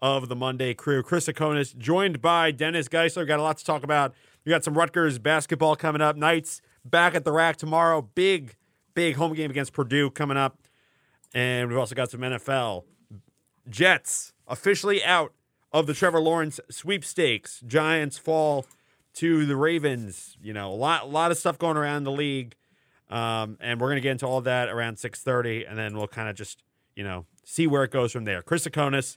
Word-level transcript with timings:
of 0.00 0.28
the 0.28 0.36
Monday 0.36 0.74
Crew. 0.74 1.02
Chris 1.02 1.26
Tsakonas 1.26 1.76
joined 1.76 2.20
by 2.20 2.50
Dennis 2.50 2.88
Geissler. 2.88 3.26
Got 3.26 3.40
a 3.40 3.42
lot 3.42 3.58
to 3.58 3.64
talk 3.64 3.82
about. 3.82 4.14
We 4.44 4.50
got 4.50 4.64
some 4.64 4.74
Rutgers 4.74 5.18
basketball 5.18 5.76
coming 5.76 6.02
up. 6.02 6.16
Knights 6.16 6.60
back 6.84 7.14
at 7.14 7.24
the 7.24 7.32
rack 7.32 7.56
tomorrow. 7.56 8.02
Big, 8.14 8.56
big 8.94 9.16
home 9.16 9.34
game 9.34 9.50
against 9.50 9.72
Purdue 9.72 10.10
coming 10.10 10.36
up. 10.36 10.58
And 11.34 11.68
we've 11.68 11.78
also 11.78 11.94
got 11.94 12.10
some 12.10 12.20
NFL. 12.20 12.84
Jets 13.68 14.32
officially 14.46 15.02
out 15.04 15.32
of 15.72 15.86
the 15.86 15.94
Trevor 15.94 16.20
Lawrence 16.20 16.60
sweepstakes. 16.70 17.60
Giants 17.66 18.18
fall 18.18 18.66
to 19.14 19.44
the 19.46 19.56
Ravens. 19.56 20.36
You 20.42 20.52
know, 20.52 20.72
a 20.72 20.74
lot, 20.74 21.02
a 21.04 21.06
lot 21.06 21.30
of 21.30 21.38
stuff 21.38 21.58
going 21.58 21.76
around 21.76 22.04
the 22.04 22.12
league. 22.12 22.54
Um, 23.08 23.56
and 23.60 23.80
we're 23.80 23.88
gonna 23.88 24.00
get 24.00 24.12
into 24.12 24.26
all 24.26 24.40
that 24.42 24.68
around 24.68 24.98
6:30, 24.98 25.64
and 25.68 25.78
then 25.78 25.96
we'll 25.96 26.08
kind 26.08 26.28
of 26.28 26.34
just, 26.34 26.62
you 26.94 27.04
know, 27.04 27.24
see 27.44 27.66
where 27.66 27.84
it 27.84 27.90
goes 27.90 28.12
from 28.12 28.24
there. 28.24 28.42
Chris 28.42 28.66
Tsakonas, 28.66 29.16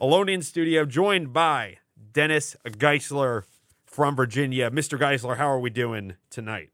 alone 0.00 0.28
in 0.28 0.42
studio, 0.42 0.84
joined 0.84 1.32
by 1.32 1.76
Dennis 2.12 2.56
Geissler 2.66 3.42
from 3.84 4.16
Virginia. 4.16 4.70
Mr. 4.70 4.98
Geissler, 4.98 5.36
how 5.36 5.50
are 5.50 5.60
we 5.60 5.70
doing 5.70 6.16
tonight? 6.30 6.70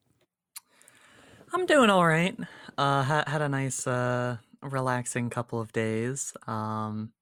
I'm 1.53 1.67
doing 1.67 1.91
all 1.91 2.07
right. 2.07 2.39
Uh, 2.79 3.03
ha- 3.03 3.25
had 3.27 3.43
a 3.43 3.49
nice, 3.49 3.87
uh, 3.87 4.37
relaxing 4.63 5.31
couple 5.31 5.61
of 5.61 5.73
days. 5.73 6.33
Um, 6.47 7.13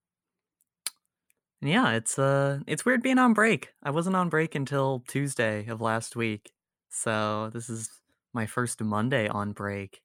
yeah, 1.60 1.92
it's 1.92 2.18
uh, 2.18 2.60
it's 2.66 2.84
weird 2.84 3.02
being 3.02 3.18
on 3.18 3.32
break. 3.32 3.72
I 3.82 3.90
wasn't 3.90 4.16
on 4.16 4.28
break 4.28 4.54
until 4.54 5.02
Tuesday 5.08 5.66
of 5.66 5.80
last 5.80 6.14
week, 6.14 6.52
so 6.90 7.48
this 7.54 7.70
is 7.70 7.88
my 8.34 8.44
first 8.44 8.82
Monday 8.82 9.28
on 9.28 9.52
break. 9.52 10.03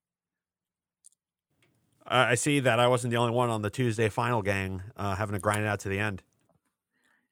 I 2.10 2.36
see 2.36 2.60
that 2.62 2.80
I 2.80 2.88
wasn't 2.88 3.12
the 3.12 3.18
only 3.18 3.34
one 3.34 3.50
on 3.50 3.62
the 3.62 3.70
Tuesday 3.70 4.10
final 4.10 4.42
gang 4.42 4.82
uh, 4.98 5.16
having 5.16 5.34
to 5.34 5.40
grind 5.40 5.62
it 5.62 5.68
out 5.68 5.80
to 5.82 5.90
the 5.90 6.00
end. 6.00 6.24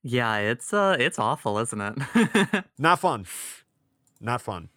Yeah, 0.03 0.37
it's 0.37 0.71
uh, 0.71 0.95
it's 0.99 1.17
awful, 1.17 1.57
isn't 1.57 1.81
it? 1.81 2.63
Not 2.77 2.99
fun. 2.99 3.25
Not 4.21 4.41
fun. 4.41 4.69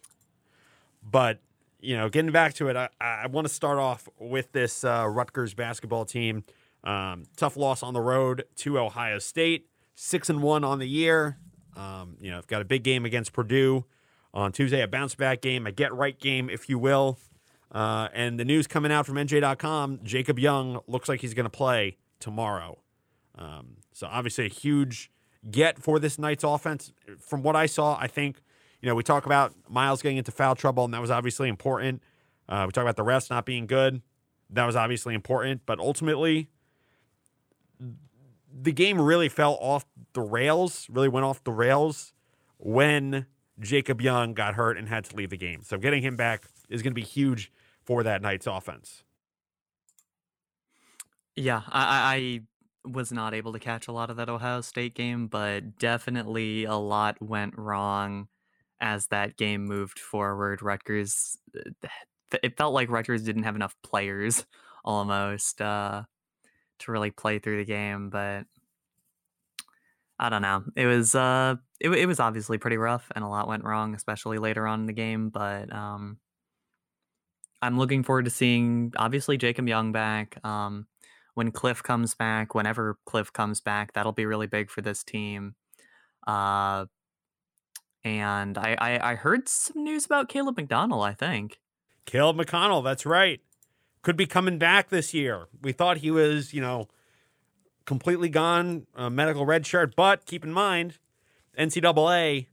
But 1.03 1.39
you 1.79 1.95
know, 1.95 2.09
getting 2.09 2.31
back 2.31 2.53
to 2.55 2.67
it, 2.69 2.75
I, 2.75 2.89
I 2.99 3.27
want 3.27 3.47
to 3.47 3.53
start 3.53 3.77
off 3.77 4.09
with 4.19 4.51
this 4.51 4.83
uh, 4.83 5.07
Rutgers 5.07 5.53
basketball 5.53 6.05
team. 6.05 6.43
Um, 6.83 7.25
tough 7.37 7.57
loss 7.57 7.83
on 7.83 7.93
the 7.93 8.01
road 8.01 8.45
to 8.57 8.79
Ohio 8.79 9.19
State. 9.19 9.67
Six 9.95 10.29
and 10.29 10.41
one 10.41 10.63
on 10.63 10.79
the 10.79 10.87
year. 10.87 11.37
Um, 11.75 12.17
you 12.19 12.31
know, 12.31 12.37
I've 12.37 12.47
got 12.47 12.61
a 12.61 12.65
big 12.65 12.83
game 12.83 13.05
against 13.05 13.33
Purdue 13.33 13.85
on 14.33 14.51
Tuesday, 14.51 14.81
a 14.81 14.87
bounce 14.87 15.15
back 15.15 15.41
game, 15.41 15.67
a 15.67 15.71
get 15.71 15.93
right 15.93 16.19
game, 16.19 16.49
if 16.49 16.69
you 16.69 16.79
will. 16.79 17.19
Uh, 17.71 18.09
and 18.13 18.39
the 18.39 18.45
news 18.45 18.67
coming 18.67 18.91
out 18.91 19.05
from 19.05 19.15
NJ.com 19.15 20.01
Jacob 20.03 20.37
Young 20.37 20.81
looks 20.87 21.07
like 21.07 21.21
he's 21.21 21.33
going 21.33 21.45
to 21.45 21.49
play 21.49 21.97
tomorrow. 22.19 22.79
Um, 23.37 23.77
so, 23.93 24.07
obviously, 24.07 24.45
a 24.45 24.49
huge 24.49 25.09
get 25.49 25.79
for 25.79 25.99
this 25.99 26.19
Knights' 26.19 26.43
offense. 26.43 26.91
From 27.19 27.43
what 27.43 27.55
I 27.55 27.65
saw, 27.65 27.97
I 27.99 28.07
think, 28.07 28.41
you 28.81 28.89
know, 28.89 28.95
we 28.95 29.03
talk 29.03 29.25
about 29.25 29.53
Miles 29.69 30.01
getting 30.01 30.17
into 30.17 30.31
foul 30.31 30.55
trouble, 30.55 30.85
and 30.85 30.93
that 30.93 31.01
was 31.01 31.11
obviously 31.11 31.47
important. 31.47 32.01
Uh, 32.49 32.65
we 32.67 32.71
talk 32.71 32.83
about 32.83 32.97
the 32.97 33.03
refs 33.03 33.29
not 33.29 33.45
being 33.45 33.67
good. 33.67 34.01
That 34.49 34.65
was 34.65 34.75
obviously 34.75 35.15
important. 35.15 35.61
But 35.65 35.79
ultimately, 35.79 36.49
the 38.53 38.73
game 38.73 38.99
really 38.99 39.29
fell 39.29 39.57
off 39.61 39.85
the 40.13 40.21
rails, 40.21 40.87
really 40.89 41.07
went 41.07 41.25
off 41.25 41.43
the 41.43 41.53
rails 41.53 42.13
when 42.57 43.25
Jacob 43.59 44.01
Young 44.01 44.33
got 44.33 44.55
hurt 44.55 44.77
and 44.77 44.89
had 44.89 45.05
to 45.05 45.15
leave 45.15 45.29
the 45.29 45.37
game. 45.37 45.61
So 45.63 45.77
getting 45.77 46.03
him 46.03 46.15
back 46.15 46.45
is 46.69 46.81
going 46.81 46.91
to 46.91 46.95
be 46.95 47.01
huge 47.01 47.51
for 47.85 48.03
that 48.03 48.21
Knights 48.21 48.47
offense. 48.47 49.03
Yeah, 51.35 51.61
I, 51.67 52.15
I 52.15 52.89
was 52.89 53.11
not 53.11 53.33
able 53.33 53.53
to 53.53 53.59
catch 53.59 53.87
a 53.87 53.91
lot 53.91 54.09
of 54.09 54.17
that 54.17 54.29
Ohio 54.29 54.61
State 54.61 54.95
game, 54.95 55.27
but 55.27 55.77
definitely 55.77 56.65
a 56.65 56.75
lot 56.75 57.21
went 57.21 57.57
wrong 57.57 58.27
as 58.79 59.07
that 59.07 59.37
game 59.37 59.65
moved 59.65 59.99
forward. 59.99 60.61
Rutgers, 60.61 61.37
uh, 61.55 61.87
it 62.43 62.57
felt 62.57 62.73
like 62.73 62.89
Rutgers 62.89 63.23
didn't 63.23 63.43
have 63.43 63.55
enough 63.55 63.75
players 63.83 64.45
almost 64.85 65.61
uh, 65.61 66.03
to 66.79 66.91
really 66.91 67.11
play 67.11 67.39
through 67.39 67.57
the 67.57 67.65
game, 67.65 68.09
but 68.09 68.45
I 70.19 70.29
don't 70.29 70.41
know. 70.41 70.63
It 70.75 70.85
was 70.85 71.15
uh, 71.15 71.55
it, 71.79 71.89
it 71.89 72.05
was 72.05 72.19
obviously 72.19 72.57
pretty 72.57 72.77
rough, 72.77 73.11
and 73.15 73.23
a 73.23 73.27
lot 73.27 73.47
went 73.47 73.63
wrong, 73.63 73.95
especially 73.95 74.37
later 74.37 74.67
on 74.67 74.81
in 74.81 74.85
the 74.85 74.93
game. 74.93 75.29
But 75.29 75.73
um, 75.73 76.17
I'm 77.61 77.77
looking 77.77 78.03
forward 78.03 78.25
to 78.25 78.31
seeing 78.31 78.93
obviously 78.97 79.37
Jacob 79.37 79.67
Young 79.67 79.91
back. 79.91 80.43
Um, 80.45 80.87
when 81.33 81.51
Cliff 81.51 81.81
comes 81.81 82.13
back, 82.15 82.53
whenever 82.55 82.97
Cliff 83.05 83.31
comes 83.31 83.61
back, 83.61 83.93
that'll 83.93 84.11
be 84.11 84.25
really 84.25 84.47
big 84.47 84.69
for 84.69 84.81
this 84.81 85.03
team. 85.03 85.55
Uh, 86.27 86.85
and 88.03 88.57
I, 88.57 88.75
I, 88.79 89.11
I 89.11 89.15
heard 89.15 89.47
some 89.47 89.83
news 89.83 90.05
about 90.05 90.29
Caleb 90.29 90.57
McDonald. 90.57 91.03
I 91.03 91.13
think 91.13 91.59
Caleb 92.05 92.37
McConnell, 92.37 92.83
that's 92.83 93.05
right, 93.05 93.39
could 94.01 94.17
be 94.17 94.25
coming 94.25 94.57
back 94.57 94.89
this 94.89 95.13
year. 95.13 95.47
We 95.61 95.71
thought 95.71 95.99
he 95.99 96.11
was, 96.11 96.53
you 96.53 96.61
know, 96.61 96.87
completely 97.85 98.29
gone, 98.29 98.87
uh, 98.95 99.09
medical 99.09 99.45
red 99.45 99.65
shirt. 99.65 99.95
But 99.95 100.25
keep 100.25 100.43
in 100.43 100.51
mind, 100.51 100.97
NCAA 101.57 102.47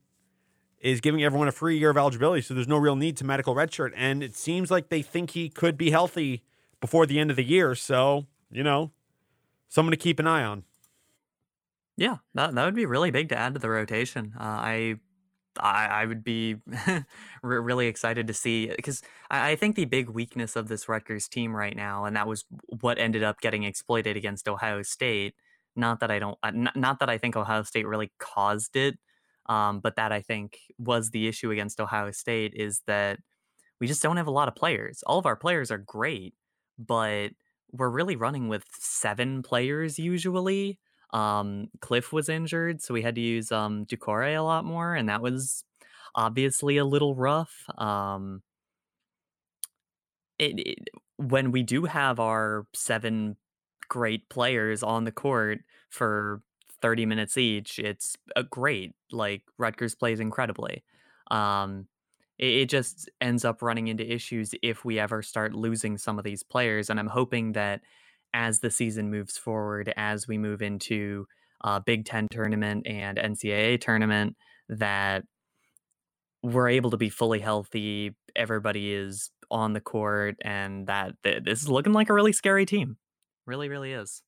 is 0.80 1.00
giving 1.00 1.22
everyone 1.22 1.48
a 1.48 1.52
free 1.52 1.78
year 1.78 1.90
of 1.90 1.96
eligibility, 1.96 2.42
so 2.42 2.54
there's 2.54 2.68
no 2.68 2.78
real 2.78 2.96
need 2.96 3.16
to 3.18 3.24
medical 3.24 3.54
redshirt. 3.54 3.92
And 3.96 4.22
it 4.22 4.36
seems 4.36 4.70
like 4.70 4.88
they 4.88 5.02
think 5.02 5.30
he 5.30 5.48
could 5.48 5.76
be 5.76 5.90
healthy 5.90 6.42
before 6.80 7.06
the 7.06 7.18
end 7.18 7.30
of 7.30 7.36
the 7.36 7.44
year. 7.44 7.74
So, 7.74 8.26
you 8.50 8.62
know, 8.62 8.92
someone 9.68 9.90
to 9.90 9.96
keep 9.96 10.18
an 10.18 10.26
eye 10.26 10.44
on. 10.44 10.64
Yeah, 11.96 12.18
that 12.34 12.54
that 12.54 12.64
would 12.64 12.76
be 12.76 12.86
really 12.86 13.10
big 13.10 13.28
to 13.30 13.36
add 13.36 13.54
to 13.54 13.60
the 13.60 13.68
rotation. 13.68 14.32
Uh, 14.38 14.42
I, 14.44 14.94
I 15.58 15.86
I 15.86 16.06
would 16.06 16.22
be 16.22 16.56
really 17.42 17.88
excited 17.88 18.28
to 18.28 18.34
see 18.34 18.68
because 18.68 19.02
I, 19.30 19.50
I 19.50 19.56
think 19.56 19.74
the 19.74 19.84
big 19.84 20.08
weakness 20.08 20.54
of 20.54 20.68
this 20.68 20.88
Rutgers 20.88 21.26
team 21.26 21.56
right 21.56 21.74
now, 21.74 22.04
and 22.04 22.14
that 22.14 22.28
was 22.28 22.44
what 22.68 22.98
ended 22.98 23.24
up 23.24 23.40
getting 23.40 23.64
exploited 23.64 24.16
against 24.16 24.48
Ohio 24.48 24.82
State. 24.82 25.34
Not 25.74 25.98
that 26.00 26.10
I 26.12 26.20
don't, 26.20 26.38
uh, 26.42 26.52
not, 26.52 26.76
not 26.76 27.00
that 27.00 27.10
I 27.10 27.18
think 27.18 27.36
Ohio 27.36 27.64
State 27.64 27.86
really 27.86 28.12
caused 28.18 28.76
it, 28.76 28.96
um, 29.48 29.80
but 29.80 29.96
that 29.96 30.12
I 30.12 30.20
think 30.20 30.58
was 30.78 31.10
the 31.10 31.28
issue 31.28 31.50
against 31.50 31.80
Ohio 31.80 32.10
State 32.10 32.54
is 32.54 32.82
that 32.86 33.18
we 33.80 33.86
just 33.86 34.02
don't 34.02 34.16
have 34.16 34.26
a 34.26 34.32
lot 34.32 34.48
of 34.48 34.54
players. 34.54 35.02
All 35.06 35.18
of 35.18 35.26
our 35.26 35.36
players 35.36 35.70
are 35.70 35.78
great, 35.78 36.34
but 36.78 37.30
we're 37.72 37.90
really 37.90 38.16
running 38.16 38.48
with 38.48 38.64
seven 38.78 39.42
players 39.42 39.98
usually. 39.98 40.78
Um, 41.12 41.68
Cliff 41.80 42.12
was 42.12 42.28
injured, 42.28 42.82
so 42.82 42.92
we 42.92 43.02
had 43.02 43.14
to 43.14 43.20
use 43.20 43.50
um, 43.50 43.86
Doucouré 43.86 44.36
a 44.36 44.42
lot 44.42 44.64
more, 44.64 44.94
and 44.94 45.08
that 45.08 45.22
was 45.22 45.64
obviously 46.14 46.76
a 46.76 46.84
little 46.84 47.14
rough. 47.14 47.64
Um, 47.78 48.42
it, 50.38 50.58
it, 50.60 50.88
when 51.16 51.50
we 51.50 51.62
do 51.62 51.84
have 51.84 52.20
our 52.20 52.66
seven 52.74 53.36
great 53.88 54.28
players 54.28 54.82
on 54.82 55.04
the 55.04 55.12
court 55.12 55.60
for 55.88 56.42
30 56.80 57.06
minutes 57.06 57.36
each, 57.36 57.78
it's 57.78 58.16
a 58.36 58.42
great. 58.42 58.94
Like 59.10 59.42
Rutgers 59.58 59.94
plays 59.94 60.20
incredibly. 60.20 60.84
Um, 61.30 61.86
it, 62.38 62.46
it 62.46 62.68
just 62.68 63.08
ends 63.20 63.44
up 63.44 63.62
running 63.62 63.88
into 63.88 64.10
issues 64.10 64.54
if 64.62 64.84
we 64.84 64.98
ever 64.98 65.22
start 65.22 65.54
losing 65.54 65.98
some 65.98 66.18
of 66.18 66.24
these 66.24 66.42
players. 66.42 66.90
And 66.90 66.98
I'm 66.98 67.08
hoping 67.08 67.52
that 67.52 67.80
as 68.34 68.60
the 68.60 68.70
season 68.70 69.10
moves 69.10 69.36
forward, 69.36 69.92
as 69.96 70.28
we 70.28 70.38
move 70.38 70.62
into 70.62 71.26
uh, 71.64 71.80
Big 71.80 72.04
Ten 72.04 72.28
tournament 72.30 72.86
and 72.86 73.18
NCAA 73.18 73.80
tournament, 73.80 74.36
that 74.68 75.24
we're 76.42 76.68
able 76.68 76.90
to 76.90 76.96
be 76.96 77.08
fully 77.08 77.40
healthy. 77.40 78.14
Everybody 78.36 78.92
is 78.92 79.30
on 79.50 79.72
the 79.72 79.80
court, 79.80 80.36
and 80.42 80.86
that 80.86 81.14
th- 81.24 81.42
this 81.44 81.62
is 81.62 81.68
looking 81.68 81.92
like 81.92 82.10
a 82.10 82.14
really 82.14 82.32
scary 82.32 82.66
team. 82.66 82.96
Really, 83.46 83.68
really 83.68 83.92
is. 83.92 84.22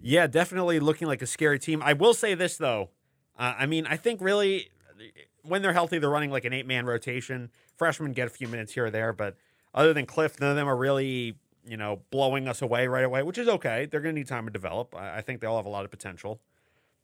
Yeah, 0.00 0.26
definitely 0.26 0.80
looking 0.80 1.08
like 1.08 1.22
a 1.22 1.26
scary 1.26 1.58
team. 1.58 1.82
I 1.82 1.92
will 1.92 2.14
say 2.14 2.34
this 2.34 2.56
though. 2.56 2.90
Uh, 3.38 3.54
I 3.58 3.66
mean, 3.66 3.86
I 3.86 3.96
think 3.96 4.20
really 4.20 4.70
when 5.42 5.62
they're 5.62 5.72
healthy, 5.72 5.98
they're 5.98 6.10
running 6.10 6.30
like 6.30 6.44
an 6.44 6.52
eight 6.52 6.66
man 6.66 6.86
rotation. 6.86 7.50
Freshmen 7.76 8.12
get 8.12 8.26
a 8.26 8.30
few 8.30 8.48
minutes 8.48 8.72
here 8.72 8.86
or 8.86 8.90
there, 8.90 9.12
but 9.12 9.36
other 9.74 9.92
than 9.92 10.06
Cliff, 10.06 10.40
none 10.40 10.50
of 10.50 10.56
them 10.56 10.68
are 10.68 10.76
really 10.76 11.36
you 11.64 11.76
know 11.76 12.00
blowing 12.10 12.48
us 12.48 12.62
away 12.62 12.86
right 12.86 13.04
away, 13.04 13.22
which 13.22 13.38
is 13.38 13.48
okay. 13.48 13.86
They're 13.86 14.00
going 14.00 14.14
to 14.14 14.20
need 14.20 14.28
time 14.28 14.46
to 14.46 14.52
develop. 14.52 14.94
I, 14.96 15.18
I, 15.18 15.20
think 15.20 15.40
they 15.40 15.46
all 15.46 15.56
have 15.56 15.66
a 15.66 15.70
lot 15.70 15.84
of 15.84 15.90
potential, 15.90 16.40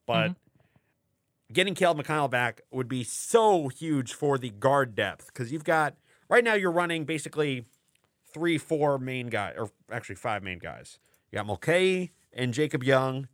but. 0.07 0.31
Mm-hmm. 0.31 1.53
getting 1.53 1.75
Caleb 1.75 1.99
McConnell 1.99 2.31
back 2.31 2.63
would 2.71 2.89
be 2.89 3.05
so 3.05 3.69
huge 3.69 4.15
for 4.15 4.39
the 4.39 4.51
guard 4.51 4.95
depth 4.95 5.27
because 5.27 5.53
you've 5.53 5.65
got 5.65 5.95
right 6.29 6.43
now 6.43 6.55
you're 6.55 6.73
running 6.73 7.05
basically 7.05 7.65
three, 8.33 8.59
four 8.59 8.99
main 8.99 9.29
guys, 9.29 9.55
or 9.57 9.71
actually 9.91 10.17
five 10.17 10.43
main 10.43 10.59
guys. 10.59 10.99
You 11.31 11.37
got 11.37 11.47
Mulcahy 11.47 12.13
and 12.35 12.53
Jacob 12.53 12.85
Young. 12.85 13.29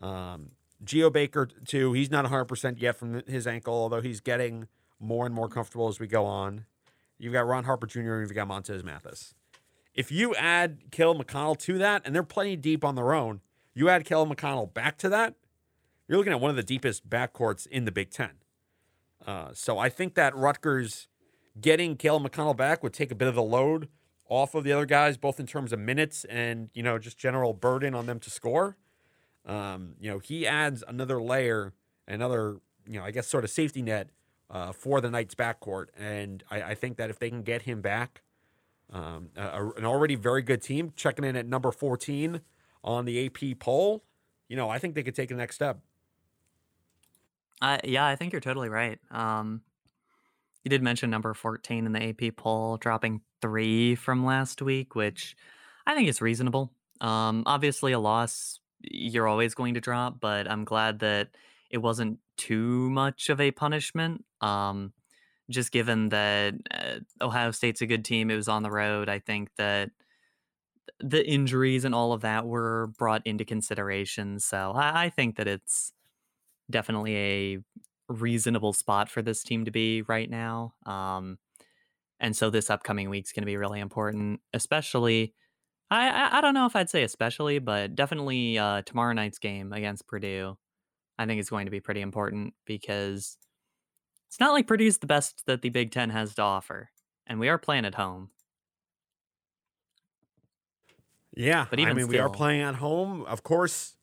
Um, 0.00 0.52
Geo 0.84 1.10
Baker, 1.10 1.48
too. 1.64 1.92
He's 1.94 2.10
not 2.10 2.24
100% 2.26 2.80
yet 2.80 2.96
from 2.96 3.22
his 3.26 3.46
ankle, 3.46 3.74
although 3.74 4.02
he's 4.02 4.20
getting 4.20 4.68
more 5.00 5.26
and 5.26 5.34
more 5.34 5.48
comfortable 5.48 5.88
as 5.88 5.98
we 5.98 6.06
go 6.06 6.24
on. 6.24 6.66
You've 7.18 7.32
got 7.32 7.46
Ron 7.46 7.64
Harper 7.64 7.86
Jr. 7.86 8.00
and 8.00 8.20
you've 8.22 8.34
got 8.34 8.46
Montez 8.46 8.84
Mathis. 8.84 9.34
If 9.94 10.12
you 10.12 10.34
add 10.34 10.90
Caleb 10.90 11.26
McConnell 11.26 11.58
to 11.60 11.78
that, 11.78 12.02
and 12.04 12.14
they're 12.14 12.22
plenty 12.22 12.56
deep 12.56 12.84
on 12.84 12.94
their 12.94 13.14
own, 13.14 13.40
you 13.74 13.88
add 13.88 14.04
Caleb 14.04 14.36
McConnell 14.36 14.72
back 14.72 14.98
to 14.98 15.08
that, 15.08 15.34
you're 16.06 16.18
looking 16.18 16.32
at 16.32 16.40
one 16.40 16.50
of 16.50 16.56
the 16.56 16.62
deepest 16.62 17.08
backcourts 17.08 17.66
in 17.66 17.86
the 17.86 17.92
Big 17.92 18.10
Ten. 18.10 18.32
Uh, 19.26 19.48
so 19.54 19.78
I 19.78 19.88
think 19.88 20.14
that 20.14 20.36
Rutgers 20.36 21.08
getting 21.60 21.96
Caleb 21.96 22.30
McConnell 22.30 22.56
back 22.56 22.82
would 22.82 22.92
take 22.92 23.10
a 23.10 23.14
bit 23.14 23.28
of 23.28 23.34
the 23.34 23.42
load 23.42 23.88
off 24.28 24.54
of 24.54 24.64
the 24.64 24.72
other 24.72 24.86
guys, 24.86 25.16
both 25.16 25.38
in 25.38 25.46
terms 25.46 25.72
of 25.72 25.78
minutes 25.78 26.24
and 26.24 26.70
you 26.74 26.82
know 26.82 26.98
just 26.98 27.18
general 27.18 27.52
burden 27.52 27.94
on 27.94 28.06
them 28.06 28.20
to 28.20 28.30
score. 28.30 28.76
Um, 29.44 29.94
you 30.00 30.10
know, 30.10 30.18
he 30.18 30.46
adds 30.46 30.82
another 30.88 31.22
layer, 31.22 31.72
another 32.08 32.60
you 32.86 32.98
know, 32.98 33.04
I 33.04 33.10
guess 33.10 33.26
sort 33.26 33.44
of 33.44 33.50
safety 33.50 33.82
net 33.82 34.10
uh, 34.50 34.72
for 34.72 35.00
the 35.00 35.10
Knights 35.10 35.34
backcourt, 35.34 35.86
and 35.96 36.42
I, 36.50 36.62
I, 36.62 36.74
think 36.74 36.96
that 36.98 37.10
if 37.10 37.18
they 37.18 37.30
can 37.30 37.42
get 37.42 37.62
him 37.62 37.80
back, 37.80 38.22
um, 38.92 39.30
a, 39.36 39.68
an 39.76 39.84
already 39.84 40.14
very 40.14 40.42
good 40.42 40.62
team 40.62 40.92
checking 40.94 41.24
in 41.24 41.36
at 41.36 41.46
number 41.46 41.72
fourteen 41.72 42.40
on 42.84 43.04
the 43.04 43.26
AP 43.26 43.58
poll, 43.58 44.04
you 44.48 44.56
know, 44.56 44.68
I 44.68 44.78
think 44.78 44.94
they 44.94 45.02
could 45.02 45.14
take 45.14 45.28
the 45.28 45.34
next 45.34 45.56
step. 45.56 45.80
Uh, 47.60 47.78
yeah, 47.84 48.06
I 48.06 48.16
think 48.16 48.32
you're 48.32 48.40
totally 48.40 48.68
right. 48.68 48.98
Um, 49.10 49.62
you 50.66 50.70
did 50.70 50.82
mention 50.82 51.10
number 51.10 51.32
14 51.32 51.86
in 51.86 51.92
the 51.92 52.08
AP 52.08 52.34
poll, 52.34 52.76
dropping 52.76 53.20
three 53.40 53.94
from 53.94 54.24
last 54.24 54.60
week, 54.60 54.96
which 54.96 55.36
I 55.86 55.94
think 55.94 56.08
is 56.08 56.20
reasonable. 56.20 56.72
Um, 57.00 57.44
obviously, 57.46 57.92
a 57.92 58.00
loss 58.00 58.58
you're 58.80 59.28
always 59.28 59.54
going 59.54 59.74
to 59.74 59.80
drop, 59.80 60.18
but 60.18 60.50
I'm 60.50 60.64
glad 60.64 60.98
that 60.98 61.28
it 61.70 61.78
wasn't 61.78 62.18
too 62.36 62.90
much 62.90 63.28
of 63.28 63.40
a 63.40 63.52
punishment. 63.52 64.24
Um, 64.40 64.92
just 65.48 65.70
given 65.70 66.08
that 66.08 66.54
uh, 66.72 67.24
Ohio 67.24 67.52
State's 67.52 67.82
a 67.82 67.86
good 67.86 68.04
team, 68.04 68.28
it 68.28 68.34
was 68.34 68.48
on 68.48 68.64
the 68.64 68.70
road. 68.72 69.08
I 69.08 69.20
think 69.20 69.50
that 69.58 69.90
the 70.98 71.24
injuries 71.24 71.84
and 71.84 71.94
all 71.94 72.12
of 72.12 72.22
that 72.22 72.44
were 72.44 72.88
brought 72.98 73.24
into 73.24 73.44
consideration. 73.44 74.40
So 74.40 74.72
I, 74.74 75.04
I 75.04 75.10
think 75.10 75.36
that 75.36 75.46
it's 75.46 75.92
definitely 76.68 77.16
a 77.16 77.58
reasonable 78.08 78.72
spot 78.72 79.08
for 79.08 79.22
this 79.22 79.42
team 79.42 79.64
to 79.64 79.70
be 79.70 80.02
right 80.02 80.30
now. 80.30 80.74
Um, 80.84 81.38
and 82.20 82.36
so 82.36 82.50
this 82.50 82.70
upcoming 82.70 83.10
week's 83.10 83.32
going 83.32 83.42
to 83.42 83.46
be 83.46 83.56
really 83.56 83.80
important, 83.80 84.40
especially. 84.54 85.34
I, 85.90 86.08
I, 86.08 86.38
I 86.38 86.40
don't 86.40 86.54
know 86.54 86.66
if 86.66 86.74
I'd 86.74 86.90
say 86.90 87.02
especially, 87.02 87.58
but 87.58 87.94
definitely 87.94 88.58
uh, 88.58 88.82
tomorrow 88.82 89.12
night's 89.12 89.38
game 89.38 89.72
against 89.72 90.06
Purdue. 90.06 90.56
I 91.18 91.26
think 91.26 91.40
is 91.40 91.50
going 91.50 91.66
to 91.66 91.70
be 91.70 91.80
pretty 91.80 92.02
important 92.02 92.54
because 92.66 93.38
it's 94.28 94.38
not 94.38 94.52
like 94.52 94.66
Purdue's 94.66 94.98
the 94.98 95.06
best 95.06 95.44
that 95.46 95.62
the 95.62 95.70
Big 95.70 95.90
Ten 95.90 96.10
has 96.10 96.34
to 96.34 96.42
offer, 96.42 96.90
and 97.26 97.40
we 97.40 97.48
are 97.48 97.58
playing 97.58 97.86
at 97.86 97.94
home. 97.94 98.30
Yeah, 101.34 101.66
but 101.68 101.78
even 101.78 101.92
I 101.92 101.94
mean, 101.94 102.04
still, 102.04 102.12
we 102.12 102.18
are 102.18 102.30
playing 102.30 102.62
at 102.62 102.74
home. 102.74 103.22
Of 103.22 103.42
course, 103.42 103.95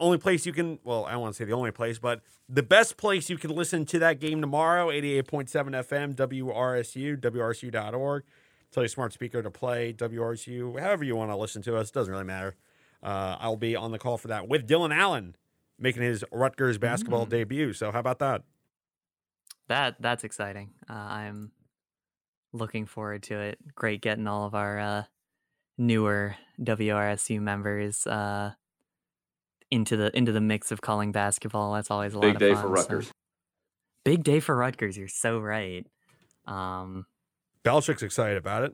only 0.00 0.18
place 0.18 0.46
you 0.46 0.52
can, 0.52 0.78
well, 0.84 1.04
I 1.04 1.12
don't 1.12 1.20
want 1.20 1.34
to 1.34 1.38
say 1.38 1.44
the 1.44 1.52
only 1.52 1.70
place, 1.70 1.98
but 1.98 2.22
the 2.48 2.62
best 2.62 2.96
place 2.96 3.30
you 3.30 3.38
can 3.38 3.50
listen 3.50 3.86
to 3.86 3.98
that 4.00 4.18
game 4.18 4.40
tomorrow, 4.40 4.88
88.7 4.88 5.50
FM, 5.50 6.14
WRSU, 6.14 7.16
WRSU.org. 7.18 8.24
Tell 8.72 8.82
your 8.82 8.88
smart 8.88 9.12
speaker 9.12 9.42
to 9.42 9.50
play 9.50 9.92
WRSU, 9.92 10.78
however 10.80 11.04
you 11.04 11.16
want 11.16 11.30
to 11.30 11.36
listen 11.36 11.62
to 11.62 11.76
us. 11.76 11.90
Doesn't 11.90 12.12
really 12.12 12.24
matter. 12.24 12.56
Uh, 13.02 13.36
I'll 13.40 13.56
be 13.56 13.76
on 13.76 13.92
the 13.92 13.98
call 13.98 14.18
for 14.18 14.28
that 14.28 14.48
with 14.48 14.68
Dylan 14.68 14.94
Allen 14.94 15.36
making 15.78 16.02
his 16.02 16.24
Rutgers 16.30 16.78
basketball 16.78 17.26
mm. 17.26 17.30
debut. 17.30 17.72
So, 17.72 17.90
how 17.90 17.98
about 17.98 18.18
that? 18.20 18.42
That 19.68 19.96
That's 20.00 20.24
exciting. 20.24 20.70
Uh, 20.88 20.94
I'm 20.94 21.52
looking 22.52 22.86
forward 22.86 23.22
to 23.24 23.38
it. 23.38 23.58
Great 23.74 24.00
getting 24.02 24.26
all 24.26 24.46
of 24.46 24.54
our 24.54 24.78
uh, 24.78 25.02
newer 25.78 26.36
WRSU 26.60 27.40
members 27.40 28.06
uh, 28.06 28.52
into 29.70 29.96
the 29.96 30.16
into 30.16 30.32
the 30.32 30.40
mix 30.40 30.72
of 30.72 30.80
calling 30.80 31.12
basketball. 31.12 31.72
That's 31.74 31.90
always 31.90 32.14
a 32.14 32.18
big 32.18 32.40
lot 32.40 32.42
of 32.42 32.42
fun. 32.42 32.48
Big 32.48 32.54
day 32.56 32.60
for 32.60 32.68
Rutgers. 32.68 33.06
So. 33.06 33.12
Big 34.04 34.24
day 34.24 34.40
for 34.40 34.56
Rutgers. 34.56 34.96
You're 34.96 35.08
so 35.08 35.38
right. 35.38 35.86
Um, 36.46 37.06
Belichick's 37.64 38.02
excited 38.02 38.36
about 38.38 38.64
it. 38.64 38.72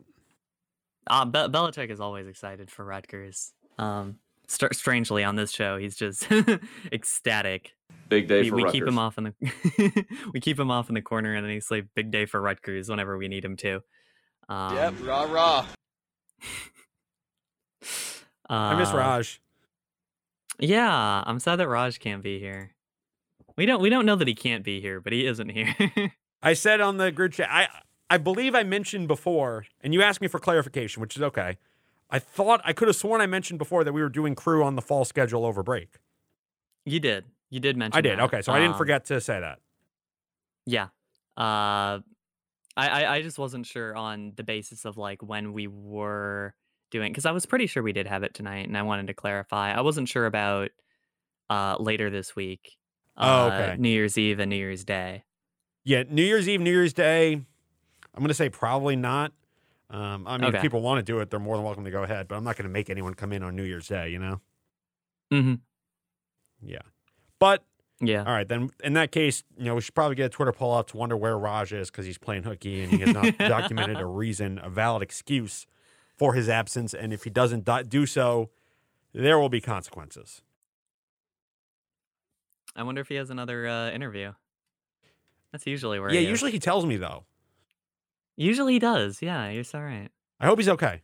Uh, 1.09 1.25
Be- 1.25 1.39
Belichick 1.39 1.91
is 1.91 2.01
always 2.01 2.27
excited 2.27 2.71
for 2.71 2.85
Rutgers. 2.85 3.53
Um, 3.79 4.17
st- 4.49 4.75
strangely, 4.75 5.25
on 5.25 5.37
this 5.37 5.51
show, 5.51 5.77
he's 5.77 5.97
just 5.97 6.27
ecstatic. 6.93 7.73
Big 8.09 8.29
day 8.29 8.43
we, 8.43 8.51
for 8.51 8.57
we 8.57 8.63
Rutgers. 8.65 8.73
keep 8.81 8.89
him 8.89 8.99
off 8.99 9.19
in 9.19 9.25
the 9.25 10.07
we 10.33 10.41
keep 10.41 10.59
him 10.59 10.71
off 10.71 10.89
in 10.89 10.95
the 10.95 11.03
corner, 11.03 11.35
and 11.35 11.45
then 11.45 11.53
he's 11.53 11.71
like, 11.71 11.87
"Big 11.95 12.11
day 12.11 12.25
for 12.27 12.41
Rutgers" 12.41 12.89
whenever 12.89 13.19
we 13.19 13.29
need 13.29 13.45
him 13.45 13.57
to. 13.59 13.81
Um, 14.49 14.77
yep, 14.77 14.95
rah 15.03 15.25
rah. 15.25 15.67
uh, 17.83 17.85
I 18.49 18.79
miss 18.79 18.93
Raj. 18.93 19.41
Yeah, 20.59 21.23
I'm 21.27 21.39
sad 21.39 21.57
that 21.57 21.69
Raj 21.69 21.99
can't 21.99 22.23
be 22.23 22.39
here. 22.39 22.73
We 23.57 23.67
don't 23.67 23.81
we 23.81 23.89
don't 23.91 24.07
know 24.07 24.17
that 24.17 24.29
he 24.29 24.35
can't 24.35 24.65
be 24.65 24.81
here, 24.81 25.01
but 25.01 25.13
he 25.13 25.27
isn't 25.27 25.49
here. 25.51 25.75
I 26.43 26.53
said 26.53 26.81
on 26.81 26.99
the 26.99 27.11
group 27.11 27.33
chat, 27.33 27.49
I 27.51 27.69
I 28.09 28.19
believe 28.19 28.55
I 28.55 28.63
mentioned 28.63 29.09
before, 29.09 29.67
and 29.81 29.93
you 29.95 30.03
asked 30.03 30.21
me 30.21 30.29
for 30.29 30.39
clarification, 30.39 31.01
which 31.01 31.17
is 31.17 31.23
okay. 31.23 31.59
I 32.09 32.19
thought 32.19 32.61
I 32.65 32.73
could 32.73 32.89
have 32.89 32.97
sworn 32.97 33.21
I 33.21 33.27
mentioned 33.27 33.59
before 33.59 33.83
that 33.85 33.93
we 33.93 34.01
were 34.01 34.09
doing 34.09 34.35
crew 34.35 34.63
on 34.63 34.77
the 34.77 34.83
fall 34.83 35.05
schedule 35.05 35.45
over 35.45 35.63
break. 35.63 35.99
You 36.85 37.01
did. 37.01 37.25
You 37.51 37.61
did 37.61 37.77
mention. 37.77 37.99
I 37.99 38.01
did. 38.01 38.19
That. 38.19 38.25
Okay, 38.25 38.43
so 38.43 38.53
um, 38.53 38.57
I 38.57 38.61
didn't 38.61 38.75
um, 38.75 38.79
forget 38.79 39.07
to 39.07 39.21
say 39.21 39.41
that. 39.41 39.59
Yeah. 40.67 40.89
Uh, 41.37 42.01
I, 42.77 42.89
I 42.89 43.15
I 43.15 43.23
just 43.23 43.39
wasn't 43.39 43.67
sure 43.67 43.97
on 43.97 44.33
the 44.37 44.45
basis 44.45 44.85
of 44.85 44.97
like 44.97 45.23
when 45.23 45.53
we 45.53 45.67
were 45.67 46.55
doing 46.91 47.13
because 47.13 47.27
I 47.27 47.33
was 47.33 47.47
pretty 47.47 47.67
sure 47.67 47.83
we 47.83 47.93
did 47.93 48.07
have 48.07 48.23
it 48.23 48.35
tonight, 48.35 48.67
and 48.67 48.77
I 48.77 48.83
wanted 48.83 49.09
to 49.09 49.15
clarify. 49.15 49.73
I 49.73 49.81
wasn't 49.81 50.09
sure 50.09 50.27
about 50.27 50.71
uh 51.49 51.77
later 51.79 52.11
this 52.11 52.35
week. 52.35 52.77
Oh, 53.17 53.47
uh, 53.47 53.47
okay. 53.47 53.77
New 53.79 53.89
Year's 53.89 54.19
Eve 54.19 54.41
and 54.41 54.51
New 54.51 54.57
Year's 54.57 54.85
Day. 54.85 55.25
Yeah, 55.85 56.03
New 56.09 56.23
Year's 56.23 56.49
Eve, 56.49 56.61
New 56.61 56.71
Year's 56.71 56.93
Day. 56.93 57.33
I'm 57.33 58.21
going 58.21 58.29
to 58.29 58.35
say 58.35 58.49
probably 58.49 58.97
not. 58.97 59.33
Um, 59.89 60.27
I 60.27 60.37
mean, 60.37 60.47
okay. 60.47 60.57
if 60.57 60.63
people 60.63 60.81
want 60.81 60.99
to 60.99 61.03
do 61.03 61.21
it, 61.21 61.31
they're 61.31 61.39
more 61.39 61.57
than 61.57 61.65
welcome 61.65 61.85
to 61.85 61.91
go 61.91 62.03
ahead. 62.03 62.29
But 62.29 62.37
I'm 62.37 62.45
not 62.45 62.57
going 62.57 62.65
to 62.65 62.73
make 62.73 62.91
anyone 62.91 63.15
come 63.15 63.33
in 63.33 63.43
on 63.43 63.55
New 63.55 63.63
Year's 63.63 63.89
Day. 63.89 64.09
You 64.09 64.19
know. 64.19 64.41
Hmm. 65.31 65.55
Yeah. 66.61 66.83
But 67.39 67.65
yeah. 68.01 68.25
All 68.25 68.33
right, 68.33 68.47
then 68.47 68.71
in 68.85 68.93
that 68.95 69.11
case, 69.11 69.43
you 69.57 69.65
know, 69.65 69.77
we 69.77 69.81
should 69.81 69.95
probably 69.95 70.17
get 70.17 70.27
a 70.27 70.29
Twitter 70.29 70.53
poll 70.53 70.77
out 70.77 70.89
to 70.89 70.97
wonder 70.97 71.17
where 71.17 71.39
Raj 71.39 71.73
is 71.73 71.91
because 71.91 72.05
he's 72.05 72.19
playing 72.19 72.43
hooky 72.43 72.83
and 72.83 72.93
he 72.93 72.99
has 72.99 73.15
not 73.15 73.39
documented 73.39 73.99
a 74.01 74.07
reason, 74.07 74.61
a 74.63 74.69
valid 74.69 75.03
excuse 75.03 75.67
for 76.17 76.35
his 76.35 76.49
absence. 76.49 76.95
And 76.95 77.13
if 77.13 77.25
he 77.25 77.31
doesn't 77.31 77.69
do 77.89 78.07
so, 78.07 78.51
there 79.13 79.39
will 79.39 79.49
be 79.49 79.61
consequences. 79.61 80.43
I 82.75 82.83
wonder 82.83 83.01
if 83.01 83.09
he 83.09 83.15
has 83.15 83.31
another 83.31 83.67
uh, 83.67 83.91
interview. 83.91 84.33
That's 85.53 85.67
usually 85.67 85.99
where. 85.99 86.13
Yeah, 86.13 86.21
usually 86.21 86.51
he 86.51 86.59
tells 86.59 86.85
me 86.85 86.97
though. 86.97 87.25
Usually 88.37 88.75
he 88.75 88.79
does. 88.79 89.23
Yeah, 89.23 89.49
you're 89.49 89.65
all 89.73 89.83
right. 89.83 90.11
I 90.39 90.47
hope 90.47 90.59
he's 90.59 90.69
okay. 90.69 91.01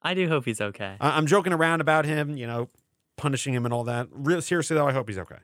I 0.00 0.14
do 0.14 0.28
hope 0.28 0.46
he's 0.46 0.60
okay. 0.60 0.96
I- 1.00 1.18
am 1.18 1.26
joking 1.26 1.52
around 1.52 1.80
about 1.82 2.06
him, 2.06 2.36
you 2.36 2.46
know, 2.46 2.70
punishing 3.16 3.52
him 3.52 3.66
and 3.66 3.74
all 3.74 3.84
that. 3.84 4.08
Real 4.10 4.40
seriously 4.40 4.74
though, 4.74 4.88
I 4.88 4.92
hope 4.92 5.08
he's 5.08 5.18
okay. 5.18 5.38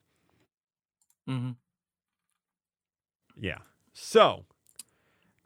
Mm-hmm. 1.28 1.50
Yeah. 3.36 3.58
So, 3.92 4.46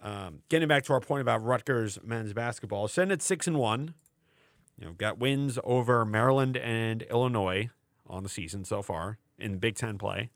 um, 0.03 0.41
getting 0.49 0.69
back 0.69 0.85
to 0.85 0.93
our 0.93 1.01
point 1.01 1.23
about 1.23 1.43
Rutgers 1.45 1.99
men's 2.05 2.33
basketball, 2.33 2.89
sitting 2.89 3.13
at 3.13 3.23
six 3.23 3.47
and 3.47 3.59
one. 3.59 3.95
You 4.79 4.87
know, 4.87 4.93
got 4.93 5.19
wins 5.19 5.59
over 5.65 6.05
Maryland 6.05 6.57
and 6.57 7.03
Illinois 7.03 7.71
on 8.07 8.23
the 8.23 8.29
season 8.29 8.65
so 8.65 8.81
far 8.81 9.19
in 9.39 9.59
Big 9.59 9.75
Ten 9.75 9.99
play. 9.99 10.31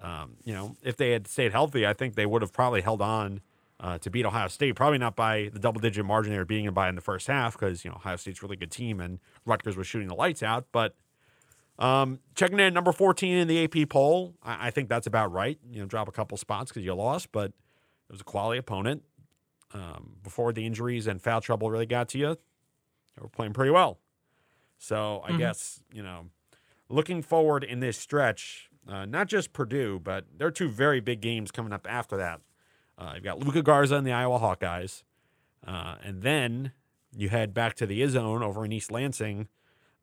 Um, 0.00 0.36
you 0.44 0.52
know, 0.52 0.76
if 0.82 0.96
they 0.96 1.12
had 1.12 1.26
stayed 1.26 1.52
healthy, 1.52 1.86
I 1.86 1.94
think 1.94 2.16
they 2.16 2.26
would 2.26 2.42
have 2.42 2.52
probably 2.52 2.82
held 2.82 3.00
on 3.00 3.40
uh, 3.80 3.98
to 3.98 4.10
beat 4.10 4.26
Ohio 4.26 4.48
State. 4.48 4.74
Probably 4.74 4.98
not 4.98 5.16
by 5.16 5.50
the 5.52 5.58
double 5.58 5.80
digit 5.80 6.04
margin 6.04 6.32
they 6.32 6.38
were 6.38 6.44
beating 6.44 6.66
them 6.66 6.74
by 6.74 6.88
in 6.88 6.94
the 6.94 7.00
first 7.00 7.26
half 7.26 7.58
because 7.58 7.84
you 7.84 7.90
know 7.90 7.96
Ohio 7.96 8.16
State's 8.16 8.42
really 8.42 8.56
good 8.56 8.70
team 8.70 9.00
and 9.00 9.20
Rutgers 9.44 9.76
was 9.76 9.86
shooting 9.86 10.08
the 10.08 10.14
lights 10.14 10.42
out. 10.42 10.66
But 10.70 10.94
um, 11.78 12.20
checking 12.34 12.58
in 12.58 12.74
number 12.74 12.92
14 12.92 13.36
in 13.36 13.48
the 13.48 13.64
AP 13.64 13.88
poll, 13.88 14.34
I, 14.42 14.68
I 14.68 14.70
think 14.70 14.88
that's 14.88 15.06
about 15.06 15.32
right. 15.32 15.58
You 15.70 15.80
know, 15.80 15.86
drop 15.86 16.08
a 16.08 16.12
couple 16.12 16.36
spots 16.36 16.70
because 16.70 16.84
you 16.84 16.94
lost, 16.94 17.32
but 17.32 17.52
it 18.08 18.12
was 18.12 18.20
a 18.20 18.24
quality 18.24 18.58
opponent. 18.58 19.02
Um, 19.74 20.16
before 20.22 20.52
the 20.52 20.64
injuries 20.64 21.06
and 21.06 21.20
foul 21.20 21.40
trouble 21.40 21.70
really 21.70 21.86
got 21.86 22.08
to 22.10 22.18
you, 22.18 22.36
they 23.14 23.22
were 23.22 23.28
playing 23.28 23.52
pretty 23.52 23.70
well. 23.70 23.98
So 24.78 25.22
I 25.24 25.30
mm-hmm. 25.30 25.38
guess, 25.38 25.80
you 25.92 26.02
know, 26.02 26.26
looking 26.88 27.22
forward 27.22 27.64
in 27.64 27.80
this 27.80 27.98
stretch, 27.98 28.70
Uh, 28.88 29.04
not 29.04 29.26
just 29.26 29.52
Purdue, 29.52 29.98
but 29.98 30.24
there 30.38 30.46
are 30.46 30.52
two 30.52 30.68
very 30.68 31.00
big 31.00 31.20
games 31.20 31.50
coming 31.50 31.72
up 31.72 31.86
after 31.90 32.16
that. 32.16 32.40
Uh, 32.96 33.12
you've 33.14 33.24
got 33.24 33.40
Luka 33.40 33.62
Garza 33.62 33.96
and 33.96 34.06
the 34.06 34.12
Iowa 34.12 34.38
Hawkeyes. 34.38 35.02
Uh, 35.66 35.96
and 36.04 36.22
then 36.22 36.72
you 37.12 37.28
head 37.28 37.52
back 37.52 37.74
to 37.74 37.86
the 37.86 38.00
Izzone 38.00 38.42
over 38.42 38.64
in 38.64 38.70
East 38.70 38.92
Lansing 38.92 39.48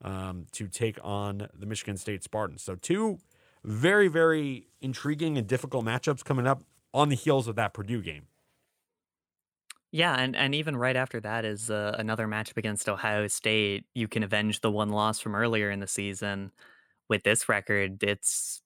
um, 0.02 0.46
to 0.52 0.68
take 0.68 0.98
on 1.02 1.48
the 1.58 1.64
Michigan 1.64 1.96
State 1.96 2.22
Spartans. 2.22 2.62
So, 2.62 2.76
two 2.76 3.20
very, 3.64 4.08
very 4.08 4.66
intriguing 4.82 5.38
and 5.38 5.46
difficult 5.46 5.86
matchups 5.86 6.22
coming 6.22 6.46
up 6.46 6.62
on 6.94 7.10
the 7.10 7.16
heels 7.16 7.48
of 7.48 7.56
that 7.56 7.74
Purdue 7.74 8.00
game. 8.00 8.28
Yeah, 9.92 10.14
and, 10.14 10.34
and 10.34 10.54
even 10.54 10.76
right 10.76 10.96
after 10.96 11.20
that 11.20 11.44
is 11.44 11.70
uh, 11.70 11.94
another 11.98 12.26
matchup 12.26 12.56
against 12.56 12.88
Ohio 12.88 13.28
State. 13.28 13.84
You 13.94 14.08
can 14.08 14.22
avenge 14.24 14.60
the 14.60 14.70
one 14.70 14.88
loss 14.88 15.20
from 15.20 15.36
earlier 15.36 15.70
in 15.70 15.80
the 15.80 15.86
season. 15.86 16.50
With 17.08 17.22
this 17.22 17.48
record, 17.48 18.02
it's 18.02 18.60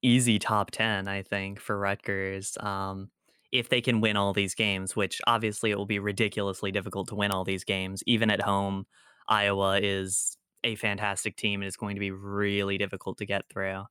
easy 0.00 0.38
top 0.38 0.70
10, 0.70 1.08
I 1.08 1.22
think, 1.22 1.60
for 1.60 1.78
Rutgers. 1.78 2.56
Um, 2.60 3.10
if 3.52 3.68
they 3.68 3.80
can 3.80 4.00
win 4.00 4.16
all 4.16 4.32
these 4.32 4.54
games, 4.54 4.94
which 4.94 5.20
obviously 5.26 5.70
it 5.70 5.76
will 5.76 5.86
be 5.86 5.98
ridiculously 5.98 6.70
difficult 6.72 7.08
to 7.08 7.14
win 7.14 7.32
all 7.32 7.44
these 7.44 7.64
games, 7.64 8.02
even 8.06 8.30
at 8.30 8.40
home. 8.40 8.86
Iowa 9.28 9.80
is 9.80 10.36
a 10.64 10.76
fantastic 10.76 11.36
team 11.36 11.60
and 11.60 11.66
it's 11.66 11.76
going 11.76 11.96
to 11.96 12.00
be 12.00 12.10
really 12.10 12.78
difficult 12.78 13.18
to 13.18 13.26
get 13.26 13.48
through. 13.50 13.84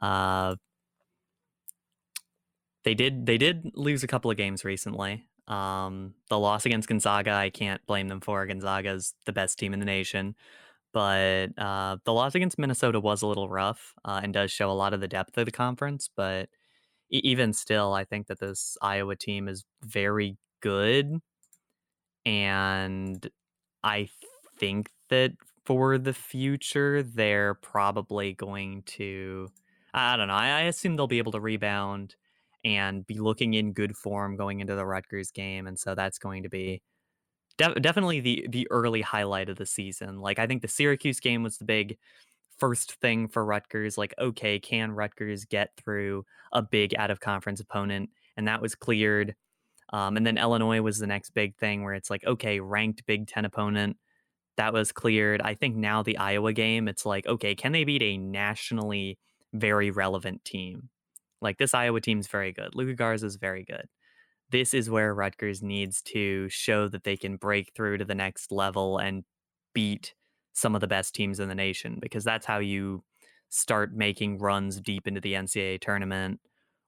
Uh, 0.00 0.56
they 2.88 2.94
did 2.94 3.26
they 3.26 3.36
did 3.36 3.70
lose 3.74 4.02
a 4.02 4.06
couple 4.06 4.30
of 4.30 4.38
games 4.38 4.64
recently. 4.64 5.26
Um, 5.46 6.14
the 6.30 6.38
loss 6.38 6.64
against 6.64 6.88
Gonzaga, 6.88 7.32
I 7.32 7.50
can't 7.50 7.84
blame 7.86 8.08
them 8.08 8.22
for. 8.22 8.46
Gonzaga's 8.46 9.14
the 9.26 9.32
best 9.32 9.58
team 9.58 9.74
in 9.74 9.78
the 9.78 9.84
nation, 9.84 10.34
but 10.94 11.48
uh, 11.58 11.98
the 12.06 12.14
loss 12.14 12.34
against 12.34 12.58
Minnesota 12.58 12.98
was 12.98 13.20
a 13.20 13.26
little 13.26 13.50
rough 13.50 13.92
uh, 14.06 14.20
and 14.22 14.32
does 14.32 14.50
show 14.50 14.70
a 14.70 14.72
lot 14.72 14.94
of 14.94 15.02
the 15.02 15.08
depth 15.08 15.36
of 15.36 15.44
the 15.44 15.52
conference. 15.52 16.08
But 16.16 16.48
even 17.10 17.52
still, 17.52 17.92
I 17.92 18.04
think 18.04 18.28
that 18.28 18.40
this 18.40 18.78
Iowa 18.80 19.16
team 19.16 19.48
is 19.48 19.66
very 19.82 20.38
good, 20.62 21.18
and 22.24 23.28
I 23.84 24.08
think 24.58 24.88
that 25.10 25.32
for 25.66 25.98
the 25.98 26.14
future, 26.14 27.02
they're 27.02 27.52
probably 27.52 28.32
going 28.32 28.84
to. 28.96 29.50
I 29.92 30.16
don't 30.16 30.28
know. 30.28 30.34
I, 30.34 30.46
I 30.46 30.60
assume 30.62 30.96
they'll 30.96 31.06
be 31.06 31.18
able 31.18 31.32
to 31.32 31.40
rebound 31.40 32.16
and 32.76 33.06
be 33.06 33.18
looking 33.18 33.54
in 33.54 33.72
good 33.72 33.96
form 33.96 34.36
going 34.36 34.60
into 34.60 34.74
the 34.74 34.86
Rutgers 34.86 35.30
game, 35.30 35.66
and 35.66 35.78
so 35.78 35.94
that's 35.94 36.18
going 36.18 36.42
to 36.44 36.48
be 36.48 36.82
de- 37.58 37.80
definitely 37.80 38.20
the 38.20 38.46
the 38.50 38.66
early 38.70 39.02
highlight 39.02 39.48
of 39.48 39.56
the 39.56 39.66
season. 39.66 40.20
Like 40.20 40.38
I 40.38 40.46
think 40.46 40.62
the 40.62 40.68
Syracuse 40.68 41.20
game 41.20 41.42
was 41.42 41.58
the 41.58 41.64
big 41.64 41.98
first 42.58 42.94
thing 43.00 43.28
for 43.28 43.44
Rutgers. 43.44 43.98
Like, 43.98 44.14
okay, 44.18 44.58
can 44.58 44.92
Rutgers 44.92 45.44
get 45.44 45.70
through 45.76 46.24
a 46.52 46.62
big 46.62 46.94
out 46.96 47.10
of 47.10 47.20
conference 47.20 47.60
opponent? 47.60 48.10
And 48.36 48.48
that 48.48 48.62
was 48.62 48.74
cleared. 48.74 49.34
Um, 49.92 50.16
and 50.16 50.26
then 50.26 50.38
Illinois 50.38 50.80
was 50.82 50.98
the 50.98 51.06
next 51.06 51.30
big 51.30 51.56
thing 51.56 51.82
where 51.84 51.94
it's 51.94 52.10
like, 52.10 52.24
okay, 52.26 52.60
ranked 52.60 53.06
Big 53.06 53.26
Ten 53.26 53.44
opponent 53.44 53.96
that 54.58 54.72
was 54.72 54.92
cleared. 54.92 55.40
I 55.40 55.54
think 55.54 55.76
now 55.76 56.02
the 56.02 56.18
Iowa 56.18 56.52
game, 56.52 56.88
it's 56.88 57.06
like, 57.06 57.26
okay, 57.26 57.54
can 57.54 57.72
they 57.72 57.84
beat 57.84 58.02
a 58.02 58.18
nationally 58.18 59.16
very 59.54 59.90
relevant 59.90 60.44
team? 60.44 60.90
Like 61.40 61.58
this 61.58 61.74
Iowa 61.74 62.00
team's 62.00 62.26
very 62.26 62.52
good. 62.52 62.74
Luka 62.74 62.94
Garza 62.94 63.26
is 63.26 63.36
very 63.36 63.64
good. 63.64 63.86
This 64.50 64.72
is 64.74 64.88
where 64.88 65.14
Rutgers 65.14 65.62
needs 65.62 66.00
to 66.02 66.48
show 66.48 66.88
that 66.88 67.04
they 67.04 67.16
can 67.16 67.36
break 67.36 67.72
through 67.74 67.98
to 67.98 68.04
the 68.04 68.14
next 68.14 68.50
level 68.50 68.98
and 68.98 69.24
beat 69.74 70.14
some 70.52 70.74
of 70.74 70.80
the 70.80 70.86
best 70.86 71.14
teams 71.14 71.38
in 71.38 71.48
the 71.48 71.54
nation 71.54 71.98
because 72.00 72.24
that's 72.24 72.46
how 72.46 72.58
you 72.58 73.04
start 73.50 73.94
making 73.94 74.38
runs 74.38 74.80
deep 74.80 75.06
into 75.06 75.20
the 75.20 75.34
NCAA 75.34 75.80
tournament 75.80 76.40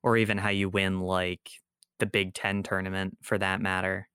or 0.02 0.16
even 0.16 0.38
how 0.38 0.48
you 0.48 0.68
win 0.68 1.00
like 1.00 1.50
the 1.98 2.06
Big 2.06 2.34
10 2.34 2.62
tournament 2.62 3.18
for 3.22 3.38
that 3.38 3.60
matter. 3.60 4.08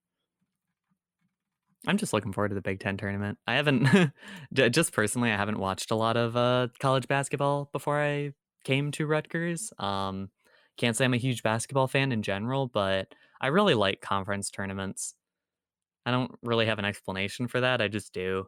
I'm 1.87 1.97
just 1.97 2.13
looking 2.13 2.33
forward 2.33 2.49
to 2.49 2.55
the 2.55 2.61
Big 2.61 2.79
Ten 2.79 2.97
tournament. 2.97 3.37
I 3.45 3.55
haven't, 3.55 4.11
just 4.53 4.91
personally, 4.91 5.31
I 5.31 5.37
haven't 5.37 5.59
watched 5.59 5.91
a 5.91 5.95
lot 5.95 6.17
of 6.17 6.35
uh, 6.35 6.67
college 6.79 7.07
basketball 7.07 7.69
before 7.71 8.01
I 8.01 8.31
came 8.65 8.91
to 8.91 9.07
Rutgers. 9.07 9.72
Um, 9.79 10.29
can't 10.77 10.98
say 10.98 11.05
I'm 11.05 11.13
a 11.13 11.17
huge 11.17 11.41
basketball 11.41 11.88
fan 11.88 12.12
in 12.12 12.22
general, 12.22 12.67
but 12.67 13.15
I 13.39 13.48
really 13.48 13.75
like 13.75 14.01
conference 14.01 14.50
tournaments. 14.50 15.15
I 16.05 16.12
don't 16.12 16.38
really 16.43 16.65
have 16.65 16.79
an 16.79 16.86
explanation 16.86 17.48
for 17.48 17.62
that. 17.62 17.81
I 17.81 17.88
just 17.88 18.12
do. 18.12 18.48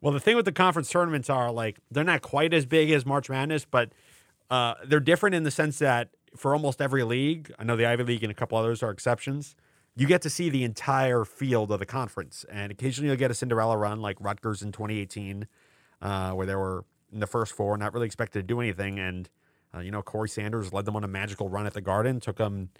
Well, 0.00 0.12
the 0.12 0.20
thing 0.20 0.34
with 0.34 0.44
the 0.44 0.52
conference 0.52 0.90
tournaments 0.90 1.30
are 1.30 1.52
like 1.52 1.78
they're 1.90 2.02
not 2.02 2.22
quite 2.22 2.52
as 2.52 2.66
big 2.66 2.90
as 2.90 3.06
March 3.06 3.30
Madness, 3.30 3.64
but 3.64 3.92
uh, 4.50 4.74
they're 4.84 4.98
different 4.98 5.36
in 5.36 5.44
the 5.44 5.50
sense 5.52 5.78
that 5.78 6.10
for 6.36 6.52
almost 6.52 6.82
every 6.82 7.04
league, 7.04 7.52
I 7.58 7.64
know 7.64 7.76
the 7.76 7.86
Ivy 7.86 8.02
League 8.02 8.22
and 8.24 8.32
a 8.32 8.34
couple 8.34 8.58
others 8.58 8.82
are 8.82 8.90
exceptions 8.90 9.54
you 9.98 10.06
get 10.06 10.22
to 10.22 10.30
see 10.30 10.48
the 10.48 10.62
entire 10.62 11.24
field 11.24 11.72
of 11.72 11.80
the 11.80 11.86
conference. 11.86 12.46
And 12.48 12.70
occasionally 12.70 13.08
you'll 13.08 13.18
get 13.18 13.32
a 13.32 13.34
Cinderella 13.34 13.76
run 13.76 14.00
like 14.00 14.16
Rutgers 14.20 14.62
in 14.62 14.70
2018, 14.70 15.48
uh, 16.00 16.30
where 16.30 16.46
there 16.46 16.58
were 16.58 16.84
in 17.12 17.20
the 17.20 17.26
first 17.26 17.52
four, 17.52 17.76
not 17.76 17.92
really 17.94 18.06
expected 18.06 18.40
to 18.40 18.42
do 18.42 18.60
anything. 18.60 18.98
And, 18.98 19.28
uh, 19.74 19.80
you 19.80 19.90
know, 19.90 20.02
Corey 20.02 20.28
Sanders 20.28 20.72
led 20.72 20.84
them 20.84 20.96
on 20.96 21.04
a 21.04 21.08
magical 21.08 21.48
run 21.48 21.66
at 21.66 21.74
the 21.74 21.80
Garden, 21.80 22.20
took 22.20 22.36
them, 22.36 22.70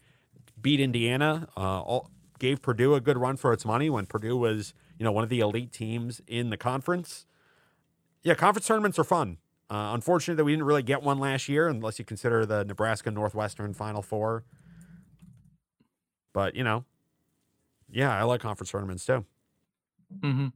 beat 0.61 0.80
Indiana, 0.80 1.49
uh, 1.56 1.80
all, 1.80 2.11
gave 2.38 2.62
Purdue 2.62 2.94
a 2.94 3.00
good 3.00 3.18
run 3.18 3.37
for 3.37 3.52
its 3.52 3.64
money 3.64 3.90
when 3.90 4.06
Purdue 4.06 4.37
was, 4.37 4.75
you 4.99 5.04
know, 5.04 5.12
one 5.12 5.25
of 5.25 5.30
the 5.30 5.40
elite 5.40 5.73
teams 5.73 6.20
in 6.26 6.50
the 6.50 6.56
conference. 6.56 7.26
Yeah, 8.23 8.35
conference 8.35 8.66
tournaments 8.66 8.99
are 8.99 9.04
fun. 9.04 9.38
Uh, 9.70 9.97
that 9.99 10.44
we 10.44 10.52
didn't 10.52 10.64
really 10.64 10.82
get 10.82 11.02
one 11.02 11.18
last 11.18 11.47
year, 11.47 11.68
unless 11.68 11.99
you 11.99 12.04
consider 12.04 12.47
the 12.47 12.64
Nebraska 12.64 13.11
Northwestern 13.11 13.75
Final 13.75 14.00
Four. 14.00 14.44
But, 16.32 16.54
you 16.54 16.64
know, 16.64 16.85
yeah, 17.90 18.16
I 18.16 18.23
like 18.23 18.40
conference 18.40 18.70
tournaments 18.70 19.04
too. 19.04 19.26
Mm-hmm. 20.20 20.49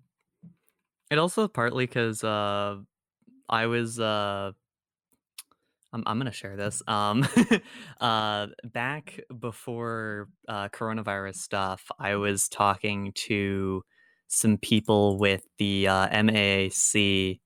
It 1.10 1.18
also 1.18 1.46
partly 1.46 1.84
because 1.84 2.24
uh, 2.24 2.78
I 3.48 3.66
was 3.66 4.00
uh, 4.00 4.52
I'm 5.92 6.02
I'm 6.06 6.18
gonna 6.18 6.32
share 6.32 6.56
this. 6.56 6.82
Um, 6.88 7.26
uh, 8.00 8.48
back 8.64 9.20
before 9.38 10.28
uh, 10.48 10.68
coronavirus 10.68 11.36
stuff, 11.36 11.90
I 11.98 12.16
was 12.16 12.48
talking 12.48 13.12
to 13.26 13.82
some 14.28 14.56
people 14.58 15.18
with 15.18 15.42
the 15.58 15.88
uh, 15.88 16.08
MAAC 16.08 17.40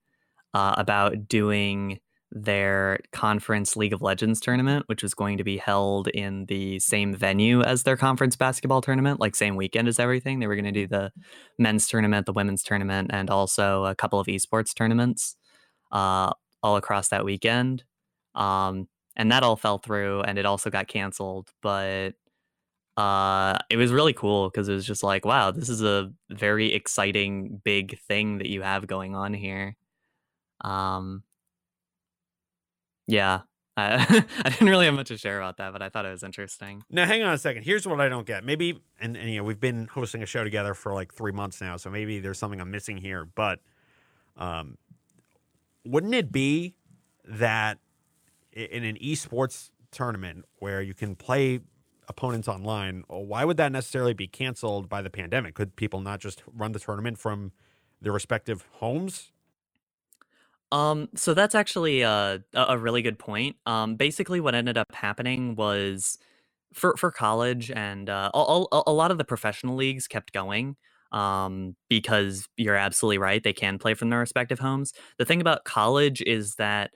uh, 0.55 0.75
about 0.79 1.29
doing 1.29 1.99
their 2.33 2.99
conference 3.13 3.77
League 3.77 3.93
of 3.93 4.03
Legends 4.03 4.41
tournament, 4.41 4.85
which 4.89 5.03
was 5.03 5.15
going 5.15 5.39
to 5.39 5.45
be 5.45 5.57
held 5.57 6.09
in 6.09 6.47
the 6.47 6.79
same 6.81 7.15
venue 7.15 7.63
as 7.63 7.85
their 7.85 7.97
conference 7.97 8.37
basketball 8.37 8.81
tournament, 8.81 9.21
like 9.21 9.35
same 9.37 9.57
weekend 9.57 9.89
as 9.89 9.99
everything. 9.99 10.39
They 10.39 10.47
were 10.47 10.57
going 10.57 10.65
to 10.65 10.73
do 10.73 10.87
the 10.87 11.13
men's 11.59 11.87
tournament, 11.87 12.27
the 12.27 12.33
women's 12.33 12.63
tournament, 12.63 13.11
and 13.13 13.31
also 13.31 13.85
a 13.85 13.95
couple 13.95 14.21
of 14.21 14.27
esports 14.27 14.75
tournaments 14.75 15.37
uh, 15.93 16.33
all 16.63 16.77
across 16.77 17.09
that 17.09 17.25
weekend. 17.25 17.85
Um, 18.35 18.89
and 19.17 19.33
that 19.33 19.43
all 19.43 19.57
fell 19.57 19.79
through, 19.79 20.23
and 20.23 20.39
it 20.39 20.45
also 20.45 20.69
got 20.69 20.89
canceled. 20.89 21.51
But 21.63 22.15
uh, 22.97 23.59
it 23.71 23.77
was 23.77 23.93
really 23.93 24.13
cool 24.13 24.49
because 24.51 24.69
it 24.69 24.75
was 24.75 24.87
just 24.87 25.03
like, 25.03 25.25
wow, 25.25 25.51
this 25.51 25.69
is 25.69 25.83
a 25.83 26.13
very 26.31 26.73
exciting, 26.73 27.61
big 27.65 27.99
thing 28.01 28.39
that 28.39 28.49
you 28.49 28.63
have 28.63 28.87
going 28.87 29.15
on 29.15 29.35
here. 29.35 29.77
Um, 30.63 31.23
yeah. 33.07 33.41
I, 33.77 34.25
I 34.45 34.49
didn't 34.49 34.69
really 34.69 34.87
have 34.87 34.95
much 34.95 35.09
to 35.09 35.19
share 35.19 35.39
about 35.39 35.59
that, 35.59 35.73
but 35.73 35.83
I 35.83 35.91
thought 35.91 36.07
it 36.07 36.11
was 36.11 36.23
interesting. 36.23 36.83
Now, 36.91 37.05
hang 37.05 37.23
on 37.23 37.35
a 37.35 37.39
second. 37.39 37.65
Here's 37.65 37.87
what 37.87 38.01
I 38.01 38.09
don't 38.09 38.27
get. 38.27 38.45
Maybe, 38.45 38.81
and, 39.01 39.17
and 39.17 39.31
you 39.31 39.39
know, 39.39 39.45
we've 39.45 39.61
been 39.61 39.89
hosting 39.89 40.23
a 40.23 40.27
show 40.27 40.45
together 40.45 40.73
for 40.73 40.95
like 40.95 41.13
three 41.13 41.33
months 41.33 41.61
now, 41.61 41.77
so 41.77 41.91
maybe 41.91 42.19
there's 42.19 42.39
something 42.39 42.61
I'm 42.61 42.71
missing 42.71 42.97
here. 42.97 43.29
But 43.35 43.61
um, 44.39 44.79
wouldn't 45.87 46.15
it 46.15 46.33
be 46.33 46.75
that 47.25 47.79
in 48.53 48.85
an 48.85 48.97
esports 48.97 49.71
tournament 49.91 50.45
where 50.59 50.83
you 50.83 50.95
can 50.95 51.15
play 51.15 51.61
opponents 52.09 52.49
online, 52.49 53.05
why 53.09 53.45
would 53.45 53.57
that 53.57 53.73
necessarily 53.73 54.15
be 54.15 54.27
canceled 54.27 54.89
by 54.89 55.03
the 55.03 55.11
pandemic? 55.11 55.55
Could 55.55 55.77
people 55.77 56.01
not 56.01 56.21
just 56.21 56.43
run 56.53 56.73
the 56.73 56.79
tournament 56.79 57.19
from 57.19 57.53
their 58.01 58.13
respective 58.13 58.67
homes? 58.73 59.33
Um, 60.73 61.09
so 61.15 61.33
that's 61.33 61.55
actually 61.55 62.03
a 62.03 62.43
a 62.55 62.77
really 62.77 63.01
good 63.01 63.19
point. 63.19 63.57
Um, 63.67 63.95
basically, 63.95 64.41
what 64.41 64.55
ended 64.55 64.77
up 64.77 64.93
happening 64.95 65.55
was 65.55 66.19
for 66.73 66.97
for 66.97 67.11
college 67.11 67.71
and 67.71 68.11
uh, 68.11 68.31
a, 68.35 68.65
a, 68.73 68.83
a 68.89 68.93
lot 68.93 69.11
of 69.11 69.19
the 69.19 69.25
professional 69.25 69.77
leagues 69.77 70.09
kept 70.09 70.33
going 70.33 70.77
um, 71.13 71.77
because 71.89 72.49
you're 72.57 72.77
absolutely 72.77 73.19
right; 73.19 73.43
they 73.43 73.53
can 73.53 73.79
play 73.79 73.95
from 73.95 74.11
their 74.11 74.21
respective 74.21 74.59
homes. 74.59 74.93
The 75.19 75.25
thing 75.25 75.41
about 75.41 75.65
college 75.65 76.23
is 76.23 76.57
that 76.57 76.91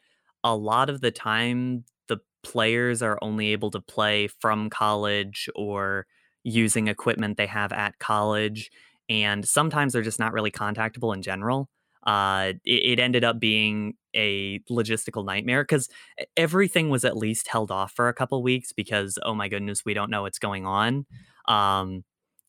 a 0.45 0.55
lot 0.57 0.91
of 0.91 1.01
the 1.01 1.11
time 1.11 1.85
the 2.09 2.19
players 2.43 3.03
are 3.03 3.19
only 3.23 3.49
able 3.53 3.71
to 3.73 3.81
play 3.81 4.27
from 4.29 4.71
college 4.71 5.49
or 5.55 6.07
using 6.45 6.89
equipment 6.89 7.37
they 7.37 7.47
have 7.47 7.73
at 7.73 7.99
college, 7.99 8.71
and 9.09 9.47
sometimes 9.47 9.93
they're 9.93 10.03
just 10.03 10.19
not 10.19 10.33
really 10.33 10.51
contactable 10.51 11.15
in 11.15 11.23
general. 11.23 11.69
uh, 12.07 12.55
it, 12.65 12.99
it 12.99 13.01
ended 13.01 13.25
up 13.25 13.39
being 13.39 13.95
a 14.17 14.59
logistical 14.71 15.25
nightmare 15.25 15.63
because 15.63 15.89
everything 16.37 16.89
was 16.91 17.05
at 17.05 17.17
least 17.17 17.47
held 17.49 17.71
off 17.71 17.93
for 17.93 18.09
a 18.09 18.15
couple 18.15 18.43
weeks 18.43 18.73
because 18.73 19.19
oh 19.23 19.35
my 19.35 19.49
goodness 19.49 19.85
we 19.85 19.95
don't 19.95 20.11
know 20.11 20.23
what's 20.23 20.39
going 20.39 20.67
on 20.67 21.07
um, 21.47 22.03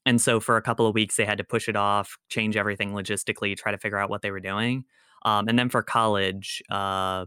and 0.06 0.22
so 0.22 0.40
for 0.40 0.58
a 0.58 0.62
couple 0.62 0.88
of 0.88 0.94
weeks 0.94 1.16
they 1.16 1.26
had 1.26 1.38
to 1.38 1.44
push 1.44 1.68
it 1.68 1.76
off 1.76 2.18
change 2.30 2.58
everything 2.58 2.92
logistically 2.92 3.56
try 3.56 3.72
to 3.72 3.78
figure 3.78 3.98
out 3.98 4.10
what 4.10 4.22
they 4.22 4.32
were 4.32 4.40
doing 4.40 4.84
um, 5.24 5.48
and 5.48 5.58
then 5.58 5.70
for 5.70 5.82
college 5.82 6.62
uh, 6.70 7.26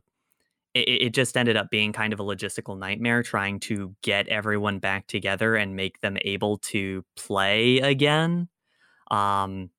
it, 0.74 0.88
it 0.88 1.14
just 1.14 1.36
ended 1.36 1.56
up 1.56 1.70
being 1.70 1.92
kind 1.92 2.12
of 2.12 2.20
a 2.20 2.24
logistical 2.24 2.78
nightmare 2.78 3.22
trying 3.22 3.60
to 3.60 3.94
get 4.02 4.28
everyone 4.28 4.78
back 4.78 5.06
together 5.06 5.54
and 5.54 5.76
make 5.76 6.00
them 6.00 6.16
able 6.22 6.58
to 6.58 7.04
play 7.16 7.78
again 7.78 8.48
um, 9.10 9.70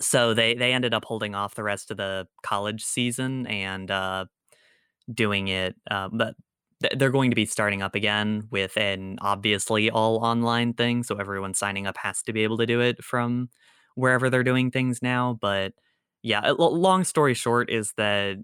so 0.00 0.34
they 0.34 0.54
they 0.54 0.72
ended 0.72 0.94
up 0.94 1.04
holding 1.04 1.34
off 1.34 1.54
the 1.54 1.62
rest 1.62 1.90
of 1.90 1.96
the 1.96 2.26
college 2.42 2.82
season 2.82 3.46
and 3.46 3.90
uh, 3.90 4.26
doing 5.12 5.48
it, 5.48 5.74
uh, 5.90 6.08
but 6.12 6.34
they're 6.80 7.10
going 7.10 7.30
to 7.30 7.36
be 7.36 7.46
starting 7.46 7.82
up 7.82 7.94
again 7.94 8.48
with 8.50 8.76
an 8.76 9.18
obviously 9.22 9.90
all 9.90 10.18
online 10.18 10.74
thing. 10.74 11.02
So 11.02 11.16
everyone 11.16 11.54
signing 11.54 11.86
up 11.86 11.96
has 11.98 12.22
to 12.22 12.32
be 12.32 12.42
able 12.44 12.58
to 12.58 12.66
do 12.66 12.80
it 12.80 13.02
from 13.02 13.48
wherever 13.94 14.28
they're 14.28 14.44
doing 14.44 14.70
things 14.70 15.00
now. 15.02 15.38
But 15.40 15.72
yeah, 16.22 16.52
long 16.58 17.04
story 17.04 17.34
short 17.34 17.70
is 17.70 17.92
that 17.96 18.36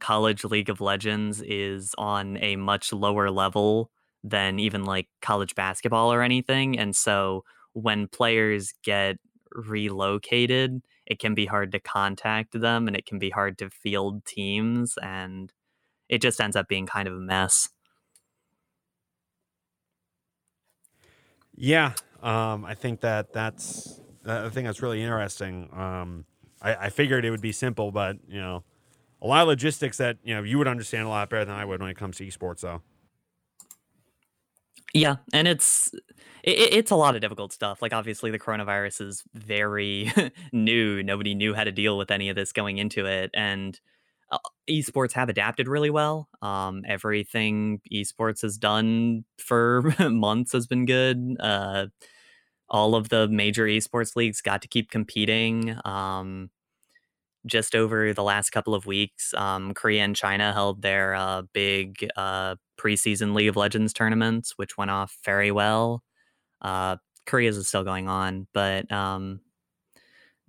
college 0.00 0.44
League 0.44 0.70
of 0.70 0.80
Legends 0.80 1.42
is 1.42 1.94
on 1.98 2.38
a 2.38 2.56
much 2.56 2.92
lower 2.92 3.30
level 3.30 3.90
than 4.24 4.58
even 4.58 4.84
like 4.84 5.08
college 5.22 5.54
basketball 5.54 6.12
or 6.12 6.22
anything, 6.22 6.78
and 6.78 6.94
so 6.94 7.44
when 7.72 8.08
players 8.08 8.74
get 8.82 9.16
relocated, 9.52 10.82
it 11.06 11.18
can 11.18 11.34
be 11.34 11.46
hard 11.46 11.72
to 11.72 11.80
contact 11.80 12.58
them 12.60 12.86
and 12.86 12.96
it 12.96 13.06
can 13.06 13.18
be 13.18 13.30
hard 13.30 13.58
to 13.58 13.70
field 13.70 14.24
teams 14.24 14.96
and 15.02 15.52
it 16.10 16.20
just 16.20 16.40
ends 16.40 16.56
up 16.56 16.68
being 16.68 16.86
kind 16.86 17.08
of 17.08 17.14
a 17.14 17.20
mess. 17.20 17.70
Yeah, 21.54 21.92
um, 22.22 22.64
I 22.64 22.74
think 22.74 23.00
that 23.00 23.32
that's 23.32 24.00
uh, 24.26 24.46
I 24.46 24.48
think 24.50 24.66
that's 24.66 24.82
really 24.82 25.02
interesting. 25.02 25.68
Um, 25.72 26.24
I, 26.60 26.74
I 26.74 26.90
figured 26.90 27.24
it 27.24 27.30
would 27.30 27.40
be 27.40 27.52
simple, 27.52 27.92
but 27.92 28.16
you 28.28 28.40
know, 28.40 28.64
a 29.22 29.26
lot 29.26 29.42
of 29.42 29.48
logistics 29.48 29.98
that 29.98 30.18
you 30.24 30.34
know 30.34 30.42
you 30.42 30.58
would 30.58 30.68
understand 30.68 31.06
a 31.06 31.08
lot 31.08 31.30
better 31.30 31.44
than 31.44 31.54
I 31.54 31.64
would 31.64 31.80
when 31.80 31.90
it 31.90 31.96
comes 31.96 32.16
to 32.16 32.26
esports, 32.26 32.60
though. 32.60 32.82
Yeah, 34.92 35.16
and 35.32 35.46
it's 35.46 35.94
it, 36.42 36.74
it's 36.74 36.90
a 36.90 36.96
lot 36.96 37.14
of 37.14 37.20
difficult 37.20 37.52
stuff. 37.52 37.82
Like 37.82 37.92
obviously 37.92 38.32
the 38.32 38.38
coronavirus 38.38 39.06
is 39.06 39.22
very 39.34 40.10
new. 40.52 41.02
Nobody 41.04 41.34
knew 41.36 41.54
how 41.54 41.64
to 41.64 41.72
deal 41.72 41.96
with 41.96 42.10
any 42.10 42.30
of 42.30 42.36
this 42.36 42.52
going 42.52 42.78
into 42.78 43.06
it 43.06 43.30
and 43.34 43.78
esports 44.68 45.12
have 45.12 45.28
adapted 45.28 45.68
really 45.68 45.90
well. 45.90 46.28
Um, 46.42 46.82
everything 46.86 47.80
esports 47.92 48.42
has 48.42 48.58
done 48.58 49.24
for 49.38 49.94
months 50.10 50.52
has 50.52 50.66
been 50.66 50.86
good. 50.86 51.36
Uh, 51.40 51.86
all 52.68 52.94
of 52.94 53.08
the 53.08 53.28
major 53.28 53.64
esports 53.64 54.14
leagues 54.14 54.40
got 54.40 54.62
to 54.62 54.68
keep 54.68 54.90
competing. 54.90 55.76
Um, 55.84 56.50
just 57.46 57.74
over 57.74 58.12
the 58.12 58.22
last 58.22 58.50
couple 58.50 58.74
of 58.74 58.86
weeks, 58.86 59.32
um, 59.34 59.72
Korea 59.74 60.02
and 60.02 60.14
China 60.14 60.52
held 60.52 60.82
their 60.82 61.14
uh, 61.14 61.42
big 61.52 62.06
uh, 62.16 62.56
preseason 62.78 63.34
League 63.34 63.48
of 63.48 63.56
Legends 63.56 63.92
tournaments, 63.92 64.52
which 64.56 64.76
went 64.76 64.90
off 64.90 65.16
very 65.24 65.50
well. 65.50 66.02
Uh, 66.60 66.96
Korea's 67.26 67.56
is 67.56 67.68
still 67.68 67.84
going 67.84 68.08
on, 68.08 68.46
but 68.52 68.90
um, 68.92 69.40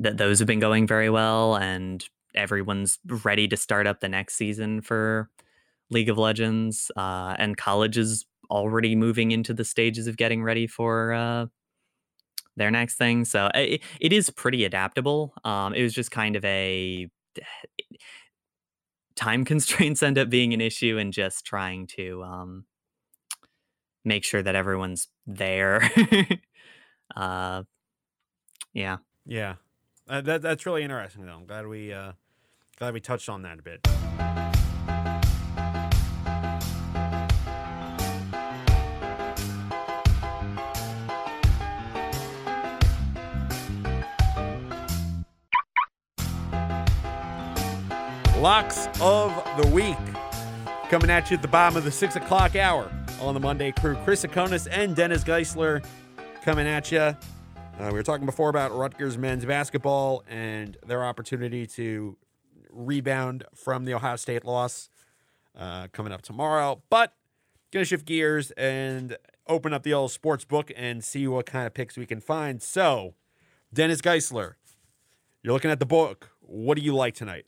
th- 0.03 0.17
those 0.17 0.39
have 0.39 0.47
been 0.47 0.59
going 0.59 0.85
very 0.85 1.09
well, 1.09 1.55
and 1.55 2.03
everyone's 2.35 2.99
ready 3.23 3.47
to 3.47 3.57
start 3.57 3.87
up 3.87 3.99
the 3.99 4.09
next 4.09 4.35
season 4.35 4.81
for 4.81 5.29
League 5.89 6.09
of 6.09 6.17
Legends. 6.17 6.91
Uh, 6.95 7.35
and 7.37 7.57
college 7.57 7.97
is 7.97 8.25
already 8.49 8.95
moving 8.95 9.31
into 9.31 9.53
the 9.53 9.65
stages 9.65 10.07
of 10.07 10.17
getting 10.17 10.43
ready 10.43 10.67
for 10.67 11.13
uh, 11.13 11.45
their 12.57 12.71
next 12.71 12.95
thing. 12.95 13.25
So 13.25 13.49
it, 13.55 13.81
it 13.99 14.13
is 14.13 14.29
pretty 14.29 14.65
adaptable. 14.65 15.33
Um, 15.43 15.73
it 15.73 15.83
was 15.83 15.93
just 15.93 16.11
kind 16.11 16.35
of 16.35 16.43
a 16.45 17.07
time 19.15 19.45
constraints 19.51 20.03
end 20.03 20.17
up 20.17 20.29
being 20.29 20.53
an 20.53 20.61
issue, 20.61 20.97
and 20.97 21.13
just 21.13 21.45
trying 21.45 21.87
to 21.87 22.23
um, 22.23 22.65
make 24.03 24.23
sure 24.23 24.41
that 24.41 24.55
everyone's 24.55 25.07
there. 25.25 25.89
uh, 27.15 27.63
yeah. 28.73 28.97
Yeah. 29.25 29.55
Uh, 30.11 30.19
that 30.19 30.41
that's 30.41 30.65
really 30.65 30.83
interesting 30.83 31.25
though. 31.25 31.31
I'm 31.31 31.45
glad 31.45 31.65
we 31.65 31.93
uh, 31.93 32.11
glad 32.77 32.93
we 32.93 32.99
touched 32.99 33.29
on 33.29 33.43
that 33.43 33.59
a 33.59 33.61
bit. 33.61 33.87
Locks 48.37 48.87
of 48.99 49.31
the 49.61 49.67
week 49.73 49.95
coming 50.89 51.09
at 51.09 51.31
you 51.31 51.37
at 51.37 51.41
the 51.41 51.47
bottom 51.47 51.77
of 51.77 51.85
the 51.85 51.91
six 51.91 52.17
o'clock 52.17 52.57
hour 52.57 52.91
on 53.21 53.33
the 53.33 53.39
Monday 53.39 53.71
crew. 53.71 53.95
Chris 54.03 54.25
Tsakonas 54.25 54.67
and 54.69 54.93
Dennis 54.93 55.23
Geissler 55.23 55.81
coming 56.43 56.67
at 56.67 56.91
you. 56.91 57.15
Uh, 57.81 57.87
we 57.87 57.93
were 57.93 58.03
talking 58.03 58.27
before 58.27 58.49
about 58.49 58.71
Rutgers 58.77 59.17
men's 59.17 59.43
basketball 59.43 60.23
and 60.29 60.77
their 60.85 61.03
opportunity 61.03 61.65
to 61.65 62.15
rebound 62.69 63.43
from 63.55 63.85
the 63.85 63.95
Ohio 63.95 64.17
State 64.17 64.45
loss 64.45 64.91
uh, 65.57 65.87
coming 65.91 66.13
up 66.13 66.21
tomorrow. 66.21 66.83
But 66.91 67.15
gonna 67.71 67.85
shift 67.85 68.05
gears 68.05 68.51
and 68.51 69.17
open 69.47 69.73
up 69.73 69.81
the 69.81 69.93
old 69.93 70.11
sports 70.11 70.45
book 70.45 70.71
and 70.75 71.03
see 71.03 71.27
what 71.27 71.47
kind 71.47 71.65
of 71.65 71.73
picks 71.73 71.97
we 71.97 72.05
can 72.05 72.21
find. 72.21 72.61
So, 72.61 73.15
Dennis 73.73 73.99
Geissler, 73.99 74.53
you're 75.41 75.53
looking 75.53 75.71
at 75.71 75.79
the 75.79 75.87
book. 75.87 76.29
What 76.39 76.77
do 76.77 76.83
you 76.83 76.93
like 76.93 77.15
tonight? 77.15 77.47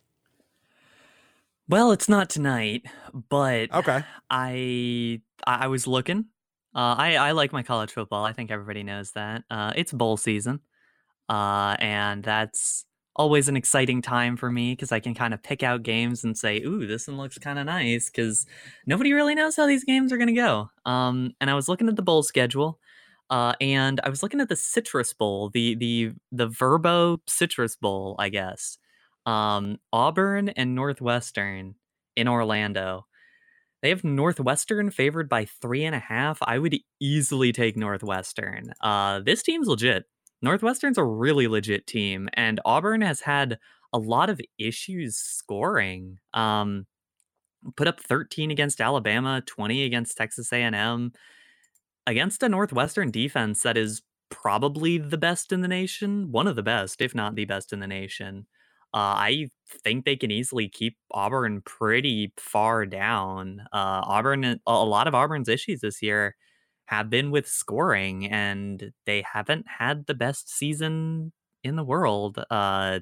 Well, 1.70 1.92
it's 1.92 2.10
not 2.10 2.32
tonight, 2.32 2.88
but 3.30 3.72
okay. 3.72 4.04
I 4.32 5.22
I 5.46 5.68
was 5.68 5.86
looking. 5.86 6.26
Uh, 6.76 6.96
I 6.98 7.16
I 7.18 7.32
like 7.34 7.54
my 7.54 7.64
college 7.64 7.92
football. 7.92 8.26
I 8.26 8.34
think 8.34 8.52
everybody 8.52 8.84
knows 8.84 9.12
that. 9.12 9.44
Uh, 9.50 9.74
it's 9.76 9.94
bowl 9.94 10.18
season, 10.18 10.60
uh, 11.30 11.76
and 11.80 12.24
that's 12.24 12.86
always 13.16 13.50
an 13.50 13.58
exciting 13.58 14.02
time 14.02 14.38
for 14.38 14.52
me 14.52 14.74
because 14.74 14.92
I 14.92 15.00
can 15.00 15.14
kind 15.16 15.34
of 15.34 15.44
pick 15.44 15.64
out 15.64 15.84
games 15.84 16.24
and 16.24 16.38
say, 16.38 16.62
"Ooh, 16.64 16.88
this 16.88 17.08
one 17.08 17.18
looks 17.18 17.38
kind 17.40 17.60
of 17.60 17.66
nice," 17.68 18.10
because 18.10 18.46
nobody 18.88 19.14
really 19.14 19.36
knows 19.36 19.56
how 19.56 19.68
these 19.68 19.84
games 19.86 20.14
are 20.14 20.18
going 20.18 20.28
to 20.28 20.34
go. 20.34 20.70
Um, 20.86 21.34
and 21.42 21.50
I 21.50 21.56
was 21.56 21.70
looking 21.70 21.90
at 21.90 21.96
the 21.98 22.02
bowl 22.04 22.24
schedule, 22.24 22.80
uh, 23.30 23.54
and 23.62 24.02
I 24.04 24.10
was 24.10 24.24
looking 24.24 24.42
at 24.42 24.50
the 24.50 24.56
Citrus 24.56 25.14
Bowl, 25.14 25.50
the 25.50 25.76
the 25.76 26.12
the 26.32 26.50
Vrbo 26.50 27.20
Citrus 27.28 27.76
Bowl, 27.76 28.16
I 28.20 28.30
guess 28.30 28.78
um, 29.26 29.78
Auburn 29.92 30.50
and 30.50 30.76
Northwestern 30.76 31.76
in 32.16 32.28
Orlando. 32.28 33.06
They 33.84 33.90
have 33.90 34.06
Northwestern 34.06 34.92
favored 34.92 35.28
by 35.28 35.44
three 35.44 35.84
and 35.84 35.94
a 35.94 36.00
half. 36.00 36.40
I 36.42 36.58
would 36.58 36.78
easily 37.02 37.52
take 37.52 37.76
Northwestern. 37.76 38.74
Uh, 38.80 39.20
this 39.20 39.44
team's 39.44 39.68
legit. 39.68 40.06
Northwestern's 40.42 40.98
a 40.98 41.04
really 41.04 41.50
legit 41.50 41.86
team, 41.86 42.30
and 42.34 42.62
Auburn 42.64 43.02
has 43.02 43.20
had 43.20 43.60
a 43.92 43.98
lot 44.00 44.30
of 44.30 44.40
issues 44.58 45.18
scoring. 45.18 46.20
Um, 46.34 46.88
put 47.76 47.90
up 47.90 48.00
13 48.00 48.52
against 48.52 48.80
Alabama, 48.80 49.44
20 49.46 49.84
against 49.84 50.16
Texas 50.16 50.54
A&M, 50.54 51.12
against 52.08 52.42
a 52.42 52.50
Northwestern 52.50 53.12
defense 53.12 53.64
that 53.64 53.76
is 53.76 54.02
probably 54.30 54.98
the 54.98 55.18
best 55.18 55.52
in 55.52 55.60
the 55.60 55.68
nation, 55.68 56.32
one 56.32 56.48
of 56.48 56.56
the 56.56 56.64
best, 56.64 57.02
if 57.02 57.14
not 57.14 57.36
the 57.36 57.46
best 57.46 57.74
in 57.74 57.82
the 57.82 57.88
nation. 57.88 58.48
Uh, 58.94 59.18
I 59.18 59.50
think 59.84 60.06
they 60.06 60.16
can 60.16 60.32
easily 60.32 60.70
keep 60.70 60.98
Auburn 61.12 61.62
pretty 61.62 62.34
far 62.38 62.86
down. 62.86 63.62
Uh, 63.74 64.02
Auburn, 64.06 64.60
a 64.68 64.86
lot 64.86 65.08
of 65.08 65.16
Auburn's 65.16 65.50
issues 65.50 65.82
this 65.82 66.02
year 66.02 66.36
have 66.86 67.10
been 67.10 67.32
with 67.32 67.48
scoring, 67.48 68.28
and 68.30 68.92
they 69.06 69.24
haven't 69.24 69.66
had 69.68 70.06
the 70.06 70.14
best 70.14 70.50
season 70.50 71.32
in 71.64 71.76
the 71.76 71.84
world. 71.84 72.44
Uh, 72.52 73.00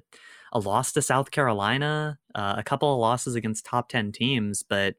a 0.53 0.59
loss 0.59 0.93
to 0.93 1.01
South 1.01 1.31
Carolina, 1.31 2.19
uh, 2.35 2.55
a 2.57 2.63
couple 2.63 2.93
of 2.93 2.99
losses 2.99 3.35
against 3.35 3.65
top 3.65 3.89
ten 3.89 4.11
teams, 4.11 4.63
but 4.63 4.95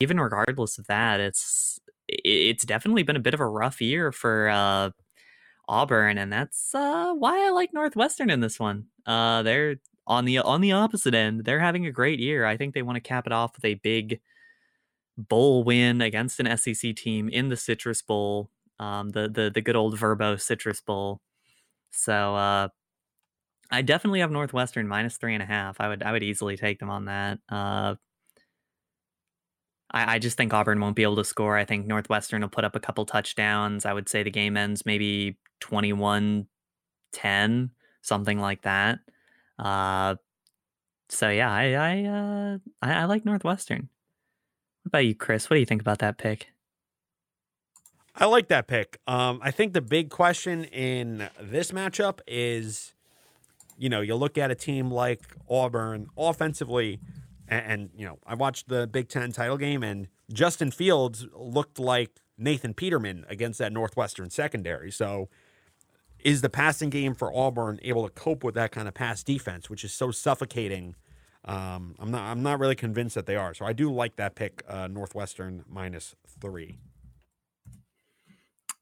even 0.00 0.20
regardless 0.20 0.78
of 0.78 0.86
that, 0.86 1.20
it's 1.20 1.80
it's 2.08 2.64
definitely 2.64 3.02
been 3.02 3.16
a 3.16 3.20
bit 3.20 3.34
of 3.34 3.40
a 3.40 3.46
rough 3.46 3.80
year 3.80 4.12
for 4.12 4.48
uh, 4.50 4.90
Auburn, 5.68 6.18
and 6.18 6.32
that's 6.32 6.74
uh, 6.74 7.12
why 7.14 7.46
I 7.46 7.50
like 7.50 7.72
Northwestern 7.72 8.30
in 8.30 8.40
this 8.40 8.60
one. 8.60 8.86
Uh, 9.06 9.42
they're 9.42 9.76
on 10.06 10.24
the 10.24 10.38
on 10.38 10.60
the 10.60 10.72
opposite 10.72 11.14
end, 11.14 11.44
they're 11.44 11.60
having 11.60 11.86
a 11.86 11.92
great 11.92 12.18
year. 12.18 12.44
I 12.44 12.56
think 12.56 12.74
they 12.74 12.82
want 12.82 12.96
to 12.96 13.00
cap 13.00 13.26
it 13.26 13.32
off 13.32 13.56
with 13.56 13.64
a 13.64 13.74
big 13.74 14.20
bowl 15.16 15.64
win 15.64 16.00
against 16.00 16.40
an 16.40 16.56
SEC 16.56 16.96
team 16.96 17.28
in 17.28 17.48
the 17.48 17.56
Citrus 17.56 18.02
Bowl, 18.02 18.50
um, 18.78 19.10
the 19.10 19.28
the 19.28 19.50
the 19.54 19.60
good 19.60 19.76
old 19.76 19.98
Vrbo 19.98 20.40
Citrus 20.40 20.80
Bowl. 20.80 21.20
So 21.90 22.34
uh, 22.34 22.68
I 23.70 23.82
definitely 23.82 24.20
have 24.20 24.30
Northwestern 24.30 24.88
minus 24.88 25.16
three 25.16 25.34
and 25.34 25.42
a 25.42 25.46
half. 25.46 25.80
I 25.80 25.88
would 25.88 26.02
I 26.02 26.12
would 26.12 26.22
easily 26.22 26.56
take 26.56 26.78
them 26.78 26.90
on 26.90 27.06
that. 27.06 27.38
Uh, 27.48 27.94
I, 29.92 30.14
I 30.14 30.18
just 30.18 30.36
think 30.36 30.52
Auburn 30.52 30.80
won't 30.80 30.96
be 30.96 31.02
able 31.02 31.16
to 31.16 31.24
score. 31.24 31.56
I 31.56 31.64
think 31.64 31.86
Northwestern 31.86 32.42
will 32.42 32.48
put 32.48 32.64
up 32.64 32.74
a 32.74 32.80
couple 32.80 33.04
touchdowns. 33.06 33.86
I 33.86 33.92
would 33.92 34.08
say 34.08 34.22
the 34.22 34.30
game 34.30 34.56
ends 34.56 34.84
maybe 34.86 35.38
21 35.60 36.46
10, 37.12 37.70
something 38.00 38.38
like 38.38 38.62
that. 38.62 38.98
Uh, 39.58 40.16
so 41.08 41.28
yeah, 41.28 41.52
I 41.52 41.72
I, 41.72 42.04
uh, 42.04 42.58
I 42.80 42.92
I 43.02 43.04
like 43.04 43.24
Northwestern. 43.24 43.88
What 44.82 44.88
about 44.88 45.06
you, 45.06 45.14
Chris? 45.14 45.48
What 45.48 45.54
do 45.54 45.60
you 45.60 45.66
think 45.66 45.80
about 45.80 45.98
that 45.98 46.18
pick? 46.18 46.48
I 48.14 48.26
like 48.26 48.48
that 48.48 48.66
pick. 48.66 48.98
Um, 49.06 49.40
I 49.42 49.50
think 49.50 49.72
the 49.72 49.80
big 49.80 50.10
question 50.10 50.64
in 50.64 51.28
this 51.40 51.70
matchup 51.70 52.20
is, 52.26 52.94
you 53.78 53.88
know, 53.88 54.00
you 54.00 54.14
look 54.16 54.36
at 54.36 54.50
a 54.50 54.54
team 54.54 54.90
like 54.90 55.22
Auburn 55.48 56.08
offensively, 56.16 57.00
and, 57.48 57.64
and 57.66 57.90
you 57.96 58.04
know, 58.04 58.18
I 58.26 58.34
watched 58.34 58.68
the 58.68 58.86
Big 58.86 59.08
Ten 59.08 59.32
title 59.32 59.56
game, 59.56 59.82
and 59.82 60.08
Justin 60.32 60.70
Fields 60.70 61.26
looked 61.34 61.78
like 61.78 62.20
Nathan 62.36 62.74
Peterman 62.74 63.24
against 63.28 63.58
that 63.60 63.72
Northwestern 63.72 64.28
secondary. 64.30 64.90
So, 64.90 65.28
is 66.24 66.40
the 66.40 66.48
passing 66.48 66.90
game 66.90 67.14
for 67.14 67.34
Auburn 67.34 67.78
able 67.82 68.08
to 68.08 68.10
cope 68.10 68.44
with 68.44 68.54
that 68.54 68.72
kind 68.72 68.88
of 68.88 68.94
pass 68.94 69.22
defense, 69.22 69.68
which 69.68 69.84
is 69.84 69.92
so 69.92 70.10
suffocating? 70.10 70.94
Um, 71.44 71.96
I'm 71.98 72.10
not. 72.10 72.22
I'm 72.22 72.42
not 72.42 72.60
really 72.60 72.76
convinced 72.76 73.14
that 73.16 73.26
they 73.26 73.36
are. 73.36 73.52
So 73.54 73.64
I 73.64 73.72
do 73.72 73.92
like 73.92 74.16
that 74.16 74.34
pick, 74.34 74.62
uh, 74.68 74.86
Northwestern 74.86 75.64
minus 75.68 76.14
three. 76.40 76.78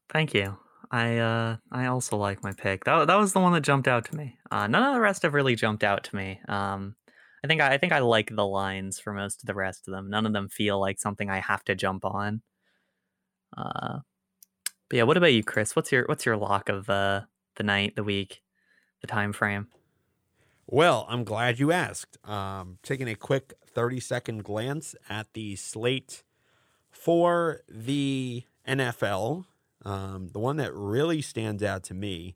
Thank 0.09 0.33
you. 0.33 0.57
I 0.91 1.17
uh 1.17 1.57
I 1.71 1.85
also 1.85 2.17
like 2.17 2.43
my 2.43 2.51
pick. 2.51 2.83
That 2.83 3.07
that 3.07 3.15
was 3.15 3.33
the 3.33 3.39
one 3.39 3.53
that 3.53 3.61
jumped 3.61 3.87
out 3.87 4.05
to 4.05 4.15
me. 4.15 4.37
Uh, 4.51 4.67
none 4.67 4.83
of 4.83 4.93
the 4.93 4.99
rest 4.99 5.23
have 5.23 5.33
really 5.33 5.55
jumped 5.55 5.83
out 5.83 6.03
to 6.03 6.15
me. 6.15 6.39
Um, 6.47 6.95
I 7.43 7.47
think 7.47 7.61
I, 7.61 7.73
I 7.73 7.77
think 7.77 7.93
I 7.93 7.99
like 7.99 8.35
the 8.35 8.45
lines 8.45 8.99
for 8.99 9.13
most 9.13 9.41
of 9.41 9.47
the 9.47 9.55
rest 9.55 9.87
of 9.87 9.93
them. 9.93 10.09
None 10.09 10.25
of 10.25 10.33
them 10.33 10.49
feel 10.49 10.79
like 10.79 10.99
something 10.99 11.29
I 11.29 11.39
have 11.39 11.63
to 11.65 11.75
jump 11.75 12.03
on. 12.05 12.41
Uh, 13.57 13.99
but 14.91 14.97
yeah, 14.97 15.03
what 15.03 15.15
about 15.15 15.31
you, 15.31 15.41
Chris? 15.41 15.73
What's 15.73 15.89
your 15.89 16.03
what's 16.07 16.25
your 16.25 16.35
lock 16.35 16.67
of 16.67 16.89
uh, 16.89 17.21
the 17.55 17.63
night, 17.63 17.95
the 17.95 18.03
week, 18.03 18.41
the 18.99 19.07
time 19.07 19.31
frame? 19.31 19.69
Well, 20.67 21.05
I'm 21.07 21.23
glad 21.23 21.59
you 21.59 21.71
asked. 21.71 22.17
Um, 22.25 22.77
taking 22.83 23.07
a 23.07 23.15
quick 23.15 23.53
30 23.65 24.01
second 24.01 24.43
glance 24.43 24.93
at 25.09 25.27
the 25.31 25.55
slate 25.55 26.23
for 26.89 27.61
the 27.69 28.43
NFL, 28.67 29.45
um, 29.85 30.27
the 30.33 30.39
one 30.39 30.57
that 30.57 30.73
really 30.73 31.21
stands 31.21 31.63
out 31.63 31.83
to 31.83 31.93
me 31.93 32.35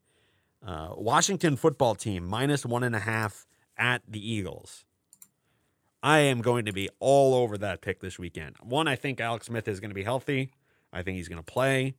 uh, 0.65 0.91
Washington 0.95 1.57
football 1.57 1.93
team 1.93 2.25
minus 2.25 2.65
one 2.65 2.83
and 2.83 2.95
a 2.95 2.99
half 2.99 3.45
at 3.77 4.01
the 4.07 4.31
Eagles. 4.31 4.85
I 6.01 6.19
am 6.19 6.41
going 6.41 6.63
to 6.63 6.71
be 6.71 6.87
all 7.01 7.33
over 7.33 7.57
that 7.57 7.81
pick 7.81 7.99
this 7.99 8.17
weekend. 8.17 8.55
One, 8.61 8.87
I 8.87 8.95
think 8.95 9.19
Alex 9.19 9.47
Smith 9.47 9.67
is 9.67 9.81
going 9.81 9.91
to 9.91 9.95
be 9.95 10.03
healthy. 10.03 10.51
I 10.93 11.01
think 11.01 11.17
he's 11.17 11.27
going 11.27 11.43
to 11.43 11.51
play. 11.51 11.95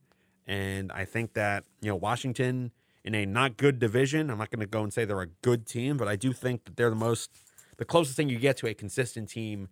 And 0.47 0.91
I 0.91 1.05
think 1.05 1.33
that, 1.33 1.65
you 1.81 1.89
know, 1.89 1.95
Washington 1.95 2.71
in 3.03 3.13
a 3.15 3.25
not 3.25 3.57
good 3.57 3.79
division, 3.79 4.29
I'm 4.29 4.37
not 4.37 4.49
going 4.49 4.61
to 4.61 4.65
go 4.65 4.83
and 4.83 4.91
say 4.91 5.05
they're 5.05 5.21
a 5.21 5.27
good 5.27 5.65
team, 5.65 5.97
but 5.97 6.07
I 6.07 6.15
do 6.15 6.33
think 6.33 6.65
that 6.65 6.75
they're 6.75 6.89
the 6.89 6.95
most, 6.95 7.31
the 7.77 7.85
closest 7.85 8.17
thing 8.17 8.29
you 8.29 8.39
get 8.39 8.57
to 8.57 8.67
a 8.67 8.73
consistent 8.73 9.29
team 9.29 9.69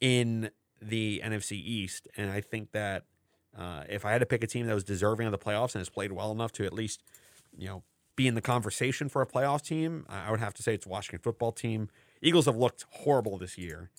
in 0.00 0.50
the 0.80 1.20
NFC 1.24 1.52
East. 1.52 2.08
And 2.16 2.30
I 2.30 2.40
think 2.40 2.72
that 2.72 3.04
uh, 3.56 3.84
if 3.88 4.04
I 4.04 4.12
had 4.12 4.18
to 4.18 4.26
pick 4.26 4.42
a 4.42 4.46
team 4.46 4.66
that 4.66 4.74
was 4.74 4.84
deserving 4.84 5.26
of 5.26 5.32
the 5.32 5.38
playoffs 5.38 5.74
and 5.74 5.80
has 5.80 5.88
played 5.88 6.12
well 6.12 6.32
enough 6.32 6.52
to 6.52 6.64
at 6.64 6.72
least, 6.72 7.02
you 7.56 7.68
know, 7.68 7.82
be 8.16 8.26
in 8.26 8.34
the 8.34 8.40
conversation 8.40 9.08
for 9.08 9.22
a 9.22 9.26
playoff 9.26 9.62
team, 9.62 10.06
I 10.08 10.30
would 10.30 10.40
have 10.40 10.54
to 10.54 10.62
say 10.62 10.74
it's 10.74 10.86
Washington 10.86 11.20
football 11.22 11.52
team. 11.52 11.88
Eagles 12.22 12.46
have 12.46 12.56
looked 12.56 12.86
horrible 12.90 13.38
this 13.38 13.58
year, 13.58 13.90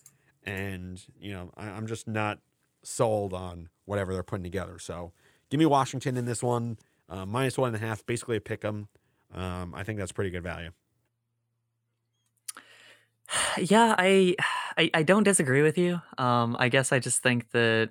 and 0.45 1.01
you 1.19 1.33
know 1.33 1.51
I, 1.57 1.67
I'm 1.67 1.85
just 1.87 2.07
not 2.07 2.39
sold 2.81 3.33
on 3.33 3.69
whatever 3.85 4.13
they're 4.13 4.23
putting 4.23 4.43
together. 4.43 4.79
So 4.79 5.11
give 5.55 5.59
me 5.59 5.65
Washington 5.67 6.17
in 6.17 6.25
this 6.25 6.43
one, 6.43 6.77
uh, 7.07 7.25
minus 7.25 7.57
one 7.57 7.73
and 7.73 7.81
a 7.81 7.87
half, 7.87 8.05
basically 8.05 8.35
a 8.35 8.41
pick 8.41 8.65
'em. 8.65 8.89
Um, 9.33 9.73
I 9.73 9.85
think 9.85 9.97
that's 9.97 10.11
pretty 10.11 10.29
good 10.29 10.43
value. 10.43 10.71
Yeah, 13.57 13.95
I, 13.97 14.35
I 14.77 14.89
I 14.93 15.03
don't 15.03 15.23
disagree 15.23 15.61
with 15.61 15.77
you. 15.77 16.01
Um, 16.17 16.57
I 16.59 16.67
guess 16.67 16.91
I 16.91 16.99
just 16.99 17.23
think 17.23 17.51
that 17.51 17.89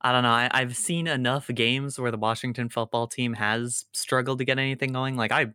I 0.00 0.12
don't 0.12 0.22
know. 0.22 0.30
I, 0.30 0.48
I've 0.50 0.76
seen 0.76 1.06
enough 1.06 1.48
games 1.48 1.98
where 1.98 2.10
the 2.10 2.16
Washington 2.16 2.70
football 2.70 3.06
team 3.06 3.34
has 3.34 3.84
struggled 3.92 4.38
to 4.38 4.44
get 4.46 4.58
anything 4.58 4.92
going. 4.92 5.16
Like 5.16 5.32
I, 5.32 5.48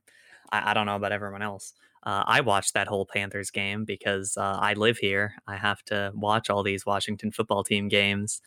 I, 0.51 0.71
I 0.71 0.73
don't 0.75 0.85
know 0.85 0.95
about 0.97 1.12
everyone 1.12 1.41
else. 1.41 1.73
Uh, 2.03 2.23
I 2.27 2.41
watched 2.41 2.75
that 2.75 2.88
whole 2.88 3.05
Panthers 3.07 3.49
game 3.51 3.85
because 3.85 4.38
uh, 4.38 4.57
I 4.62 4.73
live 4.73 4.99
here. 4.99 5.33
I 5.47 5.57
have 5.57 5.83
to 5.85 6.12
watch 6.15 6.49
all 6.51 6.63
these 6.63 6.85
Washington 6.85 7.31
football 7.31 7.63
team 7.63 7.88
games. 7.88 8.41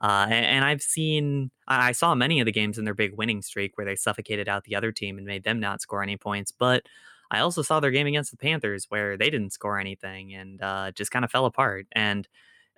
Uh, 0.00 0.26
and, 0.30 0.46
and, 0.46 0.64
I've 0.64 0.80
seen, 0.80 1.50
I 1.68 1.92
saw 1.92 2.14
many 2.14 2.40
of 2.40 2.46
the 2.46 2.52
games 2.52 2.78
in 2.78 2.86
their 2.86 2.94
big 2.94 3.18
winning 3.18 3.42
streak 3.42 3.76
where 3.76 3.84
they 3.84 3.96
suffocated 3.96 4.48
out 4.48 4.64
the 4.64 4.74
other 4.74 4.92
team 4.92 5.18
and 5.18 5.26
made 5.26 5.44
them 5.44 5.60
not 5.60 5.82
score 5.82 6.02
any 6.02 6.16
points. 6.16 6.50
But 6.50 6.84
I 7.30 7.40
also 7.40 7.60
saw 7.60 7.80
their 7.80 7.90
game 7.90 8.06
against 8.06 8.30
the 8.30 8.38
Panthers 8.38 8.86
where 8.88 9.16
they 9.16 9.28
didn't 9.28 9.52
score 9.52 9.78
anything 9.78 10.34
and 10.34 10.62
uh, 10.62 10.92
just 10.92 11.10
kind 11.10 11.24
of 11.24 11.30
fell 11.30 11.44
apart. 11.44 11.86
And 11.92 12.26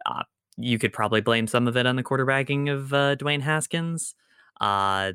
uh, 0.04 0.24
you 0.56 0.78
could 0.78 0.92
probably 0.92 1.20
blame 1.20 1.46
some 1.46 1.68
of 1.68 1.76
it 1.76 1.86
on 1.86 1.96
the 1.96 2.02
quarterbacking 2.02 2.72
of 2.72 2.92
uh, 2.92 3.16
Dwayne 3.16 3.42
Haskins. 3.42 4.14
Uh, 4.60 5.12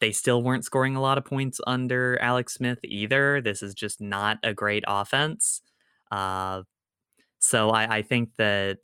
they 0.00 0.12
still 0.12 0.42
weren't 0.42 0.64
scoring 0.64 0.96
a 0.96 1.00
lot 1.00 1.18
of 1.18 1.24
points 1.24 1.60
under 1.66 2.18
Alex 2.20 2.54
Smith 2.54 2.78
either. 2.84 3.40
This 3.40 3.62
is 3.62 3.74
just 3.74 4.00
not 4.00 4.38
a 4.42 4.54
great 4.54 4.84
offense. 4.86 5.60
Uh, 6.10 6.62
so 7.40 7.70
I, 7.70 7.96
I, 7.98 8.02
think 8.02 8.30
that 8.38 8.78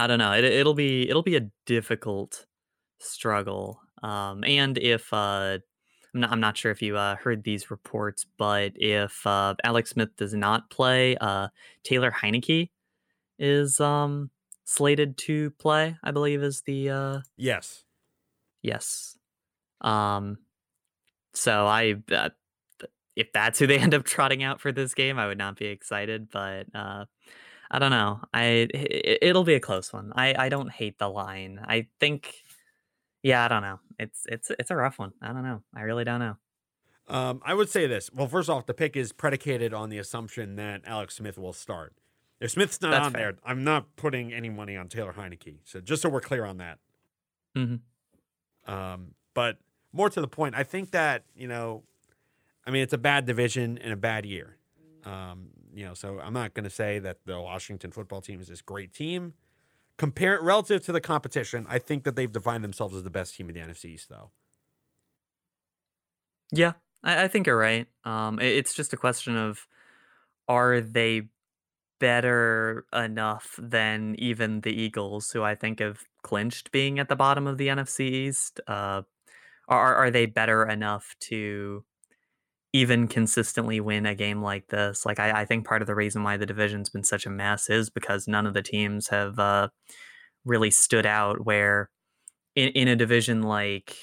I 0.00 0.06
don't 0.06 0.18
know. 0.18 0.32
It, 0.32 0.64
will 0.64 0.74
be 0.74 1.08
it'll 1.08 1.22
be 1.22 1.36
a 1.36 1.50
difficult 1.66 2.46
struggle. 2.98 3.80
Um, 4.02 4.44
and 4.44 4.78
if 4.78 5.12
uh, 5.12 5.58
I'm 6.14 6.20
not, 6.20 6.32
I'm 6.32 6.40
not 6.40 6.56
sure 6.56 6.72
if 6.72 6.80
you 6.80 6.96
uh, 6.96 7.16
heard 7.16 7.44
these 7.44 7.70
reports, 7.70 8.24
but 8.38 8.72
if 8.76 9.26
uh, 9.26 9.54
Alex 9.62 9.90
Smith 9.90 10.16
does 10.16 10.32
not 10.32 10.70
play, 10.70 11.16
uh, 11.20 11.48
Taylor 11.84 12.10
Heinicke 12.10 12.70
is 13.38 13.78
um, 13.78 14.30
slated 14.64 15.18
to 15.18 15.50
play. 15.52 15.96
I 16.02 16.12
believe 16.12 16.42
is 16.42 16.62
the 16.62 16.88
uh, 16.88 17.18
yes, 17.36 17.84
yes. 18.62 19.18
Um, 19.82 20.38
so 21.34 21.66
I, 21.66 21.96
uh, 22.10 22.30
if 23.16 23.32
that's 23.32 23.58
who 23.58 23.66
they 23.66 23.78
end 23.78 23.92
up 23.92 24.04
trotting 24.04 24.42
out 24.42 24.62
for 24.62 24.72
this 24.72 24.94
game, 24.94 25.18
I 25.18 25.26
would 25.26 25.38
not 25.38 25.58
be 25.58 25.66
excited. 25.66 26.30
But 26.30 26.66
uh, 26.74 27.04
I 27.70 27.78
don't 27.78 27.90
know. 27.90 28.20
I 28.34 28.68
it, 28.72 29.34
will 29.34 29.44
be 29.44 29.54
a 29.54 29.60
close 29.60 29.92
one. 29.92 30.12
I 30.16 30.34
I 30.36 30.48
don't 30.48 30.70
hate 30.70 30.98
the 30.98 31.08
line. 31.08 31.60
I 31.62 31.86
think, 32.00 32.34
yeah, 33.22 33.44
I 33.44 33.48
don't 33.48 33.62
know. 33.62 33.78
It's 33.98 34.26
it's 34.28 34.50
it's 34.58 34.70
a 34.70 34.76
rough 34.76 34.98
one. 34.98 35.12
I 35.22 35.32
don't 35.32 35.44
know. 35.44 35.62
I 35.74 35.82
really 35.82 36.04
don't 36.04 36.20
know. 36.20 36.36
Um, 37.06 37.40
I 37.44 37.54
would 37.54 37.68
say 37.68 37.86
this. 37.86 38.10
Well, 38.12 38.28
first 38.28 38.48
off, 38.48 38.66
the 38.66 38.74
pick 38.74 38.96
is 38.96 39.12
predicated 39.12 39.74
on 39.74 39.88
the 39.90 39.98
assumption 39.98 40.56
that 40.56 40.82
Alex 40.84 41.16
Smith 41.16 41.38
will 41.38 41.52
start. 41.52 41.94
If 42.40 42.52
Smith's 42.52 42.80
not 42.80 42.90
That's 42.90 43.06
on 43.06 43.12
fair. 43.12 43.32
there, 43.32 43.40
I'm 43.44 43.64
not 43.64 43.96
putting 43.96 44.32
any 44.32 44.48
money 44.48 44.76
on 44.76 44.88
Taylor 44.88 45.12
Heinicke. 45.12 45.58
So 45.64 45.80
just 45.80 46.02
so 46.02 46.08
we're 46.08 46.20
clear 46.20 46.44
on 46.44 46.58
that. 46.58 46.78
Mm-hmm. 47.56 48.72
Um, 48.72 49.14
but 49.34 49.58
more 49.92 50.08
to 50.08 50.20
the 50.20 50.28
point, 50.28 50.54
I 50.56 50.62
think 50.62 50.90
that 50.92 51.24
you 51.36 51.46
know, 51.46 51.82
I 52.66 52.70
mean, 52.70 52.82
it's 52.82 52.92
a 52.92 52.98
bad 52.98 53.26
division 53.26 53.78
and 53.78 53.92
a 53.92 53.96
bad 53.96 54.24
year. 54.24 54.56
Um, 55.04 55.48
you 55.74 55.84
know, 55.84 55.94
so 55.94 56.20
I'm 56.20 56.32
not 56.32 56.54
going 56.54 56.64
to 56.64 56.70
say 56.70 56.98
that 57.00 57.18
the 57.26 57.40
Washington 57.40 57.90
football 57.90 58.20
team 58.20 58.40
is 58.40 58.48
this 58.48 58.62
great 58.62 58.92
team. 58.92 59.34
Compare 59.96 60.34
it 60.36 60.42
relative 60.42 60.84
to 60.86 60.92
the 60.92 61.00
competition, 61.00 61.66
I 61.68 61.78
think 61.78 62.04
that 62.04 62.16
they've 62.16 62.32
defined 62.32 62.64
themselves 62.64 62.94
as 62.94 63.02
the 63.02 63.10
best 63.10 63.34
team 63.34 63.48
in 63.50 63.54
the 63.54 63.60
NFC 63.60 63.86
East, 63.86 64.08
though. 64.08 64.30
Yeah, 66.52 66.72
I, 67.02 67.24
I 67.24 67.28
think 67.28 67.46
you're 67.46 67.56
right. 67.56 67.86
Um, 68.04 68.38
it, 68.38 68.46
it's 68.46 68.74
just 68.74 68.92
a 68.92 68.96
question 68.96 69.36
of 69.36 69.66
are 70.48 70.80
they 70.80 71.28
better 71.98 72.86
enough 72.92 73.54
than 73.58 74.16
even 74.18 74.62
the 74.62 74.72
Eagles, 74.72 75.30
who 75.30 75.42
I 75.42 75.54
think 75.54 75.80
have 75.80 76.00
clinched 76.22 76.72
being 76.72 76.98
at 76.98 77.08
the 77.08 77.16
bottom 77.16 77.46
of 77.46 77.58
the 77.58 77.68
NFC 77.68 78.00
East. 78.00 78.60
Uh, 78.66 79.02
are 79.68 79.94
are 79.94 80.10
they 80.10 80.26
better 80.26 80.66
enough 80.66 81.14
to 81.20 81.84
even 82.72 83.08
consistently 83.08 83.80
win 83.80 84.06
a 84.06 84.14
game 84.14 84.42
like 84.42 84.68
this? 84.68 85.04
Like 85.06 85.18
I, 85.18 85.42
I 85.42 85.44
think 85.44 85.66
part 85.66 85.82
of 85.82 85.86
the 85.86 85.94
reason 85.94 86.22
why 86.22 86.36
the 86.36 86.46
division's 86.46 86.90
been 86.90 87.04
such 87.04 87.26
a 87.26 87.30
mess 87.30 87.68
is 87.70 87.90
because 87.90 88.28
none 88.28 88.46
of 88.46 88.54
the 88.54 88.62
teams 88.62 89.08
have 89.08 89.38
uh, 89.38 89.68
really 90.44 90.70
stood 90.70 91.06
out. 91.06 91.44
Where 91.44 91.90
in, 92.56 92.68
in 92.70 92.88
a 92.88 92.96
division 92.96 93.42
like 93.42 93.96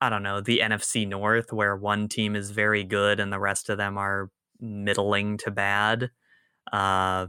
I 0.00 0.08
don't 0.10 0.22
know 0.22 0.40
the 0.40 0.60
NFC 0.60 1.06
North, 1.06 1.52
where 1.52 1.76
one 1.76 2.08
team 2.08 2.34
is 2.36 2.50
very 2.50 2.84
good 2.84 3.20
and 3.20 3.32
the 3.32 3.38
rest 3.38 3.68
of 3.70 3.78
them 3.78 3.96
are 3.98 4.30
middling 4.60 5.36
to 5.38 5.50
bad 5.50 6.10
uh, 6.72 7.28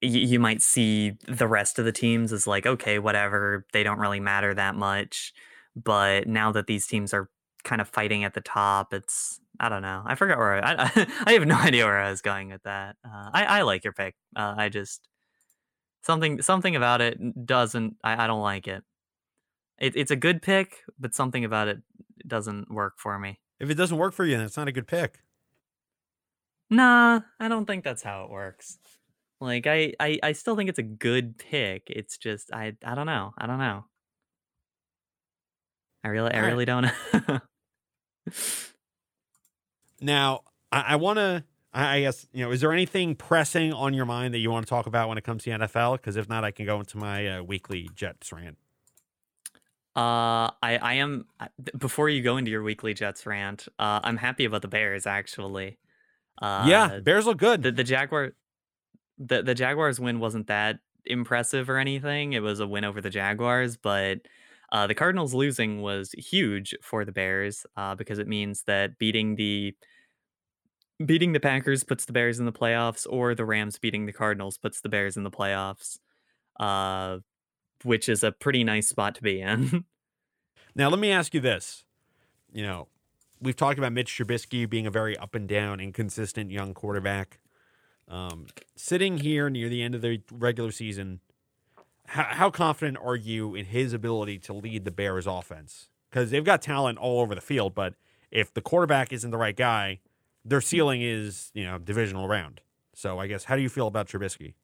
you, 0.00 0.20
you 0.20 0.40
might 0.40 0.62
see 0.62 1.12
the 1.26 1.48
rest 1.48 1.78
of 1.78 1.84
the 1.84 1.92
teams 1.92 2.32
as 2.32 2.46
like, 2.46 2.66
okay, 2.66 2.98
whatever, 2.98 3.66
they 3.72 3.82
don't 3.82 3.98
really 3.98 4.20
matter 4.20 4.54
that 4.54 4.74
much. 4.74 5.32
But 5.76 6.26
now 6.28 6.52
that 6.52 6.66
these 6.66 6.86
teams 6.86 7.12
are 7.14 7.28
kind 7.64 7.80
of 7.80 7.88
fighting 7.88 8.24
at 8.24 8.34
the 8.34 8.40
top, 8.40 8.92
it's 8.92 9.40
I 9.60 9.68
don't 9.68 9.82
know. 9.82 10.02
I 10.04 10.14
forgot 10.14 10.38
where 10.38 10.64
I, 10.64 10.74
I, 10.74 11.06
I 11.26 11.32
have 11.32 11.46
no 11.46 11.56
idea 11.56 11.84
where 11.84 11.98
I 11.98 12.10
was 12.10 12.22
going 12.22 12.50
with 12.50 12.62
that. 12.64 12.96
Uh, 13.04 13.30
I 13.32 13.44
I 13.44 13.62
like 13.62 13.84
your 13.84 13.92
pick. 13.92 14.14
Uh, 14.36 14.54
I 14.56 14.68
just 14.68 15.08
something 16.02 16.42
something 16.42 16.76
about 16.76 17.00
it 17.00 17.46
doesn't. 17.46 17.96
I, 18.04 18.24
I 18.24 18.26
don't 18.26 18.42
like 18.42 18.68
it. 18.68 18.82
it. 19.78 19.96
It's 19.96 20.10
a 20.10 20.16
good 20.16 20.42
pick, 20.42 20.84
but 20.98 21.14
something 21.14 21.44
about 21.44 21.68
it 21.68 21.78
doesn't 22.26 22.70
work 22.70 22.94
for 22.98 23.18
me. 23.18 23.40
If 23.60 23.70
it 23.70 23.74
doesn't 23.74 23.98
work 23.98 24.14
for 24.14 24.24
you, 24.24 24.36
then 24.36 24.44
it's 24.46 24.56
not 24.56 24.68
a 24.68 24.72
good 24.72 24.86
pick. 24.86 25.20
Nah, 26.70 27.20
I 27.38 27.48
don't 27.48 27.66
think 27.66 27.84
that's 27.84 28.02
how 28.02 28.24
it 28.24 28.30
works. 28.30 28.78
Like 29.40 29.66
I, 29.66 29.92
I, 30.00 30.18
I 30.22 30.32
still 30.32 30.56
think 30.56 30.70
it's 30.70 30.78
a 30.78 30.82
good 30.82 31.38
pick. 31.38 31.84
It's 31.88 32.16
just 32.18 32.52
I 32.52 32.74
I 32.84 32.94
don't 32.94 33.06
know. 33.06 33.32
I 33.36 33.46
don't 33.46 33.58
know. 33.58 33.84
I 36.02 36.08
really 36.08 36.32
I 36.32 36.38
really 36.40 36.64
don't 36.64 36.82
know. 37.28 37.40
Now, 40.00 40.42
I, 40.70 40.80
I 40.80 40.96
want 40.96 41.18
to. 41.18 41.44
I 41.76 42.02
guess 42.02 42.26
you 42.32 42.44
know. 42.44 42.52
Is 42.52 42.60
there 42.60 42.72
anything 42.72 43.16
pressing 43.16 43.72
on 43.72 43.94
your 43.94 44.06
mind 44.06 44.32
that 44.32 44.38
you 44.38 44.50
want 44.50 44.64
to 44.64 44.70
talk 44.70 44.86
about 44.86 45.08
when 45.08 45.18
it 45.18 45.24
comes 45.24 45.42
to 45.42 45.50
the 45.50 45.58
NFL? 45.58 45.94
Because 45.94 46.16
if 46.16 46.28
not, 46.28 46.44
I 46.44 46.52
can 46.52 46.66
go 46.66 46.78
into 46.78 46.98
my 46.98 47.26
uh, 47.26 47.42
weekly 47.42 47.90
Jets 47.96 48.32
rant. 48.32 48.58
Uh, 49.96 50.50
I 50.62 50.78
I 50.80 50.94
am 50.94 51.26
before 51.76 52.08
you 52.08 52.22
go 52.22 52.36
into 52.36 52.50
your 52.50 52.62
weekly 52.62 52.94
Jets 52.94 53.26
rant. 53.26 53.66
Uh, 53.78 54.00
I'm 54.04 54.16
happy 54.16 54.44
about 54.44 54.62
the 54.62 54.68
Bears 54.68 55.06
actually. 55.06 55.78
Uh, 56.40 56.64
yeah, 56.68 57.00
Bears 57.00 57.26
look 57.26 57.38
good. 57.38 57.62
the 57.62 57.72
the 57.72 57.84
Jaguar, 57.84 58.32
the 59.18 59.42
the 59.42 59.54
Jaguars 59.54 59.98
win 59.98 60.20
wasn't 60.20 60.46
that 60.48 60.78
impressive 61.04 61.68
or 61.68 61.78
anything. 61.78 62.34
It 62.34 62.40
was 62.40 62.60
a 62.60 62.66
win 62.66 62.84
over 62.84 63.00
the 63.00 63.10
Jaguars, 63.10 63.76
but 63.76 64.20
uh, 64.74 64.86
the 64.86 64.94
Cardinals 64.94 65.32
losing 65.32 65.80
was 65.80 66.12
huge 66.12 66.74
for 66.82 67.06
the 67.06 67.12
Bears 67.12 67.64
uh, 67.76 67.94
because 67.94 68.18
it 68.18 68.28
means 68.28 68.64
that 68.66 68.98
beating 68.98 69.36
the 69.36 69.74
beating 71.06 71.32
the 71.32 71.40
Packers 71.40 71.82
puts 71.82 72.04
the 72.04 72.12
Bears 72.12 72.38
in 72.38 72.44
the 72.44 72.52
playoffs, 72.52 73.06
or 73.08 73.34
the 73.34 73.46
Rams 73.46 73.78
beating 73.78 74.04
the 74.04 74.12
Cardinals 74.12 74.58
puts 74.58 74.82
the 74.82 74.90
Bears 74.90 75.16
in 75.16 75.22
the 75.22 75.30
playoffs. 75.30 75.98
Uh, 76.60 77.18
which 77.84 78.08
is 78.08 78.24
a 78.24 78.32
pretty 78.32 78.64
nice 78.64 78.88
spot 78.88 79.14
to 79.14 79.22
be 79.22 79.40
in. 79.40 79.84
Now, 80.76 80.88
let 80.88 80.98
me 80.98 81.12
ask 81.12 81.32
you 81.34 81.40
this. 81.40 81.84
You 82.52 82.64
know, 82.64 82.88
we've 83.40 83.54
talked 83.54 83.78
about 83.78 83.92
Mitch 83.92 84.10
Trubisky 84.10 84.68
being 84.68 84.88
a 84.88 84.90
very 84.90 85.16
up 85.16 85.36
and 85.36 85.48
down, 85.48 85.78
inconsistent 85.78 86.50
young 86.50 86.74
quarterback. 86.74 87.38
Um, 88.08 88.46
sitting 88.74 89.18
here 89.18 89.48
near 89.48 89.68
the 89.68 89.82
end 89.82 89.94
of 89.94 90.02
the 90.02 90.20
regular 90.32 90.72
season, 90.72 91.20
how, 92.06 92.24
how 92.24 92.50
confident 92.50 92.98
are 93.02 93.16
you 93.16 93.54
in 93.54 93.66
his 93.66 93.92
ability 93.92 94.38
to 94.40 94.52
lead 94.52 94.84
the 94.84 94.90
Bears 94.90 95.26
offense? 95.26 95.88
Because 96.10 96.30
they've 96.30 96.44
got 96.44 96.62
talent 96.62 96.98
all 96.98 97.20
over 97.20 97.34
the 97.34 97.40
field, 97.40 97.74
but 97.74 97.94
if 98.30 98.52
the 98.52 98.60
quarterback 98.60 99.12
isn't 99.12 99.30
the 99.30 99.38
right 99.38 99.56
guy, 99.56 100.00
their 100.44 100.60
ceiling 100.60 101.02
is, 101.02 101.50
you 101.54 101.64
know, 101.64 101.78
divisional 101.78 102.28
round. 102.28 102.60
So 102.94 103.18
I 103.18 103.26
guess, 103.26 103.44
how 103.44 103.56
do 103.56 103.62
you 103.62 103.68
feel 103.68 103.86
about 103.86 104.08
Trubisky? 104.08 104.54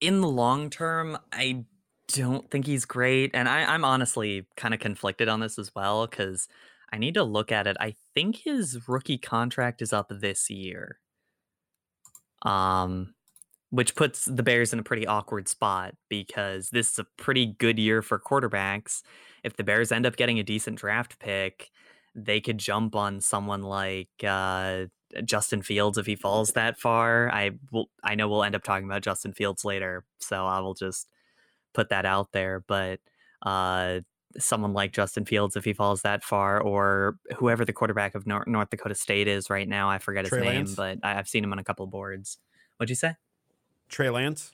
In 0.00 0.20
the 0.20 0.28
long 0.28 0.70
term, 0.70 1.18
I 1.32 1.64
don't 2.08 2.50
think 2.50 2.66
he's 2.66 2.84
great. 2.84 3.30
And 3.34 3.48
I, 3.48 3.64
I'm 3.64 3.84
honestly 3.84 4.46
kind 4.56 4.74
of 4.74 4.80
conflicted 4.80 5.28
on 5.28 5.40
this 5.40 5.58
as 5.58 5.70
well 5.74 6.06
because 6.06 6.48
I 6.92 6.98
need 6.98 7.14
to 7.14 7.22
look 7.22 7.52
at 7.52 7.66
it. 7.66 7.76
I 7.78 7.94
think 8.14 8.36
his 8.44 8.88
rookie 8.88 9.18
contract 9.18 9.80
is 9.82 9.92
up 9.92 10.10
this 10.10 10.50
year. 10.50 10.98
Um, 12.42 13.14
which 13.70 13.94
puts 13.94 14.24
the 14.24 14.42
Bears 14.42 14.72
in 14.72 14.78
a 14.78 14.82
pretty 14.82 15.06
awkward 15.06 15.48
spot 15.48 15.94
because 16.08 16.70
this 16.70 16.92
is 16.92 16.98
a 16.98 17.06
pretty 17.16 17.46
good 17.46 17.78
year 17.78 18.02
for 18.02 18.18
quarterbacks. 18.18 19.02
If 19.44 19.56
the 19.56 19.64
Bears 19.64 19.92
end 19.92 20.06
up 20.06 20.16
getting 20.16 20.38
a 20.38 20.42
decent 20.42 20.78
draft 20.78 21.18
pick, 21.18 21.70
they 22.14 22.40
could 22.40 22.58
jump 22.58 22.96
on 22.96 23.20
someone 23.20 23.62
like 23.62 24.08
uh, 24.26 24.86
Justin 25.24 25.62
Fields 25.62 25.98
if 25.98 26.06
he 26.06 26.16
falls 26.16 26.52
that 26.52 26.78
far. 26.78 27.30
I 27.32 27.52
will. 27.70 27.88
I 28.02 28.16
know 28.16 28.28
we'll 28.28 28.44
end 28.44 28.56
up 28.56 28.64
talking 28.64 28.86
about 28.86 29.02
Justin 29.02 29.32
Fields 29.32 29.64
later, 29.64 30.04
so 30.18 30.46
I 30.46 30.60
will 30.60 30.74
just 30.74 31.08
put 31.72 31.90
that 31.90 32.04
out 32.04 32.32
there. 32.32 32.64
But 32.66 32.98
uh, 33.42 34.00
someone 34.36 34.72
like 34.72 34.92
Justin 34.92 35.24
Fields 35.24 35.54
if 35.54 35.64
he 35.64 35.72
falls 35.72 36.02
that 36.02 36.24
far, 36.24 36.60
or 36.60 37.16
whoever 37.36 37.64
the 37.64 37.72
quarterback 37.72 38.16
of 38.16 38.26
North, 38.26 38.48
North 38.48 38.70
Dakota 38.70 38.96
State 38.96 39.28
is 39.28 39.48
right 39.48 39.68
now, 39.68 39.88
I 39.88 39.98
forget 39.98 40.24
his 40.24 40.30
Trey 40.30 40.40
name, 40.40 40.54
Lance? 40.56 40.74
but 40.74 40.98
I, 41.04 41.18
I've 41.18 41.28
seen 41.28 41.44
him 41.44 41.52
on 41.52 41.60
a 41.60 41.64
couple 41.64 41.84
of 41.84 41.92
boards. 41.92 42.38
What'd 42.76 42.90
you 42.90 42.96
say? 42.96 43.14
Trey 43.90 44.08
Lance? 44.10 44.52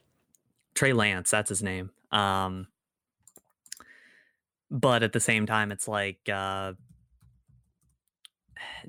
Trey 0.74 0.92
Lance, 0.92 1.30
that's 1.30 1.48
his 1.48 1.62
name. 1.62 1.90
Um, 2.10 2.66
but 4.70 5.02
at 5.02 5.12
the 5.12 5.20
same 5.20 5.46
time, 5.46 5.70
it's 5.70 5.86
like, 5.86 6.28
uh, 6.28 6.72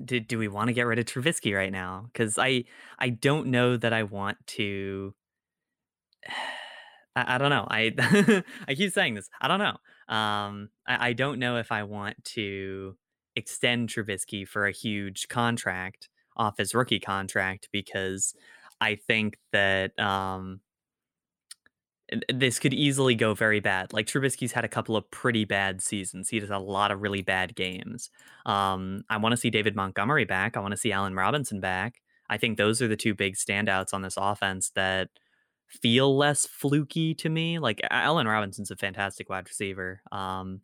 do, 0.02 0.20
do 0.20 0.38
we 0.38 0.48
want 0.48 0.68
to 0.68 0.72
get 0.72 0.86
rid 0.86 0.98
of 0.98 1.06
Trubisky 1.06 1.54
right 1.54 1.72
now? 1.72 2.06
Because 2.12 2.38
I 2.38 2.64
I 2.98 3.10
don't 3.10 3.48
know 3.48 3.76
that 3.76 3.92
I 3.92 4.02
want 4.04 4.38
to. 4.48 5.14
I, 7.16 7.34
I 7.34 7.38
don't 7.38 7.50
know. 7.50 7.66
I 7.70 8.42
I 8.68 8.74
keep 8.74 8.92
saying 8.92 9.14
this. 9.14 9.28
I 9.40 9.48
don't 9.48 9.58
know. 9.58 10.14
Um, 10.14 10.70
I, 10.86 11.08
I 11.08 11.12
don't 11.12 11.38
know 11.38 11.56
if 11.58 11.70
I 11.70 11.82
want 11.82 12.24
to 12.24 12.96
extend 13.36 13.88
Trubisky 13.88 14.46
for 14.46 14.66
a 14.66 14.72
huge 14.72 15.28
contract 15.28 16.08
off 16.36 16.58
his 16.58 16.74
rookie 16.74 17.00
contract 17.00 17.68
because 17.72 18.34
I 18.80 18.96
think 18.96 19.38
that 19.52 19.98
um, 19.98 20.60
this 22.32 22.58
could 22.58 22.72
easily 22.72 23.14
go 23.14 23.34
very 23.34 23.60
bad. 23.60 23.92
Like 23.92 24.06
Trubisky's 24.06 24.52
had 24.52 24.64
a 24.64 24.68
couple 24.68 24.96
of 24.96 25.10
pretty 25.10 25.44
bad 25.44 25.82
seasons. 25.82 26.28
He 26.28 26.40
does 26.40 26.50
a 26.50 26.58
lot 26.58 26.90
of 26.90 27.02
really 27.02 27.22
bad 27.22 27.54
games. 27.54 28.10
Um, 28.46 29.02
I 29.10 29.18
want 29.18 29.32
to 29.32 29.36
see 29.36 29.50
David 29.50 29.76
Montgomery 29.76 30.24
back. 30.24 30.56
I 30.56 30.60
want 30.60 30.72
to 30.72 30.78
see 30.78 30.92
Allen 30.92 31.14
Robinson 31.14 31.60
back. 31.60 32.00
I 32.30 32.38
think 32.38 32.56
those 32.56 32.80
are 32.80 32.88
the 32.88 32.96
two 32.96 33.14
big 33.14 33.36
standouts 33.36 33.92
on 33.92 34.02
this 34.02 34.16
offense 34.16 34.70
that 34.74 35.08
feel 35.66 36.16
less 36.16 36.46
fluky 36.46 37.14
to 37.14 37.28
me. 37.28 37.58
Like 37.58 37.80
Allen 37.90 38.26
Robinson's 38.26 38.70
a 38.70 38.76
fantastic 38.76 39.28
wide 39.28 39.48
receiver. 39.48 40.00
Um, 40.10 40.62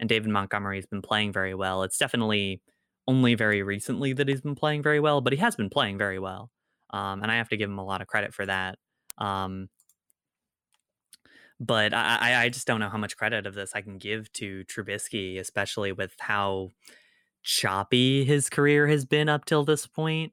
and 0.00 0.08
David 0.08 0.30
Montgomery's 0.30 0.86
been 0.86 1.02
playing 1.02 1.32
very 1.32 1.54
well. 1.54 1.82
It's 1.82 1.98
definitely 1.98 2.62
only 3.06 3.34
very 3.34 3.62
recently 3.62 4.12
that 4.14 4.28
he's 4.28 4.40
been 4.40 4.54
playing 4.54 4.82
very 4.82 4.98
well, 4.98 5.20
but 5.20 5.32
he 5.32 5.38
has 5.38 5.54
been 5.54 5.70
playing 5.70 5.98
very 5.98 6.18
well. 6.18 6.50
Um, 6.92 7.22
and 7.22 7.30
I 7.30 7.36
have 7.36 7.48
to 7.50 7.56
give 7.56 7.70
him 7.70 7.78
a 7.78 7.84
lot 7.84 8.00
of 8.02 8.08
credit 8.08 8.34
for 8.34 8.46
that. 8.46 8.78
Um, 9.18 9.68
but 11.58 11.92
I, 11.92 12.44
I- 12.44 12.48
just 12.48 12.66
don't 12.66 12.80
know 12.80 12.88
how 12.88 12.98
much 12.98 13.16
credit 13.16 13.46
of 13.46 13.54
this 13.54 13.72
I 13.74 13.82
can 13.82 13.98
give 13.98 14.32
to 14.34 14.64
Trubisky, 14.64 15.38
especially 15.38 15.92
with 15.92 16.14
how 16.18 16.70
choppy 17.42 18.24
his 18.24 18.50
career 18.50 18.88
has 18.88 19.04
been 19.06 19.28
up 19.28 19.44
till 19.46 19.64
this 19.64 19.86
point. 19.86 20.32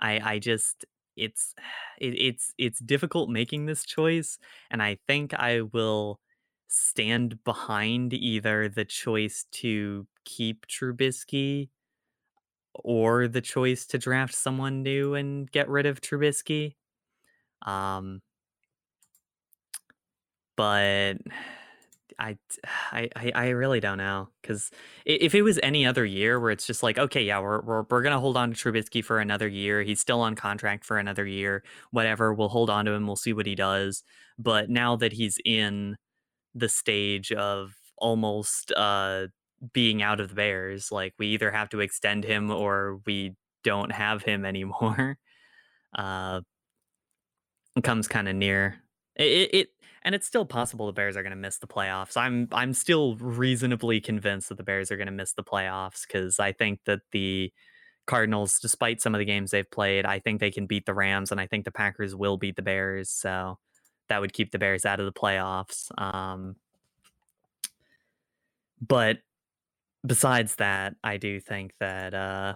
I 0.00 0.20
I 0.34 0.38
just 0.40 0.84
it's 1.16 1.54
it, 2.00 2.14
it's 2.18 2.54
it's 2.58 2.80
difficult 2.80 3.30
making 3.30 3.66
this 3.66 3.84
choice, 3.84 4.38
and 4.70 4.82
I 4.82 4.98
think 5.08 5.34
I 5.34 5.62
will 5.62 6.20
stand 6.68 7.42
behind 7.44 8.14
either 8.14 8.68
the 8.68 8.84
choice 8.86 9.46
to 9.52 10.06
keep 10.24 10.66
Trubisky 10.68 11.70
or 12.74 13.28
the 13.28 13.40
choice 13.40 13.86
to 13.86 13.98
draft 13.98 14.34
someone 14.34 14.82
new 14.82 15.14
and 15.14 15.50
get 15.50 15.68
rid 15.68 15.86
of 15.86 16.00
Trubisky. 16.00 16.74
Um, 17.66 18.22
but 20.56 21.14
I, 22.18 22.38
I, 22.92 23.08
I- 23.34 23.48
really 23.50 23.80
don't 23.80 23.98
know 23.98 24.28
because 24.40 24.70
if 25.04 25.34
it 25.34 25.42
was 25.42 25.58
any 25.62 25.86
other 25.86 26.04
year 26.04 26.38
where 26.38 26.50
it's 26.50 26.66
just 26.66 26.82
like, 26.82 26.98
okay, 26.98 27.22
yeah, 27.22 27.40
we're, 27.40 27.60
we're, 27.62 27.82
we're 27.90 28.02
gonna 28.02 28.20
hold 28.20 28.36
on 28.36 28.52
to 28.52 28.56
Trubisky 28.56 29.04
for 29.04 29.18
another 29.18 29.48
year. 29.48 29.82
He's 29.82 30.00
still 30.00 30.20
on 30.20 30.34
contract 30.34 30.84
for 30.84 30.98
another 30.98 31.26
year. 31.26 31.64
Whatever, 31.90 32.32
we'll 32.34 32.48
hold 32.48 32.70
on 32.70 32.84
to 32.84 32.92
him. 32.92 33.06
We'll 33.06 33.16
see 33.16 33.32
what 33.32 33.46
he 33.46 33.54
does. 33.54 34.02
But 34.38 34.70
now 34.70 34.96
that 34.96 35.12
he's 35.12 35.38
in 35.44 35.96
the 36.54 36.68
stage 36.68 37.32
of 37.32 37.74
almost 37.96 38.72
uh, 38.76 39.26
being 39.72 40.02
out 40.02 40.20
of 40.20 40.28
the 40.28 40.34
Bears, 40.34 40.90
like 40.90 41.14
we 41.18 41.28
either 41.28 41.50
have 41.50 41.68
to 41.70 41.80
extend 41.80 42.24
him 42.24 42.50
or 42.50 43.00
we 43.06 43.36
don't 43.62 43.92
have 43.92 44.22
him 44.22 44.44
anymore. 44.44 45.18
Uh, 45.94 46.40
comes 47.82 48.08
kind 48.08 48.28
of 48.28 48.36
near. 48.36 48.82
It, 49.16 49.54
it, 49.54 49.68
and 50.04 50.14
it's 50.14 50.26
still 50.26 50.44
possible 50.44 50.86
the 50.86 50.92
Bears 50.92 51.16
are 51.16 51.22
going 51.22 51.30
to 51.30 51.36
miss 51.36 51.58
the 51.58 51.66
playoffs. 51.66 52.16
I'm 52.16 52.48
I'm 52.52 52.74
still 52.74 53.16
reasonably 53.16 54.00
convinced 54.00 54.48
that 54.48 54.56
the 54.56 54.64
Bears 54.64 54.90
are 54.90 54.96
going 54.96 55.06
to 55.06 55.12
miss 55.12 55.32
the 55.32 55.44
playoffs 55.44 56.06
because 56.06 56.40
I 56.40 56.52
think 56.52 56.80
that 56.86 57.00
the 57.12 57.52
Cardinals, 58.06 58.58
despite 58.58 59.00
some 59.00 59.14
of 59.14 59.20
the 59.20 59.24
games 59.24 59.52
they've 59.52 59.70
played, 59.70 60.04
I 60.04 60.18
think 60.18 60.40
they 60.40 60.50
can 60.50 60.66
beat 60.66 60.86
the 60.86 60.94
Rams, 60.94 61.30
and 61.30 61.40
I 61.40 61.46
think 61.46 61.64
the 61.64 61.70
Packers 61.70 62.16
will 62.16 62.36
beat 62.36 62.56
the 62.56 62.62
Bears. 62.62 63.10
So 63.10 63.58
that 64.08 64.20
would 64.20 64.32
keep 64.32 64.50
the 64.50 64.58
Bears 64.58 64.84
out 64.84 64.98
of 64.98 65.06
the 65.06 65.12
playoffs. 65.12 65.86
Um, 66.00 66.56
but 68.80 69.18
besides 70.06 70.56
that, 70.56 70.96
I 71.04 71.16
do 71.16 71.40
think 71.40 71.74
that 71.80 72.14
uh, 72.14 72.54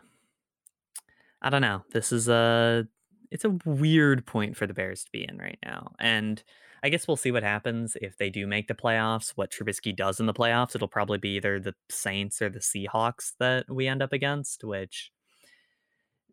I 1.42 1.50
don't 1.50 1.61
know. 1.62 1.85
This 1.92 2.12
is 2.12 2.28
a 2.28 2.87
it's 3.30 3.44
a 3.44 3.56
weird 3.64 4.26
point 4.26 4.56
for 4.56 4.66
the 4.66 4.74
Bears 4.74 5.04
to 5.04 5.11
be 5.12 5.26
in 5.28 5.38
right 5.38 5.59
now, 5.64 5.92
and 5.98 6.42
I 6.82 6.88
guess 6.88 7.09
we'll 7.09 7.16
see 7.16 7.32
what 7.32 7.42
happens 7.42 7.96
if 8.00 8.16
they 8.18 8.30
do 8.30 8.46
make 8.46 8.68
the 8.68 8.74
playoffs. 8.74 9.30
What 9.30 9.50
Trubisky 9.50 9.94
does 9.94 10.20
in 10.20 10.26
the 10.26 10.35
playoffs, 10.35 10.74
it'll 10.74 10.88
probably 10.88 11.18
be 11.18 11.37
either 11.37 11.59
the 11.61 11.74
Saints 11.90 12.40
or 12.40 12.48
the 12.48 12.61
Seahawks 12.61 13.32
that 13.38 13.70
we 13.70 13.88
end 13.88 14.02
up 14.02 14.12
against, 14.12 14.64
which 14.64 15.11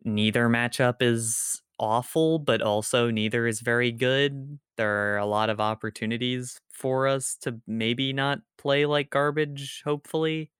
neither 0.04 0.48
matchup 0.48 0.96
is 1.00 1.62
awful, 1.78 2.38
but 2.38 2.62
also 2.62 3.10
neither 3.10 3.46
is 3.46 3.60
very 3.60 3.90
good. 3.90 4.58
There 4.76 5.14
are 5.14 5.18
a 5.18 5.26
lot 5.26 5.50
of 5.50 5.60
opportunities 5.60 6.60
for 6.70 7.06
us 7.06 7.36
to 7.42 7.60
maybe 7.66 8.12
not 8.12 8.40
play 8.58 8.86
like 8.86 9.10
garbage, 9.10 9.82
hopefully. 9.84 10.50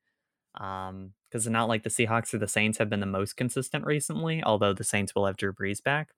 Um, 0.60 1.12
because 1.28 1.48
not 1.48 1.68
like 1.68 1.82
the 1.82 1.90
Seahawks 1.90 2.32
or 2.32 2.38
the 2.38 2.46
Saints 2.46 2.78
have 2.78 2.88
been 2.88 3.00
the 3.00 3.06
most 3.06 3.36
consistent 3.36 3.84
recently, 3.84 4.40
although 4.44 4.72
the 4.72 4.84
Saints 4.84 5.16
will 5.16 5.26
have 5.26 5.36
Drew 5.36 5.52
Brees 5.52 5.82
back. 5.82 6.10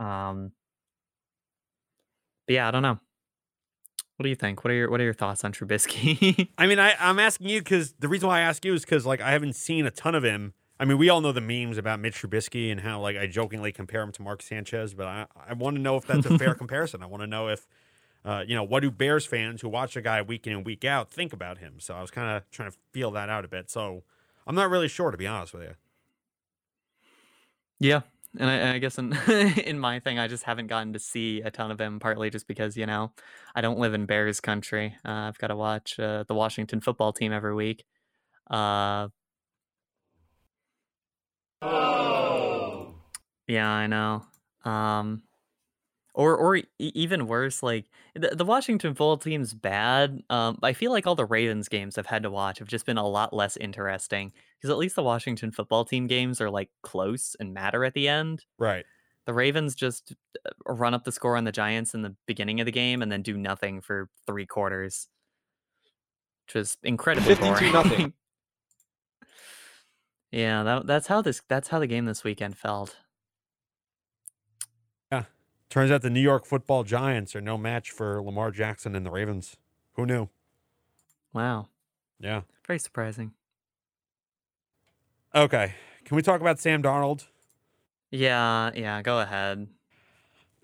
Um, 0.00 0.52
but 2.46 2.54
yeah, 2.54 2.68
I 2.68 2.70
don't 2.70 2.82
know. 2.82 2.98
What 4.16 4.24
do 4.24 4.30
you 4.30 4.34
think? 4.34 4.64
What 4.64 4.70
are 4.70 4.74
your 4.74 4.90
What 4.90 5.00
are 5.00 5.04
your 5.04 5.12
thoughts 5.12 5.44
on 5.44 5.52
Trubisky? 5.52 6.48
I 6.58 6.66
mean, 6.66 6.78
I, 6.78 6.94
I'm 6.98 7.18
asking 7.18 7.50
you 7.50 7.60
because 7.60 7.92
the 8.00 8.08
reason 8.08 8.28
why 8.28 8.38
I 8.38 8.42
ask 8.42 8.64
you 8.64 8.72
is 8.72 8.80
because 8.80 9.04
like 9.04 9.20
I 9.20 9.30
haven't 9.32 9.54
seen 9.54 9.86
a 9.86 9.90
ton 9.90 10.14
of 10.14 10.24
him. 10.24 10.54
I 10.80 10.84
mean, 10.84 10.96
we 10.96 11.08
all 11.08 11.20
know 11.20 11.32
the 11.32 11.40
memes 11.40 11.76
about 11.76 12.00
Mitch 12.00 12.22
Trubisky 12.22 12.72
and 12.72 12.80
how 12.80 13.00
like 13.00 13.16
I 13.16 13.26
jokingly 13.26 13.70
compare 13.70 14.00
him 14.00 14.12
to 14.12 14.22
Mark 14.22 14.42
Sanchez, 14.42 14.94
but 14.94 15.06
I 15.06 15.26
I 15.48 15.52
want 15.52 15.76
to 15.76 15.82
know 15.82 15.96
if 15.96 16.06
that's 16.06 16.26
a 16.26 16.38
fair 16.38 16.54
comparison. 16.56 17.02
I 17.02 17.06
want 17.06 17.22
to 17.22 17.26
know 17.26 17.48
if 17.48 17.68
uh, 18.28 18.44
you 18.46 18.54
know 18.54 18.62
what 18.62 18.80
do 18.80 18.90
Bears 18.90 19.24
fans 19.24 19.62
who 19.62 19.70
watch 19.70 19.96
a 19.96 20.02
guy 20.02 20.20
week 20.20 20.46
in 20.46 20.52
and 20.52 20.66
week 20.66 20.84
out 20.84 21.10
think 21.10 21.32
about 21.32 21.56
him. 21.56 21.76
So 21.78 21.94
I 21.94 22.02
was 22.02 22.10
kind 22.10 22.36
of 22.36 22.42
trying 22.50 22.70
to 22.70 22.76
feel 22.92 23.10
that 23.12 23.30
out 23.30 23.46
a 23.46 23.48
bit. 23.48 23.70
So 23.70 24.02
I'm 24.46 24.54
not 24.54 24.68
really 24.68 24.88
sure 24.88 25.10
to 25.10 25.16
be 25.16 25.26
honest 25.26 25.54
with 25.54 25.62
you. 25.62 25.74
yeah, 27.80 28.02
and 28.38 28.50
I, 28.50 28.54
and 28.56 28.70
I 28.72 28.78
guess 28.80 28.98
in 28.98 29.14
in 29.64 29.78
my 29.78 29.98
thing, 30.00 30.18
I 30.18 30.28
just 30.28 30.44
haven't 30.44 30.66
gotten 30.66 30.92
to 30.92 30.98
see 30.98 31.40
a 31.40 31.50
ton 31.50 31.70
of 31.70 31.80
him. 31.80 32.00
Partly 32.00 32.28
just 32.28 32.46
because 32.46 32.76
you 32.76 32.84
know 32.84 33.12
I 33.54 33.62
don't 33.62 33.78
live 33.78 33.94
in 33.94 34.04
Bears 34.04 34.40
country. 34.40 34.94
Uh, 35.06 35.28
I've 35.28 35.38
got 35.38 35.46
to 35.46 35.56
watch 35.56 35.98
uh, 35.98 36.24
the 36.28 36.34
Washington 36.34 36.82
football 36.82 37.14
team 37.14 37.32
every 37.32 37.54
week. 37.54 37.86
Uh, 38.50 39.08
yeah, 43.46 43.70
I 43.70 43.86
know. 43.86 44.26
Um, 44.66 45.22
or 46.18 46.36
or 46.36 46.56
e- 46.56 46.66
even 46.78 47.28
worse, 47.28 47.62
like 47.62 47.86
the, 48.16 48.34
the 48.34 48.44
Washington 48.44 48.90
football 48.90 49.16
team's 49.16 49.54
bad. 49.54 50.20
Um, 50.28 50.58
I 50.64 50.72
feel 50.72 50.90
like 50.90 51.06
all 51.06 51.14
the 51.14 51.24
Ravens 51.24 51.68
games 51.68 51.96
I've 51.96 52.06
had 52.06 52.24
to 52.24 52.30
watch 52.30 52.58
have 52.58 52.66
just 52.66 52.84
been 52.84 52.98
a 52.98 53.06
lot 53.06 53.32
less 53.32 53.56
interesting 53.56 54.32
because 54.58 54.68
at 54.70 54.78
least 54.78 54.96
the 54.96 55.02
Washington 55.04 55.52
football 55.52 55.84
team 55.84 56.08
games 56.08 56.40
are 56.40 56.50
like 56.50 56.70
close 56.82 57.36
and 57.38 57.54
matter 57.54 57.84
at 57.84 57.94
the 57.94 58.08
end. 58.08 58.44
Right. 58.58 58.84
The 59.26 59.32
Ravens 59.32 59.76
just 59.76 60.12
uh, 60.44 60.50
run 60.66 60.92
up 60.92 61.04
the 61.04 61.12
score 61.12 61.36
on 61.36 61.44
the 61.44 61.52
Giants 61.52 61.94
in 61.94 62.02
the 62.02 62.16
beginning 62.26 62.60
of 62.60 62.66
the 62.66 62.72
game 62.72 63.00
and 63.00 63.12
then 63.12 63.22
do 63.22 63.38
nothing 63.38 63.80
for 63.80 64.08
three 64.26 64.46
quarters, 64.46 65.06
which 66.46 66.54
was 66.56 66.78
incredibly 66.82 67.36
52 67.36 67.48
boring. 67.48 67.72
nothing. 67.72 68.12
yeah, 70.32 70.64
that, 70.64 70.86
that's 70.88 71.06
how 71.06 71.22
this 71.22 71.42
that's 71.48 71.68
how 71.68 71.78
the 71.78 71.86
game 71.86 72.06
this 72.06 72.24
weekend 72.24 72.58
felt. 72.58 72.96
Turns 75.68 75.90
out 75.90 76.00
the 76.02 76.10
New 76.10 76.20
York 76.20 76.46
Football 76.46 76.82
Giants 76.84 77.36
are 77.36 77.40
no 77.40 77.58
match 77.58 77.90
for 77.90 78.22
Lamar 78.22 78.50
Jackson 78.50 78.94
and 78.94 79.04
the 79.04 79.10
Ravens. 79.10 79.56
Who 79.94 80.06
knew? 80.06 80.28
Wow, 81.32 81.68
Yeah. 82.18 82.42
very 82.66 82.78
surprising. 82.78 83.32
Okay. 85.34 85.74
Can 86.04 86.16
we 86.16 86.22
talk 86.22 86.40
about 86.40 86.58
Sam 86.58 86.82
Darnold? 86.82 87.26
Yeah, 88.10 88.70
yeah, 88.74 89.02
go 89.02 89.20
ahead. 89.20 89.68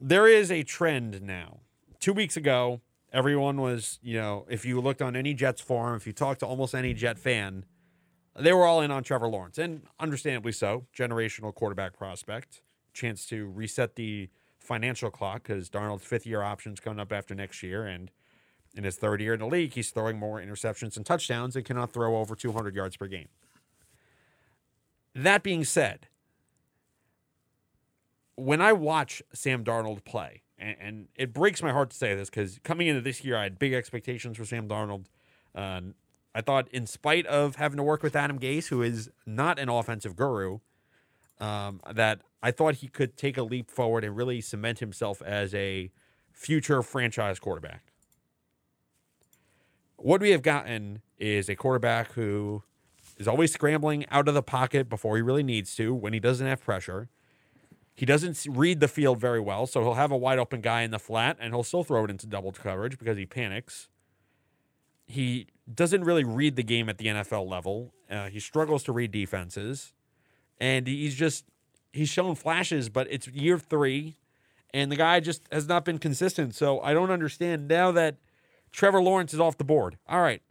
there 0.00 0.26
is 0.26 0.50
a 0.50 0.62
trend 0.62 1.22
now. 1.22 1.60
Two 2.00 2.12
weeks 2.12 2.36
ago, 2.36 2.80
everyone 3.12 3.60
was, 3.60 3.98
you 4.02 4.16
know, 4.18 4.44
if 4.50 4.64
you 4.64 4.80
looked 4.80 5.00
on 5.00 5.14
any 5.16 5.32
Jets 5.32 5.60
forum, 5.62 5.96
if 5.96 6.06
you 6.06 6.12
talked 6.12 6.40
to 6.40 6.46
almost 6.46 6.74
any 6.74 6.92
Jet 6.92 7.18
fan, 7.18 7.64
they 8.38 8.52
were 8.52 8.66
all 8.66 8.80
in 8.82 8.90
on 8.90 9.02
Trevor 9.02 9.28
Lawrence, 9.28 9.56
and 9.56 9.82
understandably 10.00 10.52
so. 10.52 10.86
Generational 10.94 11.54
quarterback 11.54 11.96
prospect, 11.96 12.60
chance 12.92 13.24
to 13.26 13.46
reset 13.46 13.94
the 13.96 14.28
financial 14.64 15.10
clock 15.10 15.44
because 15.44 15.68
Darnold's 15.68 16.04
fifth 16.04 16.26
year 16.26 16.42
option's 16.42 16.80
coming 16.80 17.00
up 17.00 17.12
after 17.12 17.34
next 17.34 17.62
year, 17.62 17.86
and 17.86 18.10
in 18.74 18.84
his 18.84 18.96
third 18.96 19.20
year 19.20 19.34
in 19.34 19.40
the 19.40 19.46
league, 19.46 19.74
he's 19.74 19.90
throwing 19.90 20.18
more 20.18 20.40
interceptions 20.40 20.96
and 20.96 21.06
touchdowns 21.06 21.54
and 21.56 21.64
cannot 21.64 21.92
throw 21.92 22.16
over 22.16 22.34
200 22.34 22.74
yards 22.74 22.96
per 22.96 23.06
game. 23.06 23.28
That 25.14 25.42
being 25.42 25.64
said, 25.64 26.08
when 28.34 28.60
I 28.60 28.72
watch 28.72 29.22
Sam 29.32 29.64
Darnold 29.64 30.04
play, 30.04 30.42
and, 30.58 30.76
and 30.80 31.08
it 31.14 31.32
breaks 31.32 31.62
my 31.62 31.70
heart 31.70 31.90
to 31.90 31.96
say 31.96 32.14
this 32.14 32.30
because 32.30 32.58
coming 32.64 32.88
into 32.88 33.00
this 33.00 33.24
year, 33.24 33.36
I 33.36 33.44
had 33.44 33.58
big 33.58 33.72
expectations 33.72 34.36
for 34.36 34.44
Sam 34.44 34.68
Darnold. 34.68 35.06
Uh, 35.54 35.80
I 36.34 36.40
thought, 36.40 36.68
in 36.68 36.86
spite 36.86 37.26
of 37.26 37.56
having 37.56 37.76
to 37.76 37.82
work 37.84 38.02
with 38.02 38.16
Adam 38.16 38.40
Gase, 38.40 38.66
who 38.66 38.82
is 38.82 39.08
not 39.24 39.60
an 39.60 39.68
offensive 39.68 40.16
guru, 40.16 40.58
um, 41.38 41.80
that 41.92 42.22
I 42.44 42.50
thought 42.50 42.74
he 42.76 42.88
could 42.88 43.16
take 43.16 43.38
a 43.38 43.42
leap 43.42 43.70
forward 43.70 44.04
and 44.04 44.14
really 44.14 44.42
cement 44.42 44.80
himself 44.80 45.22
as 45.22 45.54
a 45.54 45.90
future 46.30 46.82
franchise 46.82 47.38
quarterback. 47.38 47.94
What 49.96 50.20
we 50.20 50.28
have 50.28 50.42
gotten 50.42 51.00
is 51.18 51.48
a 51.48 51.56
quarterback 51.56 52.12
who 52.12 52.62
is 53.16 53.26
always 53.26 53.50
scrambling 53.50 54.04
out 54.10 54.28
of 54.28 54.34
the 54.34 54.42
pocket 54.42 54.90
before 54.90 55.16
he 55.16 55.22
really 55.22 55.42
needs 55.42 55.74
to 55.76 55.94
when 55.94 56.12
he 56.12 56.20
doesn't 56.20 56.46
have 56.46 56.60
pressure. 56.62 57.08
He 57.94 58.04
doesn't 58.04 58.46
read 58.50 58.80
the 58.80 58.88
field 58.88 59.18
very 59.18 59.40
well, 59.40 59.66
so 59.66 59.82
he'll 59.82 59.94
have 59.94 60.12
a 60.12 60.16
wide 60.16 60.38
open 60.38 60.60
guy 60.60 60.82
in 60.82 60.90
the 60.90 60.98
flat 60.98 61.38
and 61.40 61.54
he'll 61.54 61.62
still 61.62 61.82
throw 61.82 62.04
it 62.04 62.10
into 62.10 62.26
double 62.26 62.52
coverage 62.52 62.98
because 62.98 63.16
he 63.16 63.24
panics. 63.24 63.88
He 65.06 65.46
doesn't 65.72 66.04
really 66.04 66.24
read 66.24 66.56
the 66.56 66.62
game 66.62 66.90
at 66.90 66.98
the 66.98 67.06
NFL 67.06 67.48
level. 67.48 67.94
Uh, 68.10 68.28
he 68.28 68.38
struggles 68.38 68.82
to 68.82 68.92
read 68.92 69.12
defenses, 69.12 69.94
and 70.60 70.86
he's 70.86 71.14
just 71.14 71.46
he's 71.94 72.08
shown 72.08 72.34
flashes, 72.34 72.88
but 72.88 73.06
it's 73.10 73.28
year 73.28 73.58
three, 73.58 74.16
and 74.74 74.90
the 74.90 74.96
guy 74.96 75.20
just 75.20 75.42
has 75.52 75.68
not 75.68 75.84
been 75.84 75.98
consistent. 75.98 76.54
So 76.54 76.80
I 76.80 76.92
don't 76.92 77.10
understand 77.10 77.68
now 77.68 77.92
that 77.92 78.16
Trevor 78.72 79.00
Lawrence 79.00 79.32
is 79.32 79.40
off 79.40 79.56
the 79.56 79.64
board. 79.64 79.96
All 80.08 80.20
right, 80.20 80.42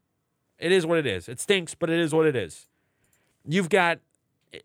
it 0.57 0.71
is 0.71 0.85
what 0.85 0.97
it 0.97 1.05
is. 1.05 1.27
It 1.27 1.39
stinks, 1.39 1.75
but 1.75 1.89
it 1.89 1.99
is 1.99 2.13
what 2.13 2.25
it 2.25 2.35
is. 2.35 2.67
You've 3.45 3.69
got, 3.69 3.99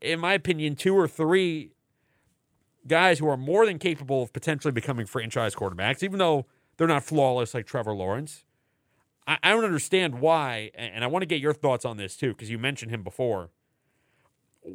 in 0.01 0.21
my 0.21 0.35
opinion, 0.35 0.77
two 0.77 0.95
or 0.95 1.09
three 1.09 1.73
guys 2.87 3.19
who 3.19 3.29
are 3.29 3.37
more 3.37 3.67
than 3.67 3.79
capable 3.79 4.23
of 4.23 4.33
potentially 4.33 4.73
becoming 4.73 5.05
franchise 5.05 5.55
quarterbacks, 5.55 6.03
even 6.03 6.19
though 6.19 6.47
they're 6.77 6.87
not 6.87 7.03
flawless 7.03 7.53
like 7.53 7.67
Trevor 7.67 7.93
Lawrence. 7.93 8.45
I, 9.27 9.39
I 9.43 9.51
don't 9.51 9.65
understand 9.65 10.21
why, 10.21 10.71
and 10.75 10.95
and 10.95 11.05
I 11.05 11.09
want 11.09 11.23
to 11.23 11.27
get 11.27 11.41
your 11.41 11.53
thoughts 11.53 11.85
on 11.85 11.97
this 11.97 12.17
too, 12.17 12.29
because 12.29 12.51
you 12.51 12.59
mentioned 12.59 12.93
him 12.93 13.03
before. 13.03 13.51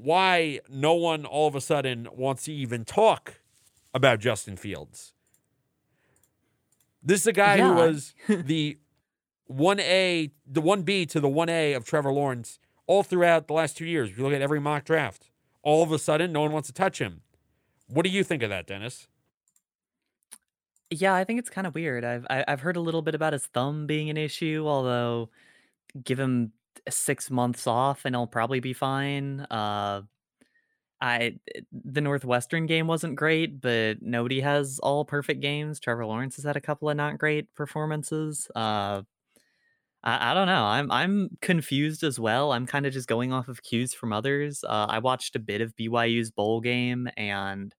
Why 0.01 0.59
no 0.69 0.93
one 0.95 1.25
all 1.25 1.47
of 1.47 1.55
a 1.55 1.61
sudden 1.61 2.07
wants 2.11 2.43
to 2.43 2.53
even 2.53 2.83
talk 2.85 3.41
about 3.93 4.19
Justin 4.19 4.57
Fields? 4.57 5.13
This 7.01 7.21
is 7.21 7.27
a 7.27 7.33
guy 7.33 7.59
who 7.59 7.73
was 7.73 8.13
the 8.27 8.77
1A, 9.51 10.31
the 10.47 10.61
1B 10.61 11.07
to 11.09 11.19
the 11.19 11.27
1A 11.27 11.75
of 11.75 11.85
Trevor 11.85 12.11
Lawrence 12.11 12.59
all 12.87 13.03
throughout 13.03 13.47
the 13.47 13.53
last 13.53 13.77
two 13.77 13.85
years. 13.85 14.09
If 14.09 14.17
you 14.17 14.23
look 14.23 14.33
at 14.33 14.41
every 14.41 14.59
mock 14.59 14.85
draft, 14.85 15.29
all 15.61 15.83
of 15.83 15.91
a 15.91 15.99
sudden, 15.99 16.31
no 16.31 16.41
one 16.41 16.51
wants 16.51 16.67
to 16.67 16.73
touch 16.73 16.99
him. 16.99 17.21
What 17.87 18.03
do 18.03 18.09
you 18.09 18.23
think 18.23 18.41
of 18.43 18.49
that, 18.49 18.65
Dennis? 18.65 19.07
Yeah, 20.89 21.13
I 21.13 21.23
think 21.23 21.39
it's 21.39 21.49
kind 21.49 21.67
of 21.67 21.75
weird. 21.75 22.03
I've 22.03 22.25
I, 22.29 22.43
I've 22.47 22.61
heard 22.61 22.75
a 22.75 22.81
little 22.81 23.01
bit 23.01 23.15
about 23.15 23.33
his 23.33 23.45
thumb 23.45 23.87
being 23.87 24.09
an 24.09 24.17
issue, 24.17 24.65
although 24.67 25.29
give 26.03 26.19
him 26.19 26.51
six 26.89 27.29
months 27.31 27.67
off 27.67 28.05
and 28.05 28.15
he'll 28.15 28.27
probably 28.27 28.59
be 28.59 28.73
fine. 28.73 29.41
Uh, 29.41 30.03
I 31.01 31.37
the 31.71 32.01
Northwestern 32.01 32.65
game 32.65 32.87
wasn't 32.87 33.15
great, 33.17 33.59
but 33.61 34.01
nobody 34.01 34.39
has 34.41 34.79
all 34.79 35.03
perfect 35.05 35.41
games. 35.41 35.79
Trevor 35.79 36.05
Lawrence 36.05 36.37
has 36.37 36.45
had 36.45 36.55
a 36.55 36.61
couple 36.61 36.89
of 36.89 36.95
not 36.97 37.17
great 37.17 37.53
performances. 37.55 38.49
Uh, 38.55 39.03
I, 40.03 40.31
I 40.31 40.33
don't 40.33 40.47
know. 40.47 40.63
I'm 40.65 40.91
I'm 40.91 41.37
confused 41.41 42.03
as 42.03 42.19
well. 42.19 42.51
I'm 42.53 42.65
kind 42.65 42.85
of 42.85 42.93
just 42.93 43.07
going 43.07 43.33
off 43.33 43.47
of 43.49 43.63
cues 43.63 43.93
from 43.93 44.13
others. 44.13 44.63
Uh, 44.63 44.87
I 44.89 44.99
watched 44.99 45.35
a 45.35 45.39
bit 45.39 45.61
of 45.61 45.75
BYU's 45.75 46.31
bowl 46.31 46.61
game 46.61 47.09
and 47.17 47.75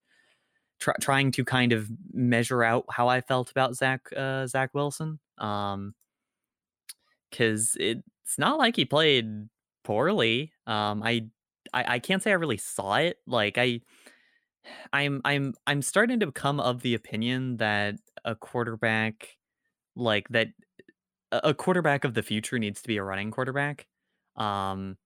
try, 0.81 0.95
trying 1.01 1.33
to 1.33 1.45
kind 1.45 1.73
of 1.73 1.91
measure 2.13 2.63
out 2.65 2.85
how 2.91 3.09
I 3.09 3.21
felt 3.23 3.51
about 3.51 3.75
Zach 3.77 4.03
uh, 4.17 4.47
Zach 4.47 4.71
Wilson. 4.75 5.21
Um, 5.39 5.95
because 7.31 7.77
it's 8.25 8.39
not 8.39 8.59
like 8.59 8.77
he 8.77 8.85
played 8.85 9.49
poorly. 9.85 10.53
Um, 10.67 11.03
I, 11.03 11.29
I 11.73 11.95
I 11.95 11.99
can't 11.99 12.23
say 12.23 12.31
I 12.31 12.35
really 12.35 12.57
saw 12.59 12.97
it. 12.97 13.19
Like 13.27 13.59
I, 13.59 13.81
I'm 14.93 15.21
I'm 15.25 15.55
I'm 15.67 15.83
starting 15.83 16.21
to 16.21 16.27
become 16.27 16.61
of 16.61 16.83
the 16.83 16.95
opinion 16.95 17.59
that 17.59 17.97
a 18.25 18.35
quarterback 18.35 19.37
like 19.97 20.29
that 20.31 20.49
a 21.33 21.55
quarterback 21.55 22.05
of 22.05 22.15
the 22.15 22.23
future 22.23 22.59
needs 22.59 22.83
to 22.83 22.89
be 22.89 22.97
a 22.99 23.05
running 23.05 23.31
quarterback. 23.31 23.89
Um, 24.37 24.99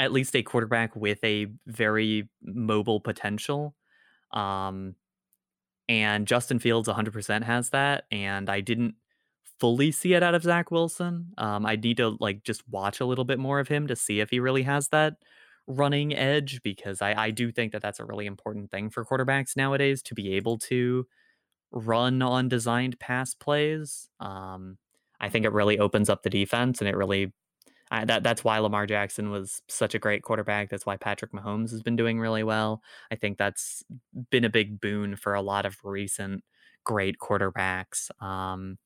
at 0.00 0.12
least 0.12 0.36
a 0.36 0.42
quarterback 0.42 0.96
with 0.96 1.22
a 1.24 1.46
very 1.66 2.28
mobile 2.42 3.00
potential. 3.00 3.76
Um, 4.32 4.96
And 5.88 6.26
Justin 6.26 6.58
Fields 6.58 6.88
100% 6.88 7.44
has 7.44 7.70
that. 7.70 8.06
And 8.10 8.50
I 8.50 8.60
didn't 8.60 8.96
fully 9.58 9.90
see 9.92 10.14
it 10.14 10.22
out 10.22 10.34
of 10.34 10.42
Zach 10.42 10.70
Wilson. 10.70 11.32
Um, 11.38 11.66
I 11.66 11.76
need 11.76 11.96
to 11.98 12.16
like 12.20 12.42
just 12.44 12.68
watch 12.68 13.00
a 13.00 13.06
little 13.06 13.24
bit 13.24 13.38
more 13.38 13.60
of 13.60 13.68
him 13.68 13.86
to 13.88 13.96
see 13.96 14.20
if 14.20 14.30
he 14.30 14.40
really 14.40 14.62
has 14.64 14.88
that 14.88 15.14
running 15.66 16.14
edge 16.14 16.62
because 16.62 17.02
I, 17.02 17.14
I 17.26 17.30
do 17.30 17.50
think 17.50 17.72
that 17.72 17.82
that's 17.82 18.00
a 18.00 18.04
really 18.04 18.26
important 18.26 18.70
thing 18.70 18.90
for 18.90 19.04
quarterbacks 19.04 19.56
nowadays 19.56 20.02
to 20.02 20.14
be 20.14 20.34
able 20.34 20.58
to 20.58 21.06
run 21.72 22.22
on 22.22 22.48
designed 22.48 22.98
pass 23.00 23.34
plays. 23.34 24.08
Um, 24.20 24.78
I 25.20 25.28
think 25.28 25.46
it 25.46 25.52
really 25.52 25.78
opens 25.78 26.10
up 26.10 26.22
the 26.22 26.30
defense 26.30 26.80
and 26.80 26.88
it 26.88 26.96
really 26.96 27.32
I, 27.90 28.04
that 28.06 28.22
that's 28.22 28.42
why 28.42 28.58
Lamar 28.58 28.86
Jackson 28.86 29.30
was 29.30 29.62
such 29.68 29.94
a 29.94 29.98
great 29.98 30.22
quarterback. 30.22 30.70
That's 30.70 30.86
why 30.86 30.96
Patrick 30.96 31.32
Mahomes 31.32 31.70
has 31.70 31.82
been 31.82 31.96
doing 31.96 32.18
really 32.18 32.42
well. 32.42 32.82
I 33.12 33.14
think 33.14 33.38
that's 33.38 33.84
been 34.30 34.44
a 34.44 34.50
big 34.50 34.80
boon 34.80 35.16
for 35.16 35.34
a 35.34 35.42
lot 35.42 35.66
of 35.66 35.76
recent 35.84 36.42
great 36.84 37.18
quarterbacks. 37.18 38.10
Um, 38.22 38.78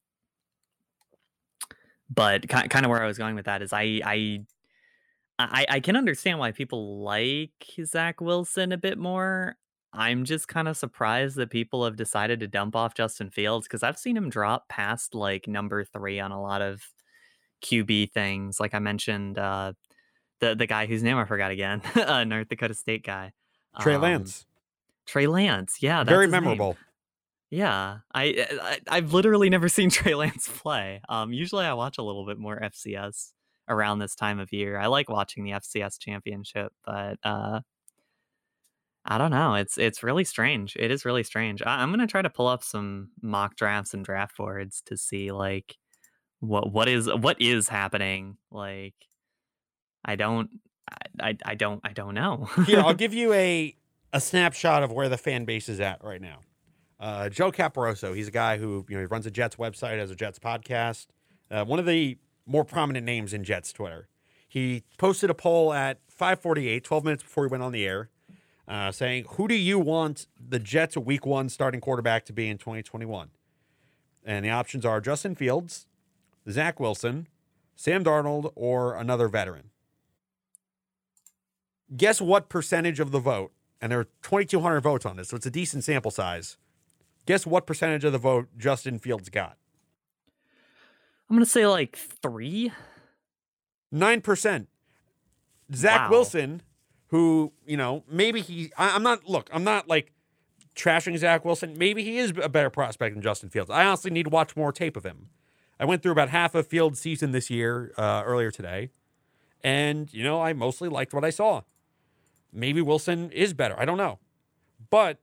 but 2.11 2.49
kind 2.49 2.85
of 2.85 2.91
where 2.91 3.03
I 3.03 3.07
was 3.07 3.19
going 3.19 3.35
with 3.35 3.47
that 3.47 3.63
is 3.63 3.73
I 3.73 4.01
I 4.05 4.41
I, 5.39 5.67
I 5.69 5.81
can 5.81 5.97
understand 5.97 6.39
why 6.39 6.53
people 6.53 7.03
like 7.03 7.53
Zach 7.85 8.21
Wilson 8.21 8.73
a 8.73 8.77
bit 8.77 8.99
more. 8.99 9.57
I'm 9.93 10.25
just 10.25 10.49
kind 10.49 10.69
of 10.69 10.77
surprised 10.77 11.37
that 11.37 11.51
people 11.51 11.85
have 11.85 11.97
decided 11.97 12.41
to 12.41 12.47
dump 12.47 12.77
off 12.77 12.95
Justin 12.95 13.31
Fields 13.31 13.67
because 13.67 13.83
I've 13.83 13.99
seen 13.99 14.17
him 14.17 14.29
drop 14.29 14.69
past 14.69 15.15
like 15.15 15.49
number 15.49 15.85
three 15.85 16.21
on 16.21 16.31
a 16.31 16.41
lot 16.41 16.63
of 16.63 16.83
QB 17.63 18.13
things. 18.13 18.61
Like 18.61 18.75
I 18.75 18.79
mentioned, 18.79 19.39
uh, 19.39 19.73
the 20.41 20.55
the 20.55 20.67
guy 20.67 20.87
whose 20.87 21.03
name 21.03 21.17
I 21.17 21.25
forgot 21.25 21.51
again, 21.51 21.83
uh, 21.95 22.25
North 22.25 22.49
Dakota 22.49 22.75
State 22.75 23.05
guy, 23.05 23.33
Trey 23.81 23.95
um, 23.95 24.03
Lance. 24.03 24.47
Trey 25.07 25.27
Lance, 25.27 25.79
yeah, 25.81 26.05
very 26.05 26.29
memorable. 26.29 26.75
Name. 26.75 26.85
Yeah, 27.51 27.99
I, 28.15 28.81
I 28.89 28.97
have 28.97 29.13
literally 29.13 29.51
never 29.51 29.69
seen 29.69 29.91
Trey 29.91 30.15
Lance 30.15 30.49
play. 30.49 31.01
Um, 31.09 31.33
usually 31.33 31.65
I 31.65 31.75
watch 31.75 31.99
a 31.99 32.03
little 32.03 32.25
bit 32.25 32.39
more 32.39 32.61
FCS 32.61 33.33
around 33.69 33.99
this 33.99 34.15
time 34.15 34.39
of 34.39 34.53
year. 34.53 34.79
I 34.79 34.87
like 34.87 35.09
watching 35.09 35.45
the 35.45 35.53
FCS 35.53 35.99
championship, 35.99 36.73
but 36.85 37.19
uh, 37.25 37.61
I 39.05 39.19
don't 39.19 39.33
know. 39.33 39.55
It's 39.55 39.79
it's 39.79 40.03
really 40.03 40.25
strange. 40.25 40.77
It 40.79 40.93
is 40.93 41.05
really 41.05 41.25
strange. 41.25 41.63
I, 41.63 41.83
am 41.83 41.91
gonna 41.91 42.07
try 42.07 42.23
to 42.23 42.31
pull 42.31 42.47
up 42.47 42.63
some 42.63 43.11
mock 43.21 43.57
drafts 43.57 43.95
and 43.95 44.05
draft 44.05 44.37
boards 44.37 44.83
to 44.87 44.97
see 44.97 45.33
like 45.33 45.77
what 46.39 46.73
what 46.73 46.89
is 46.89 47.09
what 47.13 47.41
is 47.41 47.69
happening. 47.69 48.37
Like, 48.53 48.95
I 50.05 50.15
don't, 50.17 50.51
I, 51.21 51.31
I, 51.31 51.37
I 51.45 51.55
don't, 51.57 51.81
I 51.83 51.93
don't 51.93 52.15
know. 52.15 52.49
Here, 52.67 52.81
I'll 52.81 52.95
give 53.05 53.15
you 53.15 53.33
a 53.33 53.75
a 54.13 54.21
snapshot 54.21 54.83
of 54.83 54.93
where 54.93 55.09
the 55.09 55.19
fan 55.19 55.45
base 55.45 55.69
is 55.69 55.81
at 55.81 56.05
right 56.05 56.21
now. 56.21 56.41
Uh, 57.01 57.31
Joe 57.31 57.51
Caporoso, 57.51 58.15
he's 58.15 58.29
a 58.29 58.33
guy 58.33 58.59
who 58.59 58.85
you 58.89 58.95
know 58.95 59.01
he 59.01 59.07
runs 59.07 59.25
a 59.25 59.31
Jets 59.31 59.57
website, 59.57 59.99
has 59.99 60.11
a 60.11 60.15
Jets 60.15 60.39
podcast. 60.39 61.07
Uh, 61.51 61.65
one 61.65 61.79
of 61.79 61.87
the 61.87 62.19
more 62.47 62.65
prominent 62.65 63.07
names 63.07 63.33
in 63.33 63.43
Jets 63.43 63.73
Twitter. 63.73 64.09
He 64.47 64.83
posted 64.99 65.31
a 65.31 65.35
poll 65.35 65.73
at 65.73 65.99
5:48, 66.09 66.85
12 66.85 67.05
minutes 67.05 67.23
before 67.23 67.45
he 67.47 67.51
went 67.51 67.63
on 67.63 67.73
the 67.73 67.87
air, 67.87 68.11
uh, 68.69 68.93
saying, 68.93 69.25
"Who 69.31 69.49
do 69.49 69.55
you 69.55 69.79
want 69.79 70.27
the 70.39 70.59
Jets 70.59 70.97
Week 70.97 71.25
One 71.25 71.49
starting 71.49 71.81
quarterback 71.81 72.27
to 72.27 72.35
be 72.35 72.49
in 72.49 72.59
2021?" 72.59 73.31
And 74.23 74.45
the 74.45 74.51
options 74.51 74.85
are 74.85 75.01
Justin 75.01 75.35
Fields, 75.35 75.87
Zach 76.51 76.79
Wilson, 76.79 77.29
Sam 77.77 78.05
Darnold, 78.05 78.53
or 78.55 78.95
another 78.95 79.29
veteran. 79.29 79.71
Guess 81.97 82.21
what 82.21 82.51
percentage 82.51 83.01
of 83.01 83.11
the 83.11 83.19
vote? 83.21 83.53
And 83.81 83.91
there 83.91 84.01
are 84.01 84.09
2,200 84.23 84.83
votes 84.83 85.07
on 85.07 85.17
this, 85.17 85.31
so 85.31 85.37
it's 85.37 85.47
a 85.47 85.51
decent 85.51 85.85
sample 85.85 86.11
size 86.11 86.59
Guess 87.27 87.47
what 87.47 87.66
percentage 87.66 88.05
of 88.05 88.12
the 88.12 88.18
vote 88.18 88.49
Justin 88.57 88.99
Fields 88.99 89.29
got? 89.29 89.57
I'm 91.29 91.37
going 91.37 91.45
to 91.45 91.51
say 91.51 91.66
like 91.66 91.97
three. 91.97 92.73
9%. 93.95 94.66
Zach 95.73 96.01
wow. 96.01 96.11
Wilson, 96.11 96.62
who, 97.09 97.53
you 97.64 97.77
know, 97.77 98.05
maybe 98.11 98.41
he, 98.41 98.73
I, 98.77 98.95
I'm 98.97 99.03
not, 99.03 99.29
look, 99.29 99.49
I'm 99.53 99.62
not 99.62 99.89
like 99.89 100.12
trashing 100.75 101.16
Zach 101.18 101.45
Wilson. 101.45 101.77
Maybe 101.79 102.03
he 102.03 102.18
is 102.18 102.33
a 102.43 102.49
better 102.49 102.71
prospect 102.71 103.14
than 103.14 103.23
Justin 103.23 103.49
Fields. 103.49 103.71
I 103.71 103.85
honestly 103.85 104.11
need 104.11 104.25
to 104.25 104.31
watch 104.31 104.57
more 104.57 104.73
tape 104.73 104.97
of 104.97 105.05
him. 105.05 105.29
I 105.79 105.85
went 105.85 106.03
through 106.03 106.12
about 106.12 106.31
half 106.31 106.55
of 106.55 106.66
Fields' 106.66 107.01
season 107.01 107.33
this 107.33 107.49
year, 107.49 107.93
uh, 107.97 108.23
earlier 108.27 108.51
today. 108.51 108.91
And, 109.62 110.12
you 110.12 110.25
know, 110.25 110.41
I 110.43 110.53
mostly 110.53 110.89
liked 110.89 111.14
what 111.14 111.25
I 111.25 111.31
saw. 111.31 111.62
Maybe 112.53 112.83
Wilson 112.83 113.31
is 113.31 113.55
better. 113.55 113.79
I 113.79 113.85
don't 113.85 113.97
know. 113.97 114.18
But 114.91 115.18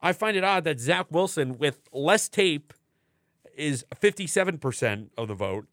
I 0.00 0.12
find 0.12 0.36
it 0.36 0.44
odd 0.44 0.64
that 0.64 0.80
Zach 0.80 1.06
Wilson, 1.10 1.58
with 1.58 1.88
less 1.92 2.28
tape, 2.28 2.72
is 3.56 3.84
57% 3.94 5.08
of 5.16 5.28
the 5.28 5.34
vote. 5.34 5.66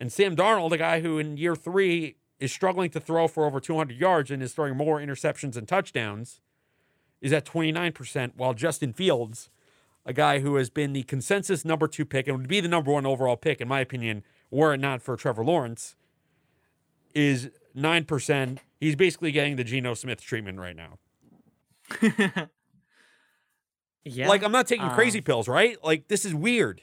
And 0.00 0.12
Sam 0.12 0.34
Darnold, 0.34 0.72
a 0.72 0.78
guy 0.78 1.00
who 1.00 1.18
in 1.18 1.36
year 1.36 1.54
three 1.54 2.16
is 2.38 2.52
struggling 2.52 2.90
to 2.90 3.00
throw 3.00 3.28
for 3.28 3.46
over 3.46 3.60
200 3.60 3.96
yards 3.98 4.30
and 4.30 4.42
is 4.42 4.52
throwing 4.52 4.76
more 4.76 5.00
interceptions 5.00 5.56
and 5.56 5.68
touchdowns, 5.68 6.40
is 7.20 7.32
at 7.32 7.46
29%, 7.46 8.32
while 8.36 8.54
Justin 8.54 8.92
Fields, 8.92 9.50
a 10.04 10.12
guy 10.12 10.40
who 10.40 10.56
has 10.56 10.70
been 10.70 10.92
the 10.92 11.02
consensus 11.02 11.64
number 11.64 11.88
two 11.88 12.04
pick 12.04 12.28
and 12.28 12.36
would 12.38 12.48
be 12.48 12.60
the 12.60 12.68
number 12.68 12.92
one 12.92 13.06
overall 13.06 13.36
pick, 13.36 13.60
in 13.60 13.68
my 13.68 13.80
opinion, 13.80 14.22
were 14.50 14.74
it 14.74 14.80
not 14.80 15.02
for 15.02 15.16
Trevor 15.16 15.44
Lawrence, 15.44 15.96
is 17.14 17.50
9%. 17.76 18.58
He's 18.78 18.96
basically 18.96 19.32
getting 19.32 19.56
the 19.56 19.64
Geno 19.64 19.94
Smith 19.94 20.20
treatment 20.20 20.58
right 20.58 20.76
now. 20.76 20.98
Yeah. 24.08 24.28
Like 24.28 24.44
I'm 24.44 24.52
not 24.52 24.68
taking 24.68 24.88
crazy 24.90 25.18
um, 25.18 25.24
pills, 25.24 25.48
right? 25.48 25.76
Like 25.82 26.06
this 26.06 26.24
is 26.24 26.32
weird. 26.32 26.80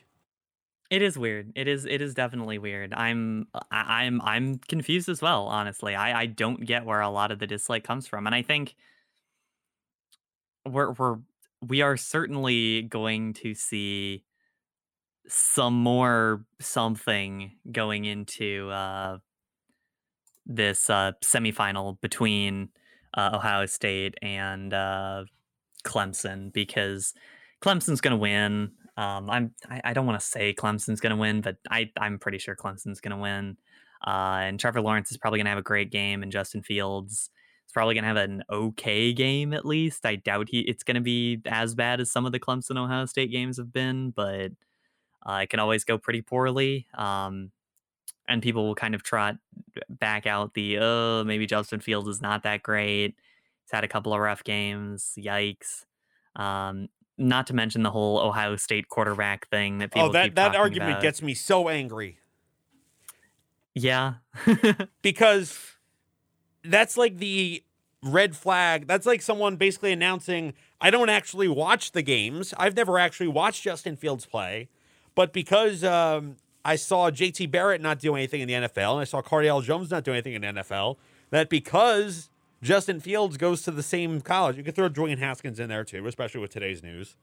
It 0.89 1.01
is 1.01 1.17
weird. 1.17 1.53
It 1.55 1.69
is. 1.69 1.85
It 1.85 2.01
is 2.01 2.13
definitely 2.13 2.57
weird. 2.57 2.93
I'm. 2.93 3.47
I'm. 3.71 4.21
I'm 4.21 4.57
confused 4.57 5.07
as 5.07 5.21
well. 5.21 5.45
Honestly, 5.47 5.95
I. 5.95 6.21
I 6.21 6.25
don't 6.25 6.65
get 6.65 6.85
where 6.85 6.99
a 6.99 7.09
lot 7.09 7.31
of 7.31 7.39
the 7.39 7.47
dislike 7.47 7.85
comes 7.85 8.07
from, 8.07 8.27
and 8.27 8.35
I 8.35 8.41
think 8.41 8.75
we're 10.67 10.91
we're 10.91 11.17
we 11.65 11.81
are 11.81 11.95
certainly 11.95 12.81
going 12.81 13.33
to 13.35 13.53
see 13.53 14.25
some 15.25 15.75
more 15.75 16.45
something 16.59 17.53
going 17.71 18.03
into 18.03 18.69
uh, 18.69 19.19
this 20.45 20.89
uh, 20.89 21.13
semifinal 21.23 22.01
between 22.01 22.67
uh, 23.13 23.31
Ohio 23.33 23.65
State 23.65 24.15
and 24.21 24.73
uh, 24.73 25.23
Clemson 25.83 26.51
because 26.53 27.13
Clemson's 27.61 28.01
going 28.01 28.11
to 28.11 28.17
win. 28.17 28.71
Um, 28.97 29.29
I'm 29.29 29.51
I, 29.69 29.81
I 29.85 29.93
don't 29.93 30.05
want 30.05 30.19
to 30.19 30.25
say 30.25 30.53
Clemson's 30.53 30.99
going 30.99 31.11
to 31.11 31.17
win, 31.17 31.41
but 31.41 31.57
I 31.69 31.91
I'm 31.97 32.19
pretty 32.19 32.37
sure 32.37 32.55
Clemson's 32.55 32.99
going 32.99 33.15
to 33.15 33.21
win. 33.21 33.57
Uh, 34.05 34.41
and 34.43 34.59
Trevor 34.59 34.81
Lawrence 34.81 35.11
is 35.11 35.17
probably 35.17 35.39
going 35.39 35.45
to 35.45 35.51
have 35.51 35.59
a 35.59 35.63
great 35.63 35.91
game, 35.91 36.23
and 36.23 36.31
Justin 36.31 36.61
Fields 36.61 37.29
is 37.65 37.71
probably 37.73 37.95
going 37.95 38.03
to 38.03 38.09
have 38.09 38.17
an 38.17 38.43
okay 38.49 39.13
game 39.13 39.53
at 39.53 39.65
least. 39.65 40.05
I 40.05 40.15
doubt 40.15 40.49
he 40.49 40.59
it's 40.61 40.83
going 40.83 40.95
to 40.95 41.01
be 41.01 41.41
as 41.45 41.73
bad 41.73 42.01
as 42.01 42.11
some 42.11 42.25
of 42.25 42.31
the 42.31 42.39
Clemson 42.39 42.77
Ohio 42.77 43.05
State 43.05 43.31
games 43.31 43.57
have 43.57 43.71
been, 43.71 44.11
but 44.11 44.51
uh, 45.25 45.39
it 45.43 45.49
can 45.49 45.59
always 45.59 45.83
go 45.85 45.97
pretty 45.97 46.21
poorly. 46.21 46.87
Um, 46.93 47.51
and 48.27 48.41
people 48.41 48.65
will 48.65 48.75
kind 48.75 48.95
of 48.95 49.03
trot 49.03 49.35
back 49.89 50.25
out 50.27 50.53
the 50.53 50.77
oh 50.79 51.23
maybe 51.25 51.45
Justin 51.45 51.79
Fields 51.79 52.07
is 52.07 52.21
not 52.21 52.43
that 52.43 52.63
great 52.63 53.15
He's 53.63 53.71
had 53.71 53.83
a 53.83 53.87
couple 53.87 54.13
of 54.13 54.19
rough 54.19 54.43
games. 54.43 55.13
Yikes. 55.17 55.85
Um, 56.35 56.89
not 57.17 57.47
to 57.47 57.53
mention 57.53 57.83
the 57.83 57.91
whole 57.91 58.19
Ohio 58.19 58.55
State 58.55 58.89
quarterback 58.89 59.47
thing 59.49 59.79
that 59.79 59.89
oh, 59.91 59.93
people. 59.93 60.09
Oh, 60.09 60.11
that 60.13 60.35
that 60.35 60.55
argument 60.55 60.91
about. 60.91 61.01
gets 61.01 61.21
me 61.21 61.33
so 61.33 61.69
angry. 61.69 62.17
Yeah, 63.75 64.15
because 65.01 65.57
that's 66.63 66.97
like 66.97 67.17
the 67.17 67.63
red 68.03 68.35
flag. 68.35 68.87
That's 68.87 69.05
like 69.05 69.21
someone 69.21 69.55
basically 69.55 69.91
announcing, 69.91 70.53
"I 70.81 70.89
don't 70.89 71.09
actually 71.09 71.47
watch 71.47 71.91
the 71.91 72.01
games. 72.01 72.53
I've 72.57 72.75
never 72.75 72.99
actually 72.99 73.29
watched 73.29 73.63
Justin 73.63 73.95
Fields 73.95 74.25
play, 74.25 74.69
but 75.15 75.33
because 75.33 75.83
um, 75.83 76.37
I 76.65 76.75
saw 76.75 77.11
J.T. 77.11 77.47
Barrett 77.47 77.81
not 77.81 77.99
do 77.99 78.15
anything 78.15 78.41
in 78.41 78.47
the 78.47 78.53
NFL, 78.53 78.93
and 78.93 79.01
I 79.01 79.05
saw 79.05 79.21
Cardale 79.21 79.63
Jones 79.63 79.91
not 79.91 80.03
do 80.03 80.11
anything 80.11 80.33
in 80.33 80.41
the 80.41 80.47
NFL, 80.47 80.97
that 81.31 81.49
because 81.49 82.29
Justin 82.63 83.01
Fields 83.01 83.35
goes 83.35 83.61
to 83.63 83.71
the 83.71 83.83
same 83.83 84.21
college. 84.21 84.57
You 84.57 84.63
could 84.63 84.73
throw 84.73 84.89
Dwayne 84.89 85.19
Haskins 85.19 85.59
in 85.59 85.67
there 85.67 85.83
too, 85.83 86.07
especially 86.07 86.39
with 86.39 86.51
today's 86.51 86.81
news. 86.81 87.17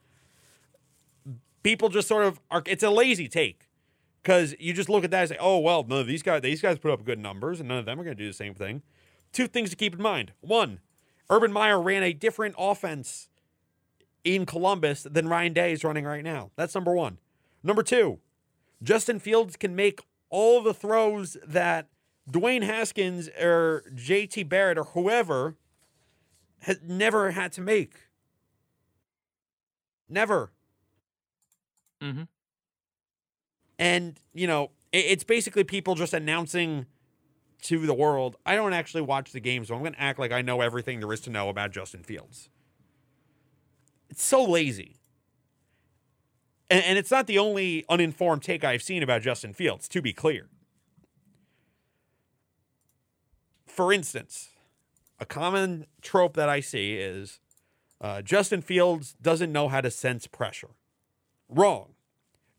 People 1.62 1.88
just 1.88 2.07
sort 2.07 2.24
of 2.24 2.38
are. 2.51 2.62
It's 2.66 2.82
a 2.82 2.91
lazy 2.91 3.26
take 3.26 3.68
because 4.22 4.55
you 4.61 4.72
just 4.74 4.88
look 4.88 5.03
at 5.03 5.11
that 5.11 5.20
and 5.20 5.28
say, 5.30 5.36
"Oh 5.41 5.59
well, 5.59 5.84
no, 5.88 6.03
these 6.03 6.22
guys 6.22 6.43
these 6.43 6.61
guys 6.61 6.78
put 6.78 6.91
up 6.91 7.05
good 7.05 7.18
numbers, 7.18 7.59
and 7.59 7.68
none 7.68 7.78
of 7.78 7.86
them 7.86 7.99
are 7.99 8.05
going 8.05 8.16
to 8.16 8.22
do 8.22 8.28
the 8.28 8.34
same 8.34 8.55
thing." 8.55 8.82
Two 9.32 9.47
things 9.47 9.70
to 9.70 9.76
keep 9.76 9.95
in 9.95 10.03
mind: 10.03 10.32
one, 10.41 10.80
Urban 11.30 11.53
Meyer 11.53 11.80
ran 11.80 12.03
a 12.03 12.12
different 12.12 12.55
offense 12.59 13.28
in 14.24 14.45
Columbus 14.45 15.07
than 15.11 15.26
Ryan 15.28 15.55
Day 15.55 15.72
is 15.72 15.84
running 15.84 16.05
right 16.05 16.24
now. 16.24 16.51
That's 16.57 16.74
number 16.74 16.95
one. 16.95 17.18
Number 17.62 17.82
two, 17.82 18.18
Justin 18.82 19.18
Fields 19.18 19.57
can 19.57 19.74
make 19.74 20.03
all 20.28 20.62
the 20.62 20.74
throws 20.74 21.36
that 21.47 21.88
Dwayne 22.31 22.62
Haskins 22.62 23.28
or 23.41 23.85
JT 23.95 24.45
Barrett 24.45 24.78
or 24.78 24.85
whoever 24.85 25.57
has 26.61 26.81
never 26.83 27.31
had 27.33 27.53
to 27.53 27.61
make. 27.61 27.95
Never. 30.11 30.53
Mhm. 32.01 32.28
And, 33.78 34.18
you 34.35 34.47
know, 34.47 34.70
it's 34.93 35.24
basically 35.24 35.64
people 35.64 35.95
just 35.95 36.12
announcing 36.12 36.87
to 37.62 37.87
the 37.87 37.95
world, 37.95 38.37
I 38.47 38.57
don't 38.57 38.72
actually 38.74 39.03
watch 39.03 39.33
the 39.33 39.41
game, 39.41 39.64
so 39.64 39.74
I'm 39.74 39.83
going 39.83 39.95
to 39.95 40.01
act 40.03 40.18
like 40.18 40.33
I 40.33 40.43
know 40.43 40.61
everything 40.61 41.01
there 41.01 41.12
is 41.12 41.20
to 41.22 41.31
know 41.31 41.49
about 41.49 41.72
Justin 41.72 42.03
Fields. 42.03 42.51
It's 44.09 44.22
so 44.22 44.45
lazy. 44.45 44.97
And, 46.70 46.85
and 46.85 46.99
it's 46.99 47.11
not 47.11 47.26
the 47.26 47.39
only 47.39 47.85
uninformed 47.89 48.43
take 48.43 48.64
I've 48.64 48.83
seen 48.83 49.03
about 49.03 49.22
Justin 49.22 49.53
Fields, 49.53 49.89
to 49.89 50.03
be 50.03 50.12
clear. 50.12 50.49
For 53.81 53.95
instance, 53.95 54.51
a 55.18 55.24
common 55.24 55.87
trope 56.03 56.35
that 56.35 56.51
I 56.51 56.61
see 56.61 56.97
is 56.97 57.41
uh, 57.99 58.20
Justin 58.20 58.61
Fields 58.61 59.14
doesn't 59.22 59.51
know 59.51 59.68
how 59.68 59.81
to 59.81 59.91
sense 59.91 60.26
pressure. 60.26 60.72
Wrong. 61.49 61.95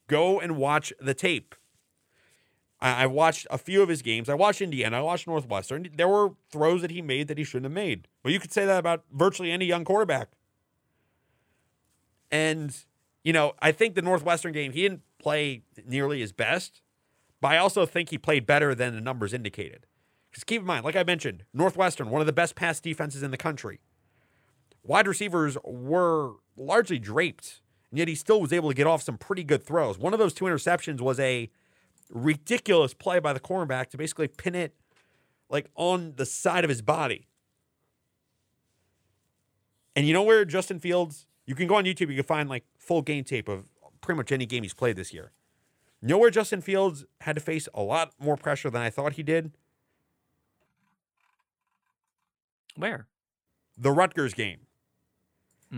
Go 0.08 0.40
and 0.40 0.58
watch 0.58 0.92
the 1.00 1.14
tape. 1.14 1.54
I, 2.80 3.04
I 3.04 3.06
watched 3.06 3.46
a 3.52 3.60
few 3.60 3.84
of 3.84 3.90
his 3.90 4.02
games. 4.02 4.30
I 4.30 4.34
watched 4.34 4.62
Indiana. 4.64 4.98
I 4.98 5.02
watched 5.02 5.28
Northwestern. 5.28 5.90
There 5.96 6.08
were 6.08 6.32
throws 6.50 6.82
that 6.82 6.90
he 6.90 7.04
made 7.04 7.28
that 7.28 7.38
he 7.38 7.44
shouldn't 7.44 7.66
have 7.66 7.72
made. 7.72 8.08
Well, 8.24 8.34
you 8.34 8.40
could 8.40 8.52
say 8.52 8.66
that 8.66 8.80
about 8.80 9.04
virtually 9.12 9.52
any 9.52 9.66
young 9.66 9.86
quarterback. 9.86 10.30
And, 12.32 12.76
you 13.24 13.32
know, 13.32 13.54
I 13.62 13.72
think 13.74 13.94
the 13.94 14.02
Northwestern 14.02 14.54
game, 14.54 14.72
he 14.72 14.82
didn't 14.82 15.04
play 15.20 15.62
nearly 15.86 16.22
his 16.22 16.32
best, 16.32 16.82
but 17.40 17.50
I 17.50 17.58
also 17.58 17.86
think 17.86 18.10
he 18.10 18.18
played 18.18 18.48
better 18.48 18.74
than 18.74 18.96
the 18.96 19.02
numbers 19.02 19.36
indicated. 19.36 19.86
Because 20.32 20.44
keep 20.46 20.62
in 20.62 20.68
mind, 20.68 20.86
like 20.86 20.96
I 20.96 21.04
mentioned, 21.04 21.44
Northwestern, 21.54 22.10
one 22.10 22.22
of 22.22 22.28
the 22.28 22.34
best 22.34 22.56
pass 22.56 22.80
defenses 22.80 23.22
in 23.22 23.32
the 23.32 23.38
country. 23.38 23.82
Wide 24.84 25.08
receivers 25.08 25.58
were 25.64 26.36
largely 26.56 26.98
draped, 26.98 27.62
and 27.92 28.00
yet 28.00 28.08
he 28.08 28.16
still 28.16 28.42
was 28.42 28.54
able 28.54 28.70
to 28.70 28.76
get 28.76 28.88
off 28.88 29.04
some 29.04 29.18
pretty 29.18 29.44
good 29.44 29.64
throws. 29.64 29.98
One 30.00 30.14
of 30.14 30.20
those 30.20 30.34
two 30.34 30.46
interceptions 30.46 31.02
was 31.02 31.20
a 31.20 31.50
ridiculous 32.10 32.94
play 32.94 33.20
by 33.20 33.34
the 33.34 33.40
cornerback 33.40 33.90
to 33.90 33.98
basically 33.98 34.28
pin 34.28 34.56
it 34.56 34.74
like 35.50 35.70
on 35.76 36.14
the 36.16 36.26
side 36.26 36.64
of 36.64 36.70
his 36.70 36.82
body. 36.82 37.28
And 39.96 40.08
you 40.08 40.14
know 40.14 40.24
where 40.24 40.46
Justin 40.46 40.80
Fields, 40.80 41.28
you 41.46 41.56
can 41.56 41.68
go 41.68 41.76
on 41.76 41.84
YouTube, 41.84 42.10
you 42.10 42.16
can 42.16 42.24
find 42.24 42.50
like 42.50 42.64
full 42.78 43.02
game 43.02 43.26
tape 43.26 43.50
of 43.50 43.66
pretty 44.00 44.18
much 44.18 44.32
any 44.32 44.46
game 44.46 44.64
he's 44.64 44.74
played 44.74 44.96
this 44.96 45.14
year. 45.14 45.32
You 46.02 46.08
know 46.08 46.18
where 46.18 46.32
Justin 46.32 46.62
Fields 46.62 47.06
had 47.22 47.36
to 47.36 47.42
face 47.42 47.68
a 47.74 47.84
lot 47.84 48.14
more 48.20 48.38
pressure 48.38 48.70
than 48.70 48.82
I 48.82 48.90
thought 48.90 49.14
he 49.14 49.24
did? 49.24 49.52
Where? 52.82 53.08
The 53.78 53.92
Rutgers 53.92 54.34
game. 54.34 54.62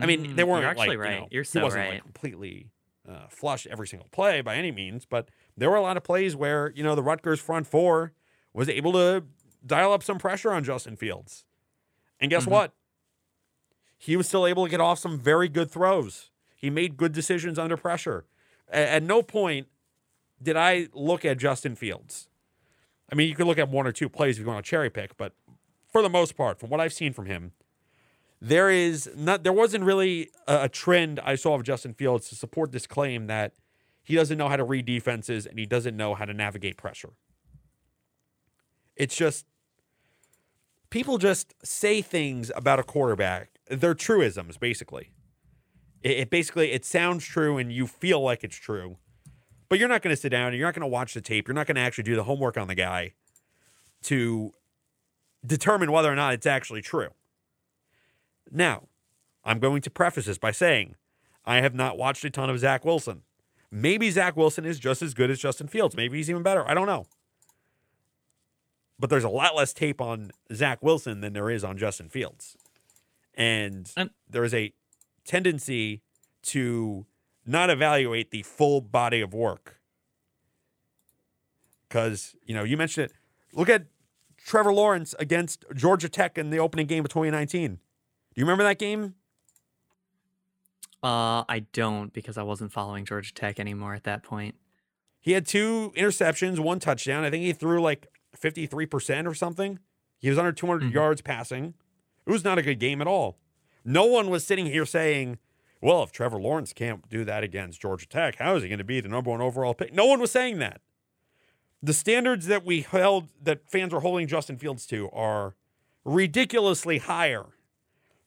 I 0.01 0.05
mean, 0.07 0.35
they 0.35 0.43
Mm, 0.43 0.47
weren't 0.47 0.61
You're 0.61 0.69
actually 0.71 0.87
like, 0.89 0.97
right. 0.99 1.13
You 1.13 1.19
know, 1.21 1.27
You're 1.29 1.43
he 1.43 1.59
wasn't 1.59 1.83
right. 1.83 1.93
like 1.93 2.01
completely 2.03 2.71
uh, 3.07 3.27
flush 3.29 3.67
every 3.67 3.87
single 3.87 4.07
play 4.11 4.41
by 4.41 4.55
any 4.55 4.71
means, 4.71 5.05
but 5.05 5.27
there 5.57 5.69
were 5.69 5.75
a 5.75 5.81
lot 5.81 5.97
of 5.97 6.03
plays 6.03 6.35
where 6.35 6.71
you 6.75 6.81
know 6.83 6.95
the 6.95 7.03
Rutgers 7.03 7.39
front 7.39 7.67
four 7.67 8.13
was 8.53 8.69
able 8.69 8.93
to 8.93 9.23
dial 9.65 9.91
up 9.93 10.01
some 10.01 10.17
pressure 10.17 10.51
on 10.51 10.63
Justin 10.63 10.95
Fields, 10.95 11.45
and 12.19 12.31
guess 12.31 12.45
Mhm. 12.45 12.51
what? 12.51 12.73
He 13.97 14.15
was 14.17 14.27
still 14.27 14.47
able 14.47 14.63
to 14.65 14.69
get 14.69 14.81
off 14.81 14.99
some 14.99 15.19
very 15.19 15.47
good 15.49 15.69
throws. 15.69 16.31
He 16.55 16.69
made 16.69 16.97
good 16.97 17.11
decisions 17.11 17.59
under 17.59 17.77
pressure. 17.77 18.25
A- 18.69 18.75
at 18.95 19.03
no 19.03 19.21
point 19.21 19.67
did 20.41 20.55
I 20.57 20.87
look 20.93 21.23
at 21.23 21.37
Justin 21.37 21.75
Fields. 21.75 22.29
I 23.11 23.15
mean, 23.15 23.29
you 23.29 23.35
could 23.35 23.47
look 23.47 23.57
at 23.59 23.69
one 23.69 23.85
or 23.85 23.91
two 23.91 24.09
plays 24.09 24.37
if 24.37 24.41
you 24.45 24.47
want 24.47 24.65
to 24.65 24.69
cherry 24.69 24.89
pick, 24.89 25.15
but 25.17 25.33
for 25.93 26.01
the 26.01 26.09
most 26.09 26.35
part, 26.35 26.59
from 26.59 26.69
what 26.69 26.81
I've 26.81 26.91
seen 26.91 27.13
from 27.13 27.27
him, 27.27 27.53
there 28.41 28.69
is 28.69 29.09
not 29.15 29.43
there 29.43 29.53
wasn't 29.53 29.85
really 29.85 30.31
a, 30.47 30.63
a 30.63 30.69
trend 30.69 31.21
I 31.23 31.35
saw 31.35 31.53
of 31.55 31.63
Justin 31.63 31.93
Fields 31.93 32.27
to 32.29 32.35
support 32.35 32.73
this 32.73 32.85
claim 32.85 33.27
that 33.27 33.53
he 34.03 34.15
doesn't 34.15 34.37
know 34.37 34.49
how 34.49 34.57
to 34.57 34.65
read 34.65 34.85
defenses 34.85 35.45
and 35.45 35.57
he 35.57 35.65
doesn't 35.65 35.95
know 35.95 36.13
how 36.15 36.25
to 36.25 36.33
navigate 36.33 36.75
pressure. 36.75 37.11
It's 38.97 39.15
just 39.15 39.45
people 40.89 41.17
just 41.17 41.53
say 41.63 42.01
things 42.01 42.51
about 42.55 42.79
a 42.79 42.83
quarterback. 42.83 43.59
They're 43.69 43.95
truisms, 43.95 44.57
basically. 44.57 45.11
It, 46.01 46.11
it 46.11 46.29
basically 46.29 46.71
it 46.71 46.83
sounds 46.83 47.23
true 47.23 47.57
and 47.57 47.71
you 47.71 47.87
feel 47.87 48.19
like 48.19 48.43
it's 48.43 48.57
true, 48.57 48.97
but 49.69 49.79
you're 49.79 49.87
not 49.87 50.01
going 50.01 50.13
to 50.13 50.21
sit 50.21 50.29
down 50.29 50.47
and 50.47 50.57
you're 50.57 50.67
not 50.67 50.75
going 50.75 50.81
to 50.81 50.87
watch 50.87 51.13
the 51.13 51.21
tape. 51.21 51.47
You're 51.47 51.55
not 51.55 51.67
going 51.67 51.75
to 51.75 51.81
actually 51.81 52.03
do 52.03 52.15
the 52.15 52.23
homework 52.23 52.57
on 52.57 52.67
the 52.67 52.75
guy 52.75 53.13
to 54.03 54.51
determine 55.45 55.91
whether 55.91 56.11
or 56.11 56.15
not 56.15 56.33
it's 56.33 56.45
actually 56.45 56.81
true. 56.81 57.09
Now, 58.51 58.87
I'm 59.43 59.59
going 59.59 59.81
to 59.81 59.89
preface 59.89 60.25
this 60.25 60.37
by 60.37 60.51
saying 60.51 60.95
I 61.45 61.57
have 61.57 61.73
not 61.73 61.97
watched 61.97 62.23
a 62.23 62.29
ton 62.29 62.49
of 62.49 62.59
Zach 62.59 62.85
Wilson. 62.85 63.23
Maybe 63.71 64.09
Zach 64.11 64.37
Wilson 64.37 64.65
is 64.65 64.79
just 64.79 65.01
as 65.01 65.13
good 65.13 65.31
as 65.31 65.39
Justin 65.39 65.67
Fields. 65.67 65.95
Maybe 65.95 66.17
he's 66.17 66.29
even 66.29 66.43
better. 66.43 66.67
I 66.69 66.73
don't 66.73 66.87
know. 66.87 67.05
But 68.99 69.09
there's 69.09 69.23
a 69.23 69.29
lot 69.29 69.55
less 69.55 69.73
tape 69.73 69.99
on 69.99 70.31
Zach 70.53 70.83
Wilson 70.83 71.21
than 71.21 71.33
there 71.33 71.49
is 71.49 71.63
on 71.63 71.77
Justin 71.77 72.07
Fields. 72.07 72.55
And 73.33 73.91
there 74.29 74.43
is 74.43 74.53
a 74.53 74.71
tendency 75.25 76.01
to 76.43 77.05
not 77.45 77.69
evaluate 77.69 78.31
the 78.31 78.43
full 78.43 78.79
body 78.79 79.19
of 79.19 79.33
work. 79.33 79.81
Because, 81.89 82.35
you 82.45 82.53
know, 82.53 82.63
you 82.63 82.77
mentioned 82.77 83.05
it. 83.07 83.13
Look 83.53 83.69
at 83.69 83.85
Trevor 84.45 84.73
Lawrence 84.73 85.15
against 85.19 85.65
Georgia 85.73 86.09
Tech 86.09 86.37
in 86.37 86.49
the 86.49 86.59
opening 86.59 86.85
game 86.87 87.05
of 87.05 87.09
2019. 87.11 87.75
Do 87.75 87.79
you 88.35 88.43
remember 88.45 88.63
that 88.63 88.79
game? 88.79 89.15
Uh, 91.01 91.43
I 91.49 91.65
don't 91.73 92.13
because 92.13 92.37
I 92.37 92.43
wasn't 92.43 92.71
following 92.71 93.05
Georgia 93.05 93.33
Tech 93.33 93.59
anymore 93.59 93.93
at 93.93 94.03
that 94.05 94.23
point. 94.23 94.55
He 95.19 95.31
had 95.33 95.45
two 95.45 95.91
interceptions, 95.95 96.59
one 96.59 96.79
touchdown. 96.79 97.23
I 97.23 97.29
think 97.29 97.43
he 97.43 97.53
threw 97.53 97.81
like 97.81 98.07
53% 98.37 99.27
or 99.27 99.33
something. 99.33 99.79
He 100.19 100.29
was 100.29 100.37
under 100.37 100.51
200 100.51 100.83
Mhm. 100.89 100.93
yards 100.93 101.21
passing. 101.21 101.73
It 102.25 102.31
was 102.31 102.43
not 102.43 102.57
a 102.57 102.61
good 102.61 102.79
game 102.79 103.01
at 103.01 103.07
all. 103.07 103.37
No 103.85 104.05
one 104.05 104.29
was 104.29 104.45
sitting 104.45 104.65
here 104.65 104.85
saying, 104.85 105.39
well, 105.81 106.03
if 106.03 106.11
Trevor 106.13 106.39
Lawrence 106.39 106.71
can't 106.71 107.07
do 107.09 107.25
that 107.25 107.43
against 107.43 107.81
Georgia 107.81 108.07
Tech, 108.07 108.35
how 108.35 108.55
is 108.55 108.63
he 108.63 108.69
going 108.69 108.77
to 108.79 108.85
be 108.85 109.01
the 109.01 109.09
number 109.09 109.29
one 109.29 109.41
overall 109.41 109.73
pick? 109.73 109.93
No 109.93 110.05
one 110.05 110.21
was 110.21 110.31
saying 110.31 110.59
that. 110.59 110.81
The 111.83 111.93
standards 111.93 112.45
that 112.47 112.63
we 112.65 112.81
held, 112.81 113.27
that 113.41 113.69
fans 113.69 113.93
are 113.93 113.99
holding 113.99 114.25
Justin 114.25 114.57
Fields 114.57 114.85
to, 114.87 115.09
are 115.11 115.55
ridiculously 116.05 116.99
higher 116.99 117.47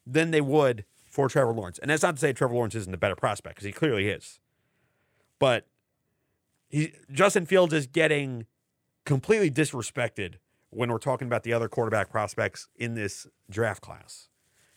than 0.06 0.30
they 0.30 0.42
would 0.42 0.84
for 1.10 1.26
Trevor 1.28 1.52
Lawrence. 1.54 1.78
And 1.78 1.90
that's 1.90 2.02
not 2.02 2.16
to 2.16 2.20
say 2.20 2.34
Trevor 2.34 2.54
Lawrence 2.54 2.74
isn't 2.74 2.92
a 2.92 2.98
better 2.98 3.16
prospect, 3.16 3.56
because 3.56 3.64
he 3.64 3.72
clearly 3.72 4.08
is. 4.08 4.40
But 5.38 5.66
he 6.68 6.92
Justin 7.10 7.46
Fields 7.46 7.72
is 7.72 7.86
getting 7.86 8.44
completely 9.06 9.50
disrespected 9.50 10.34
when 10.70 10.90
we're 10.92 10.98
talking 10.98 11.26
about 11.26 11.42
the 11.42 11.54
other 11.54 11.68
quarterback 11.68 12.10
prospects 12.10 12.68
in 12.76 12.94
this 12.94 13.26
draft 13.48 13.80
class. 13.80 14.28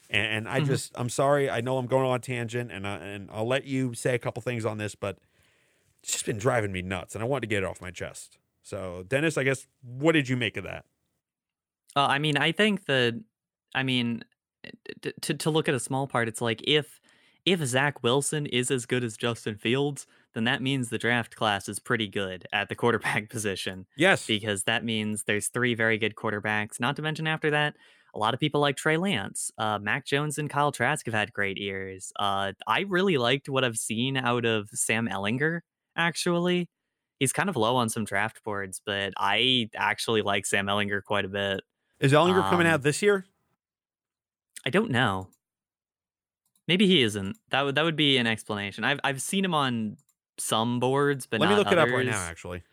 And, 0.09 0.25
and 0.25 0.49
I 0.49 0.61
Mhm. 0.61 0.67
just 0.67 0.91
I'm 0.95 1.09
sorry. 1.09 1.49
I 1.49 1.59
know 1.59 1.77
I'm 1.77 1.88
going 1.88 2.05
on 2.05 2.15
a 2.15 2.19
tangent, 2.19 2.71
and 2.71 2.88
I, 2.88 2.95
and 2.97 3.30
I'll 3.32 3.47
let 3.47 3.65
you 3.65 3.93
say 3.93 4.15
a 4.15 4.19
couple 4.19 4.41
things 4.41 4.65
on 4.65 4.77
this, 4.77 4.95
but 4.95 5.17
it's 6.01 6.13
just 6.13 6.25
been 6.25 6.38
driving 6.38 6.71
me 6.71 6.82
nuts, 6.82 7.13
and 7.13 7.21
I 7.21 7.27
wanted 7.27 7.41
to 7.41 7.47
get 7.47 7.63
it 7.63 7.65
off 7.65 7.82
my 7.82 7.91
chest. 7.91 8.38
So, 8.70 9.03
Dennis, 9.07 9.36
I 9.36 9.43
guess 9.43 9.65
what 9.82 10.11
did 10.11 10.30
you 10.30 10.38
make 10.38 10.55
of 10.55 10.63
that? 10.63 10.86
Uh, 11.95 12.05
I 12.05 12.20
mean, 12.20 12.38
I 12.38 12.51
think 12.51 12.86
that, 12.86 13.20
I 13.74 13.82
mean, 13.82 14.24
t- 15.01 15.11
to 15.22 15.34
to 15.34 15.49
look 15.49 15.67
at 15.67 15.74
a 15.74 15.80
small 15.80 16.05
part, 16.05 16.28
it's 16.28 16.39
like 16.39 16.61
if 16.67 16.99
if 17.45 17.61
Zach 17.63 18.03
Wilson 18.03 18.45
is 18.45 18.70
as 18.70 18.86
good 18.86 19.03
as 19.03 19.17
Justin 19.17 19.55
Fields, 19.55 20.05
then 20.36 20.43
that 20.43 20.61
means 20.61 20.89
the 20.89 20.99
draft 20.99 21.36
class 21.36 21.67
is 21.67 21.80
pretty 21.80 22.07
good 22.07 22.45
at 22.53 22.70
the 22.70 22.76
quarterback 22.76 23.30
position 23.32 23.88
Yes, 23.97 24.28
because 24.28 24.65
that 24.65 24.86
means 24.86 25.24
there's 25.24 25.47
three 25.47 25.74
very 25.74 25.97
good 25.97 26.13
quarterbacks. 26.13 26.80
Not 26.80 26.95
to 26.97 27.01
mention 27.01 27.26
after 27.26 27.49
that, 27.49 27.76
a 28.13 28.20
lot 28.20 28.36
of 28.36 28.39
people 28.39 28.61
like 28.61 28.76
Trey 28.78 28.97
Lance, 28.97 29.49
uh, 29.57 29.80
Mac 29.80 30.05
Jones, 30.05 30.38
and 30.38 30.47
Kyle 30.47 30.72
Trask 30.72 31.07
have 31.07 31.15
had 31.15 31.34
great 31.34 31.57
years. 31.57 32.13
Uh, 32.20 32.53
I 32.67 32.82
really 32.82 33.17
liked 33.17 33.49
what 33.49 33.63
I've 33.63 33.78
seen 33.78 34.15
out 34.15 34.45
of 34.45 34.70
Sam 34.70 35.07
Ehlinger. 35.07 35.61
Actually, 35.95 36.70
he's 37.20 37.34
kind 37.34 37.49
of 37.49 37.55
low 37.55 37.76
on 37.76 37.89
some 37.89 38.05
draft 38.05 38.43
boards, 38.43 38.82
but 38.86 39.13
I 39.17 39.70
actually 39.76 40.22
like 40.22 40.45
Sam 40.45 40.67
Ehlinger 40.67 41.03
quite 41.03 41.26
a 41.26 41.30
bit. 41.30 41.61
is 41.99 42.13
Ehlinger 42.13 42.49
coming 42.49 42.65
um, 42.65 42.74
out 42.74 42.82
this 42.82 43.01
year? 43.01 43.26
I 44.65 44.70
don't 44.70 44.91
know. 44.91 45.30
Maybe 46.67 46.88
he 46.88 47.01
isn't. 47.03 47.38
That 47.49 47.63
would 47.63 47.76
that 47.76 47.84
would 47.84 47.95
be 47.95 48.17
an 48.17 48.28
explanation. 48.28 48.84
I've 48.84 48.99
I've 49.03 49.22
seen 49.22 49.43
him 49.43 49.53
on 49.53 49.97
some 50.38 50.80
boards, 50.80 51.26
but 51.26 51.39
Let 51.39 51.49
me 51.49 51.55
look 51.55 51.72
it 51.72 51.78
up 51.78 51.89
right 51.89 52.05
now. 52.05 52.22
Actually, 52.22 52.63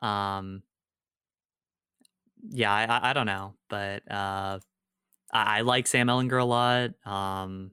Um, 0.00 0.62
yeah, 2.50 2.72
I, 2.72 2.84
I 2.84 3.10
I 3.10 3.12
don't 3.14 3.26
know, 3.26 3.54
but 3.70 4.02
uh, 4.10 4.58
I, 5.32 5.58
I 5.58 5.60
like 5.62 5.86
Sam 5.86 6.08
Ehlinger 6.08 6.40
a 6.40 6.44
lot. 6.44 6.90
Um, 7.06 7.70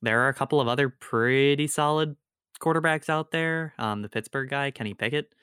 there 0.00 0.22
are 0.22 0.28
a 0.28 0.34
couple 0.34 0.60
of 0.60 0.68
other 0.68 0.88
pretty 0.88 1.66
solid 1.66 2.16
quarterbacks 2.62 3.08
out 3.08 3.32
there. 3.32 3.74
Um, 3.78 4.02
the 4.02 4.08
Pittsburgh 4.08 4.48
guy, 4.48 4.70
Kenny 4.70 4.94
Pickett, 4.94 5.34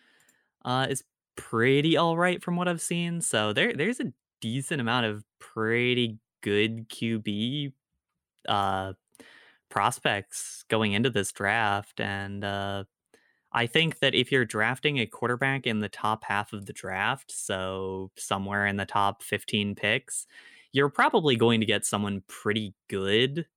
uh, 0.65 0.87
is 0.89 1.03
pretty 1.35 1.97
all 1.97 2.17
right 2.17 2.43
from 2.43 2.55
what 2.55 2.67
I've 2.67 2.81
seen. 2.81 3.21
So 3.21 3.53
there 3.53 3.73
there's 3.73 3.99
a 3.99 4.11
decent 4.41 4.81
amount 4.81 5.05
of 5.05 5.23
pretty 5.39 6.19
good 6.41 6.89
QB 6.89 7.73
uh 8.47 8.93
prospects 9.69 10.63
going 10.69 10.93
into 10.93 11.09
this 11.09 11.31
draft 11.31 11.99
and 11.99 12.43
uh 12.43 12.83
I 13.51 13.67
think 13.67 13.99
that 13.99 14.15
if 14.15 14.31
you're 14.31 14.45
drafting 14.45 14.99
a 14.99 15.05
quarterback 15.07 15.65
in 15.65 15.79
the 15.79 15.89
top 15.89 16.23
half 16.23 16.53
of 16.53 16.67
the 16.67 16.73
draft, 16.73 17.31
so 17.31 18.11
somewhere 18.15 18.67
in 18.67 18.77
the 18.77 18.85
top 18.85 19.23
15 19.23 19.75
picks, 19.75 20.27
you're 20.71 20.89
probably 20.89 21.35
going 21.35 21.59
to 21.61 21.65
get 21.65 21.85
someone 21.85 22.21
pretty 22.27 22.75
good, 22.89 23.47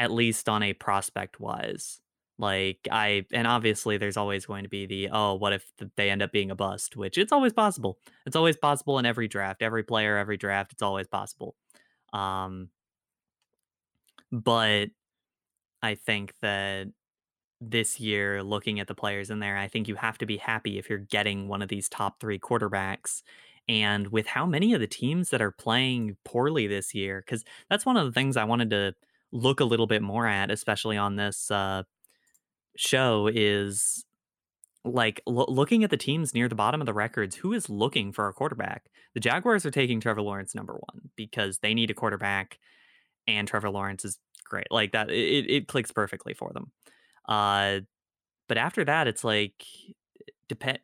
at 0.00 0.10
least 0.10 0.48
on 0.48 0.64
a 0.64 0.72
prospect 0.72 1.38
wise. 1.38 2.00
Like, 2.40 2.88
I, 2.90 3.26
and 3.32 3.46
obviously 3.46 3.98
there's 3.98 4.16
always 4.16 4.46
going 4.46 4.64
to 4.64 4.70
be 4.70 4.86
the, 4.86 5.10
oh, 5.12 5.34
what 5.34 5.52
if 5.52 5.70
they 5.96 6.08
end 6.10 6.22
up 6.22 6.32
being 6.32 6.50
a 6.50 6.54
bust, 6.54 6.96
which 6.96 7.18
it's 7.18 7.32
always 7.32 7.52
possible. 7.52 7.98
It's 8.24 8.36
always 8.36 8.56
possible 8.56 8.98
in 8.98 9.04
every 9.04 9.28
draft, 9.28 9.62
every 9.62 9.82
player, 9.82 10.16
every 10.16 10.38
draft, 10.38 10.72
it's 10.72 10.82
always 10.82 11.06
possible. 11.06 11.54
Um, 12.14 12.70
but 14.32 14.86
I 15.82 15.94
think 15.96 16.34
that 16.40 16.88
this 17.60 18.00
year, 18.00 18.42
looking 18.42 18.80
at 18.80 18.86
the 18.86 18.94
players 18.94 19.28
in 19.28 19.40
there, 19.40 19.58
I 19.58 19.68
think 19.68 19.86
you 19.86 19.96
have 19.96 20.16
to 20.18 20.26
be 20.26 20.38
happy 20.38 20.78
if 20.78 20.88
you're 20.88 20.98
getting 20.98 21.46
one 21.46 21.60
of 21.60 21.68
these 21.68 21.90
top 21.90 22.20
three 22.20 22.38
quarterbacks. 22.38 23.22
And 23.68 24.08
with 24.08 24.26
how 24.26 24.46
many 24.46 24.72
of 24.72 24.80
the 24.80 24.86
teams 24.86 25.28
that 25.28 25.42
are 25.42 25.50
playing 25.50 26.16
poorly 26.24 26.66
this 26.66 26.94
year, 26.94 27.22
because 27.24 27.44
that's 27.68 27.84
one 27.84 27.98
of 27.98 28.06
the 28.06 28.12
things 28.12 28.38
I 28.38 28.44
wanted 28.44 28.70
to 28.70 28.94
look 29.30 29.60
a 29.60 29.64
little 29.64 29.86
bit 29.86 30.00
more 30.00 30.26
at, 30.26 30.50
especially 30.50 30.96
on 30.96 31.16
this 31.16 31.50
uh, 31.50 31.82
show, 32.76 33.28
is 33.32 34.04
like 34.84 35.20
lo- 35.26 35.46
looking 35.48 35.84
at 35.84 35.90
the 35.90 35.96
teams 35.96 36.34
near 36.34 36.48
the 36.48 36.54
bottom 36.54 36.80
of 36.80 36.86
the 36.86 36.94
records, 36.94 37.36
who 37.36 37.52
is 37.52 37.68
looking 37.68 38.12
for 38.12 38.28
a 38.28 38.32
quarterback? 38.32 38.84
The 39.14 39.20
Jaguars 39.20 39.66
are 39.66 39.70
taking 39.70 40.00
Trevor 40.00 40.22
Lawrence 40.22 40.54
number 40.54 40.74
one 40.74 41.10
because 41.16 41.58
they 41.58 41.74
need 41.74 41.90
a 41.90 41.94
quarterback, 41.94 42.58
and 43.26 43.46
Trevor 43.46 43.70
Lawrence 43.70 44.04
is 44.04 44.18
great. 44.44 44.70
Like 44.70 44.92
that, 44.92 45.10
it, 45.10 45.50
it 45.50 45.68
clicks 45.68 45.92
perfectly 45.92 46.34
for 46.34 46.52
them. 46.52 46.72
Uh, 47.28 47.80
but 48.48 48.58
after 48.58 48.84
that, 48.84 49.06
it's 49.06 49.24
like 49.24 49.64
depend. 50.48 50.78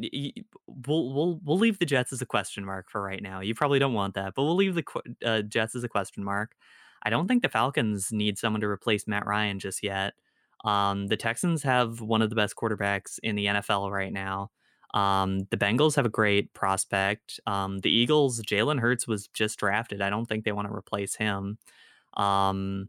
We'll 0.66 1.12
we'll 1.12 1.41
we'll 1.45 1.59
leave 1.59 1.78
the 1.78 1.87
Jets 1.87 2.12
as 2.12 2.22
a 2.22 2.26
question 2.26 2.64
mark 2.64 2.89
for 2.89 3.03
right 3.03 3.22
now. 3.22 3.41
You 3.41 3.55
probably 3.55 3.78
don't 3.78 3.95
want 3.95 4.14
that, 4.14 4.34
but 4.34 4.45
we'll 4.45 4.57
leave 4.57 4.74
the 4.74 4.84
uh, 5.24 5.43
Jets 5.43 5.74
as 5.74 5.84
a 5.84 5.89
question 5.89 6.22
mark. 6.24 6.53
I 7.03 7.11
don't 7.11 7.28
think 7.28 7.43
the 7.43 7.49
Falcons 7.49 8.11
need 8.12 8.39
someone 8.39 8.61
to 8.61 8.68
replace 8.68 9.07
Matt 9.07 9.26
Ryan 9.26 9.59
just 9.59 9.82
yet. 9.82 10.14
Um, 10.65 11.07
the 11.07 11.17
Texans 11.17 11.63
have 11.63 12.01
one 12.01 12.23
of 12.23 12.31
the 12.31 12.37
best 12.37 12.57
quarterbacks 12.57 13.19
in 13.23 13.37
the 13.37 13.47
NFL 13.47 13.91
right 13.91 14.13
now. 14.13 14.51
Um, 14.95 15.41
the 15.51 15.57
Bengals 15.57 15.97
have 15.97 16.07
a 16.07 16.11
great 16.11 16.53
prospect. 16.55 17.39
Um, 17.47 17.79
the 17.81 17.91
Eagles, 17.91 18.41
Jalen 18.41 18.81
Hurts 18.81 19.07
was 19.07 19.29
just 19.29 19.59
drafted. 19.59 20.01
I 20.01 20.11
don't 20.11 20.27
think 20.27 20.45
they 20.45 20.53
want 20.53 20.69
to 20.69 20.75
replace 20.75 21.15
him. 21.17 21.59
Um, 22.17 22.89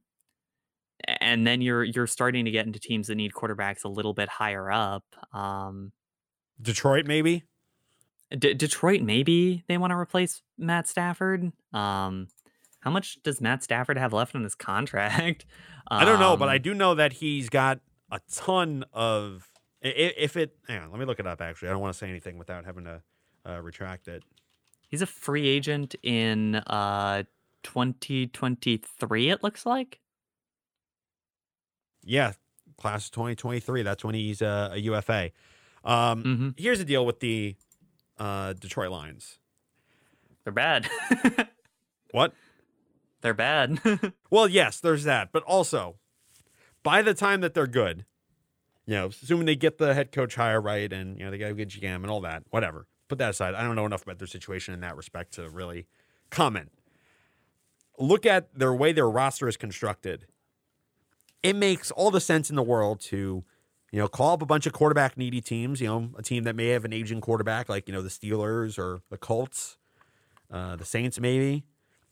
and 1.05 1.45
then 1.45 1.61
you're 1.61 1.83
you're 1.83 2.07
starting 2.07 2.45
to 2.45 2.51
get 2.51 2.65
into 2.65 2.79
teams 2.79 3.07
that 3.07 3.15
need 3.15 3.33
quarterbacks 3.33 3.83
a 3.83 3.89
little 3.89 4.13
bit 4.13 4.29
higher 4.29 4.71
up. 4.71 5.03
Um, 5.33 5.91
Detroit, 6.61 7.05
maybe. 7.05 7.43
D- 8.37 8.53
Detroit, 8.53 9.01
maybe 9.01 9.63
they 9.67 9.77
want 9.77 9.91
to 9.91 9.97
replace 9.97 10.41
Matt 10.57 10.87
Stafford. 10.87 11.51
Um, 11.73 12.27
how 12.87 12.91
much 12.91 13.21
does 13.21 13.41
Matt 13.41 13.63
Stafford 13.63 13.97
have 13.97 14.13
left 14.13 14.33
on 14.33 14.43
his 14.43 14.55
contract? 14.55 15.45
Um, 15.91 15.99
I 16.01 16.05
don't 16.05 16.21
know, 16.21 16.37
but 16.37 16.47
I 16.47 16.55
um 16.55 16.61
do 16.61 16.73
know 16.73 16.95
that 16.95 17.11
he's 17.11 17.49
got 17.49 17.81
a 18.09 18.21
ton 18.31 18.85
of. 18.93 19.45
If 19.81 20.37
it, 20.37 20.55
hang 20.69 20.79
on, 20.79 20.91
let 20.91 20.97
me 20.97 21.05
look 21.05 21.19
it 21.19 21.27
up. 21.27 21.41
Actually, 21.41 21.67
I 21.67 21.71
don't 21.71 21.81
want 21.81 21.93
to 21.93 21.97
say 21.97 22.07
anything 22.07 22.37
without 22.37 22.63
having 22.63 22.85
to 22.85 23.01
uh, 23.45 23.61
retract 23.61 24.07
it. 24.07 24.23
He's 24.87 25.01
a 25.01 25.05
free 25.05 25.49
agent 25.49 25.95
in 26.01 26.55
uh 26.55 27.23
2023. 27.63 29.29
It 29.31 29.43
looks 29.43 29.65
like. 29.65 29.99
Yeah, 32.05 32.31
class 32.77 33.07
of 33.07 33.11
2023. 33.11 33.81
That's 33.81 34.05
when 34.05 34.15
he's 34.15 34.41
uh, 34.41 34.69
a 34.71 34.77
UFA. 34.77 35.31
Um, 35.83 36.23
mm-hmm. 36.23 36.49
Here's 36.55 36.79
the 36.79 36.85
deal 36.85 37.05
with 37.05 37.19
the 37.19 37.57
uh, 38.17 38.53
Detroit 38.53 38.91
Lions. 38.91 39.39
They're 40.45 40.53
bad. 40.53 40.89
what? 42.11 42.33
They're 43.21 43.33
bad. 43.33 43.79
well, 44.29 44.47
yes, 44.47 44.79
there's 44.79 45.03
that, 45.05 45.31
but 45.31 45.43
also 45.43 45.95
by 46.83 47.01
the 47.01 47.13
time 47.13 47.41
that 47.41 47.53
they're 47.53 47.67
good, 47.67 48.05
you 48.85 48.93
know, 48.93 49.07
assuming 49.07 49.45
they 49.45 49.55
get 49.55 49.77
the 49.77 49.93
head 49.93 50.11
coach 50.11 50.35
hire 50.35 50.61
right 50.61 50.91
and 50.91 51.17
you 51.17 51.25
know 51.25 51.31
they 51.31 51.37
got 51.37 51.51
a 51.51 51.53
good 51.53 51.69
GM 51.69 51.95
and 51.95 52.09
all 52.09 52.21
that, 52.21 52.43
whatever. 52.49 52.87
Put 53.07 53.17
that 53.19 53.31
aside. 53.31 53.55
I 53.55 53.63
don't 53.63 53.75
know 53.75 53.85
enough 53.85 54.03
about 54.03 54.19
their 54.19 54.27
situation 54.27 54.73
in 54.73 54.81
that 54.81 54.95
respect 54.97 55.33
to 55.33 55.49
really 55.49 55.87
comment. 56.29 56.71
Look 57.99 58.25
at 58.25 58.53
their 58.53 58.73
way 58.73 58.91
their 58.91 59.09
roster 59.09 59.47
is 59.47 59.57
constructed 59.57 60.27
it 61.43 61.55
makes 61.55 61.91
all 61.91 62.11
the 62.11 62.19
sense 62.19 62.49
in 62.49 62.55
the 62.55 62.63
world 62.63 62.99
to, 62.99 63.43
you 63.91 63.99
know, 63.99 64.07
call 64.07 64.33
up 64.33 64.41
a 64.41 64.45
bunch 64.45 64.65
of 64.65 64.73
quarterback 64.73 65.17
needy 65.17 65.41
teams, 65.41 65.79
you 65.79 65.87
know, 65.87 66.09
a 66.17 66.21
team 66.21 66.43
that 66.43 66.55
may 66.55 66.67
have 66.69 66.85
an 66.85 66.93
aging 66.93 67.21
quarterback 67.21 67.69
like, 67.69 67.87
you 67.87 67.93
know, 67.93 68.01
the 68.01 68.09
Steelers 68.09 68.77
or 68.77 69.01
the 69.09 69.17
Colts, 69.17 69.77
uh, 70.51 70.75
the 70.75 70.85
Saints 70.85 71.19
maybe. 71.19 71.63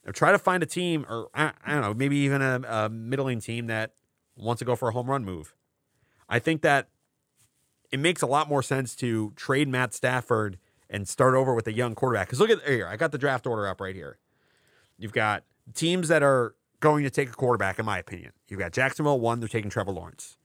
Or 0.06 0.12
try 0.12 0.32
to 0.32 0.38
find 0.38 0.62
a 0.62 0.68
team, 0.68 1.06
or 1.10 1.30
I, 1.34 1.52
I 1.66 1.74
don't 1.74 1.82
know, 1.82 1.94
maybe 1.94 2.18
even 2.18 2.42
a, 2.42 2.62
a 2.68 2.90
middling 2.90 3.40
team 3.40 3.68
that 3.68 3.94
wants 4.38 4.60
to 4.60 4.66
go 4.66 4.76
for 4.76 4.90
a 4.90 4.92
home 4.92 5.10
run 5.10 5.26
move. 5.26 5.56
I 6.30 6.40
think 6.40 6.62
that 6.62 6.90
it 7.92 8.00
makes 8.00 8.22
a 8.22 8.28
lot 8.28 8.48
more 8.48 8.62
sense 8.62 8.96
to 8.98 9.34
trade 9.36 9.68
Matt 9.68 9.94
Stafford 9.94 10.60
and 10.90 11.08
start 11.08 11.34
over 11.34 11.54
with 11.54 11.68
a 11.68 11.74
young 11.74 11.96
quarterback. 11.96 12.28
Because 12.28 12.40
look 12.40 12.50
at 12.50 12.62
here, 12.62 12.88
I 12.88 12.98
got 12.98 13.12
the 13.12 13.18
draft 13.18 13.48
order 13.48 13.68
up 13.68 13.82
right 13.82 13.96
here. 13.96 14.20
You've 14.98 15.14
got 15.14 15.44
teams 15.74 16.08
that 16.10 16.22
are 16.22 16.56
going 16.80 17.04
to 17.04 17.10
take 17.10 17.30
a 17.30 17.34
quarterback, 17.34 17.80
in 17.80 17.86
my 17.86 17.98
opinion. 17.98 18.32
You've 18.48 18.60
got 18.60 18.72
Jacksonville 18.72 19.20
one, 19.20 19.40
they're 19.40 19.50
taking 19.50 19.70
Trevor 19.70 19.92
Lawrence. 19.92 20.38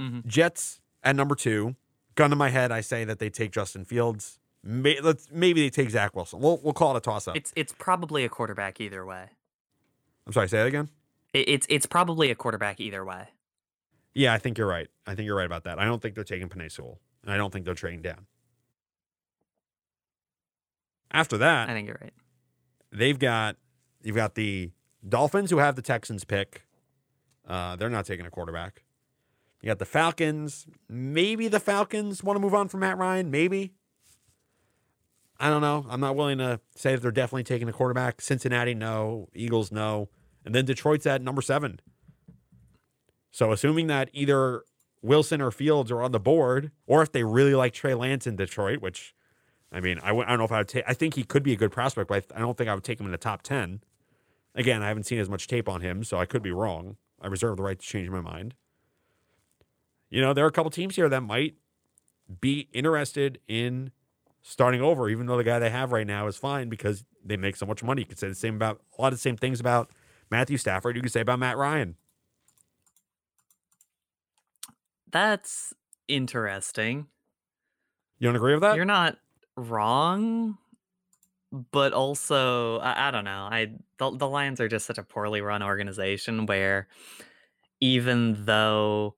Mm-hmm. 0.00 0.28
Jets 0.28 0.80
at 1.04 1.14
number 1.14 1.34
two. 1.34 1.76
Gun 2.14 2.30
to 2.30 2.36
my 2.36 2.48
head, 2.48 2.72
I 2.72 2.80
say 2.80 3.04
that 3.04 3.20
they 3.20 3.30
take 3.30 3.52
Justin 3.52 3.84
Fields. 3.84 4.40
May, 4.70 5.00
let's 5.00 5.28
maybe 5.32 5.62
they 5.62 5.70
take 5.70 5.88
Zach 5.88 6.14
Wilson. 6.14 6.40
We'll 6.40 6.60
we'll 6.62 6.74
call 6.74 6.94
it 6.94 6.98
a 6.98 7.00
toss 7.00 7.26
up. 7.26 7.36
It's 7.36 7.54
it's 7.56 7.72
probably 7.78 8.24
a 8.24 8.28
quarterback 8.28 8.82
either 8.82 9.06
way. 9.06 9.30
I'm 10.26 10.32
sorry, 10.34 10.46
say 10.46 10.58
that 10.58 10.66
again. 10.66 10.90
It, 11.32 11.48
it's 11.48 11.66
it's 11.70 11.86
probably 11.86 12.30
a 12.30 12.34
quarterback 12.34 12.78
either 12.78 13.02
way. 13.02 13.28
Yeah, 14.12 14.34
I 14.34 14.38
think 14.38 14.58
you're 14.58 14.66
right. 14.66 14.88
I 15.06 15.14
think 15.14 15.24
you're 15.24 15.36
right 15.36 15.46
about 15.46 15.64
that. 15.64 15.78
I 15.78 15.86
don't 15.86 16.02
think 16.02 16.14
they're 16.14 16.22
taking 16.22 16.50
Penei 16.50 16.70
Sewell, 16.70 17.00
and 17.22 17.32
I 17.32 17.38
don't 17.38 17.50
think 17.50 17.64
they're 17.64 17.72
trading 17.72 18.02
down. 18.02 18.26
After 21.10 21.38
that, 21.38 21.70
I 21.70 21.72
think 21.72 21.88
you're 21.88 21.98
right. 22.02 22.12
They've 22.92 23.18
got 23.18 23.56
you've 24.02 24.16
got 24.16 24.34
the 24.34 24.72
Dolphins, 25.08 25.50
who 25.50 25.58
have 25.58 25.76
the 25.76 25.82
Texans 25.82 26.24
pick, 26.24 26.66
uh, 27.46 27.76
they're 27.76 27.88
not 27.88 28.04
taking 28.04 28.26
a 28.26 28.30
quarterback. 28.30 28.84
You 29.62 29.68
got 29.68 29.78
the 29.78 29.86
Falcons. 29.86 30.66
Maybe 30.88 31.48
the 31.48 31.58
Falcons 31.58 32.22
want 32.22 32.36
to 32.36 32.40
move 32.40 32.54
on 32.54 32.68
from 32.68 32.80
Matt 32.80 32.98
Ryan. 32.98 33.30
Maybe. 33.30 33.72
I 35.40 35.50
don't 35.50 35.62
know. 35.62 35.86
I'm 35.88 36.00
not 36.00 36.16
willing 36.16 36.38
to 36.38 36.60
say 36.74 36.94
that 36.94 37.02
they're 37.02 37.12
definitely 37.12 37.44
taking 37.44 37.68
a 37.68 37.72
quarterback. 37.72 38.20
Cincinnati, 38.20 38.74
no. 38.74 39.28
Eagles, 39.34 39.70
no. 39.70 40.08
And 40.44 40.54
then 40.54 40.64
Detroit's 40.64 41.06
at 41.06 41.22
number 41.22 41.42
seven. 41.42 41.80
So 43.30 43.52
assuming 43.52 43.86
that 43.86 44.10
either 44.12 44.64
Wilson 45.00 45.40
or 45.40 45.50
Fields 45.50 45.90
are 45.90 46.02
on 46.02 46.12
the 46.12 46.18
board, 46.18 46.72
or 46.86 47.02
if 47.02 47.12
they 47.12 47.22
really 47.22 47.54
like 47.54 47.72
Trey 47.72 47.94
Lance 47.94 48.26
in 48.26 48.34
Detroit, 48.36 48.80
which 48.80 49.14
I 49.70 49.80
mean, 49.80 49.98
I 50.00 50.08
w- 50.08 50.24
I 50.26 50.30
don't 50.30 50.38
know 50.38 50.44
if 50.44 50.52
I 50.52 50.58
would 50.58 50.68
take. 50.68 50.84
I 50.88 50.94
think 50.94 51.14
he 51.14 51.24
could 51.24 51.42
be 51.42 51.52
a 51.52 51.56
good 51.56 51.70
prospect, 51.70 52.08
but 52.08 52.24
I 52.34 52.40
don't 52.40 52.56
think 52.56 52.70
I 52.70 52.74
would 52.74 52.84
take 52.84 52.98
him 52.98 53.06
in 53.06 53.12
the 53.12 53.18
top 53.18 53.42
ten. 53.42 53.82
Again, 54.54 54.82
I 54.82 54.88
haven't 54.88 55.04
seen 55.04 55.18
as 55.18 55.28
much 55.28 55.46
tape 55.46 55.68
on 55.68 55.82
him, 55.82 56.02
so 56.02 56.18
I 56.18 56.24
could 56.24 56.42
be 56.42 56.50
wrong. 56.50 56.96
I 57.20 57.26
reserve 57.26 57.58
the 57.58 57.62
right 57.62 57.78
to 57.78 57.86
change 57.86 58.08
my 58.08 58.20
mind. 58.20 58.54
You 60.10 60.22
know, 60.22 60.32
there 60.32 60.44
are 60.44 60.48
a 60.48 60.52
couple 60.52 60.70
teams 60.70 60.96
here 60.96 61.08
that 61.08 61.20
might 61.22 61.56
be 62.40 62.68
interested 62.72 63.38
in 63.46 63.92
starting 64.48 64.80
over, 64.80 65.08
even 65.08 65.26
though 65.26 65.36
the 65.36 65.44
guy 65.44 65.58
they 65.58 65.70
have 65.70 65.92
right 65.92 66.06
now 66.06 66.26
is 66.26 66.36
fine 66.36 66.68
because 66.68 67.04
they 67.24 67.36
make 67.36 67.56
so 67.56 67.66
much 67.66 67.82
money. 67.82 68.02
You 68.02 68.06
could 68.06 68.18
say 68.18 68.28
the 68.28 68.34
same 68.34 68.56
about 68.56 68.80
a 68.98 69.02
lot 69.02 69.12
of 69.12 69.18
the 69.18 69.22
same 69.22 69.36
things 69.36 69.60
about 69.60 69.90
Matthew 70.30 70.56
Stafford. 70.56 70.96
You 70.96 71.02
could 71.02 71.12
say 71.12 71.20
about 71.20 71.38
Matt 71.38 71.56
Ryan. 71.56 71.96
That's 75.10 75.72
interesting. 76.06 77.08
You 78.18 78.28
don't 78.28 78.36
agree 78.36 78.54
with 78.54 78.62
that? 78.62 78.76
You're 78.76 78.84
not 78.84 79.18
wrong 79.56 80.58
but 81.50 81.92
also 81.92 82.78
I, 82.80 83.08
I 83.08 83.10
don't 83.10 83.24
know. 83.24 83.48
I 83.50 83.72
the, 83.98 84.10
the 84.16 84.28
Lions 84.28 84.60
are 84.60 84.68
just 84.68 84.86
such 84.86 84.98
a 84.98 85.02
poorly 85.02 85.40
run 85.40 85.62
organization 85.62 86.46
where 86.46 86.88
even 87.80 88.44
though 88.44 89.16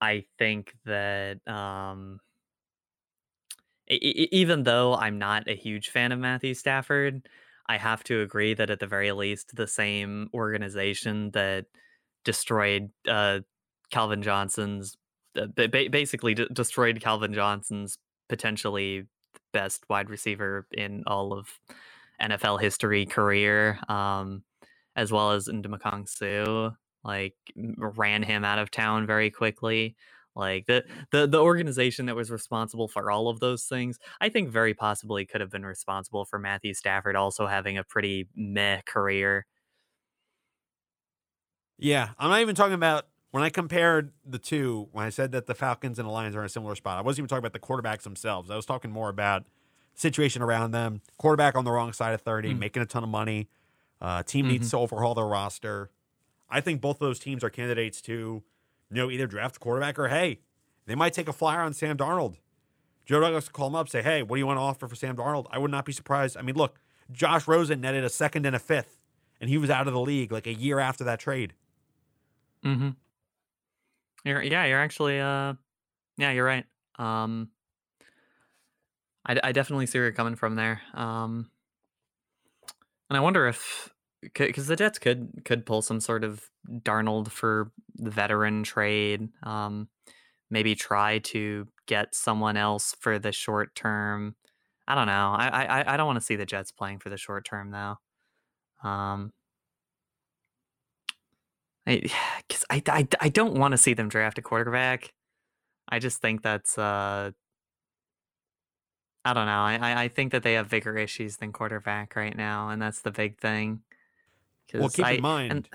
I 0.00 0.24
think 0.38 0.74
that 0.84 1.46
um 1.46 2.20
even 3.88 4.62
though 4.62 4.94
I'm 4.94 5.18
not 5.18 5.48
a 5.48 5.54
huge 5.54 5.90
fan 5.90 6.12
of 6.12 6.18
Matthew 6.18 6.54
Stafford, 6.54 7.28
I 7.66 7.76
have 7.78 8.04
to 8.04 8.20
agree 8.20 8.54
that 8.54 8.70
at 8.70 8.80
the 8.80 8.86
very 8.86 9.12
least, 9.12 9.56
the 9.56 9.66
same 9.66 10.28
organization 10.34 11.30
that 11.32 11.66
destroyed 12.24 12.90
uh, 13.08 13.40
Calvin 13.90 14.22
Johnson's, 14.22 14.96
uh, 15.36 15.46
basically 15.68 16.34
destroyed 16.34 17.00
Calvin 17.00 17.34
Johnson's 17.34 17.98
potentially 18.28 19.06
best 19.52 19.84
wide 19.88 20.10
receiver 20.10 20.66
in 20.72 21.04
all 21.06 21.32
of 21.32 21.48
NFL 22.20 22.60
history 22.60 23.06
career, 23.06 23.78
um, 23.88 24.42
as 24.96 25.10
well 25.10 25.32
as 25.32 25.48
Ndamukong 25.48 26.08
Suh. 26.08 26.70
Like 27.02 27.34
ran 27.56 28.22
him 28.22 28.46
out 28.46 28.58
of 28.58 28.70
town 28.70 29.06
very 29.06 29.30
quickly. 29.30 29.94
Like 30.36 30.66
the, 30.66 30.84
the 31.12 31.26
the 31.28 31.40
organization 31.40 32.06
that 32.06 32.16
was 32.16 32.30
responsible 32.30 32.88
for 32.88 33.10
all 33.10 33.28
of 33.28 33.40
those 33.40 33.64
things, 33.66 33.98
I 34.20 34.28
think 34.28 34.48
very 34.50 34.74
possibly 34.74 35.24
could 35.26 35.40
have 35.40 35.50
been 35.50 35.64
responsible 35.66 36.24
for 36.24 36.38
Matthew 36.40 36.74
Stafford 36.74 37.14
also 37.16 37.46
having 37.46 37.78
a 37.78 37.84
pretty 37.84 38.28
meh 38.34 38.80
career. 38.86 39.46
Yeah, 41.78 42.12
I'm 42.18 42.30
not 42.30 42.40
even 42.40 42.54
talking 42.54 42.74
about 42.74 43.06
when 43.30 43.42
I 43.42 43.50
compared 43.50 44.12
the 44.24 44.38
two. 44.38 44.88
When 44.92 45.04
I 45.04 45.10
said 45.10 45.32
that 45.32 45.46
the 45.46 45.54
Falcons 45.54 45.98
and 45.98 46.06
the 46.06 46.12
Lions 46.12 46.36
are 46.36 46.40
in 46.40 46.46
a 46.46 46.48
similar 46.48 46.74
spot, 46.76 46.98
I 46.98 47.02
wasn't 47.02 47.20
even 47.20 47.28
talking 47.28 47.40
about 47.44 47.52
the 47.52 47.58
quarterbacks 47.60 48.02
themselves. 48.02 48.50
I 48.50 48.56
was 48.56 48.66
talking 48.66 48.90
more 48.90 49.08
about 49.08 49.44
situation 49.94 50.42
around 50.42 50.70
them. 50.72 51.02
Quarterback 51.18 51.56
on 51.56 51.64
the 51.64 51.70
wrong 51.72 51.92
side 51.92 52.14
of 52.14 52.20
30, 52.22 52.54
Mm. 52.54 52.58
making 52.58 52.82
a 52.82 52.86
ton 52.86 53.02
of 53.02 53.08
money. 53.10 53.48
Uh, 54.00 54.22
team 54.22 54.46
Mhm. 54.46 54.48
needs 54.48 54.70
to 54.70 54.78
overhaul 54.78 55.14
their 55.14 55.26
roster. 55.26 55.90
I 56.50 56.60
think 56.60 56.80
both 56.80 56.96
of 56.96 57.00
those 57.00 57.18
teams 57.20 57.44
are 57.44 57.50
candidates 57.50 58.02
to, 58.02 58.44
you 58.90 58.96
know, 58.96 59.10
either 59.10 59.26
draft 59.26 59.56
a 59.56 59.58
quarterback 59.60 59.98
or 59.98 60.08
hey, 60.08 60.40
they 60.86 60.94
might 60.94 61.12
take 61.12 61.28
a 61.28 61.32
flyer 61.32 61.60
on 61.60 61.72
Sam 61.72 61.96
Darnold. 61.96 62.36
Joe 63.06 63.20
Douglas 63.20 63.48
call 63.48 63.68
him 63.68 63.74
up, 63.74 63.88
say, 63.88 64.02
hey, 64.02 64.22
what 64.22 64.36
do 64.36 64.40
you 64.40 64.46
want 64.46 64.56
to 64.56 64.62
offer 64.62 64.88
for 64.88 64.96
Sam 64.96 65.16
Darnold? 65.16 65.46
I 65.50 65.58
would 65.58 65.70
not 65.70 65.84
be 65.84 65.92
surprised. 65.92 66.36
I 66.36 66.42
mean, 66.42 66.54
look, 66.54 66.80
Josh 67.12 67.46
Rosen 67.46 67.80
netted 67.80 68.04
a 68.04 68.08
second 68.08 68.46
and 68.46 68.56
a 68.56 68.58
fifth, 68.58 68.98
and 69.40 69.50
he 69.50 69.58
was 69.58 69.68
out 69.68 69.86
of 69.86 69.92
the 69.92 70.00
league 70.00 70.32
like 70.32 70.46
a 70.46 70.54
year 70.54 70.78
after 70.78 71.04
that 71.04 71.20
trade. 71.20 71.52
Mm-hmm. 72.64 72.90
You're 74.24 74.42
yeah, 74.42 74.64
you're 74.64 74.80
actually 74.80 75.20
uh 75.20 75.54
yeah, 76.16 76.30
you're 76.30 76.46
right. 76.46 76.64
Um 76.98 77.50
I, 79.26 79.38
I 79.42 79.52
definitely 79.52 79.86
see 79.86 79.98
where 79.98 80.06
you're 80.06 80.12
coming 80.12 80.34
from 80.34 80.54
there. 80.54 80.80
Um 80.94 81.50
and 83.10 83.18
I 83.18 83.20
wonder 83.20 83.46
if 83.46 83.92
because 84.34 84.66
the 84.66 84.76
Jets 84.76 84.98
could 84.98 85.42
could 85.44 85.66
pull 85.66 85.82
some 85.82 86.00
sort 86.00 86.24
of 86.24 86.50
Darnold 86.68 87.28
for 87.30 87.72
the 87.96 88.10
veteran 88.10 88.62
trade. 88.64 89.28
Um 89.42 89.88
maybe 90.50 90.74
try 90.74 91.18
to 91.20 91.68
get 91.86 92.14
someone 92.14 92.56
else 92.56 92.94
for 93.00 93.18
the 93.18 93.32
short 93.32 93.74
term. 93.74 94.36
I 94.88 94.94
don't 94.94 95.06
know. 95.06 95.34
I 95.36 95.66
I, 95.82 95.94
I 95.94 95.96
don't 95.96 96.06
want 96.06 96.18
to 96.18 96.24
see 96.26 96.36
the 96.36 96.46
Jets 96.46 96.72
playing 96.72 97.00
for 97.00 97.10
the 97.10 97.18
short 97.18 97.44
term 97.46 97.70
though. 97.70 97.96
Um 98.88 99.32
I 101.86 102.00
because 102.48 102.64
I, 102.70 102.82
I 102.88 103.08
I 103.20 103.28
don't 103.28 103.54
want 103.58 103.72
to 103.72 103.78
see 103.78 103.94
them 103.94 104.08
draft 104.08 104.38
a 104.38 104.42
quarterback. 104.42 105.12
I 105.88 105.98
just 106.00 106.20
think 106.20 106.42
that's 106.42 106.78
uh 106.78 107.32
I 109.24 109.32
don't 109.32 109.46
know. 109.46 109.62
I 109.62 109.74
I- 109.76 110.02
I 110.04 110.08
think 110.08 110.32
that 110.32 110.42
they 110.42 110.54
have 110.54 110.68
bigger 110.68 110.96
issues 110.98 111.36
than 111.38 111.52
quarterback 111.52 112.14
right 112.16 112.36
now, 112.36 112.68
and 112.68 112.80
that's 112.80 113.00
the 113.02 113.10
big 113.10 113.38
thing. 113.40 113.82
Well, 114.72 114.88
keep 114.88 115.04
I- 115.04 115.12
in 115.12 115.22
mind, 115.22 115.52
and- 115.52 115.68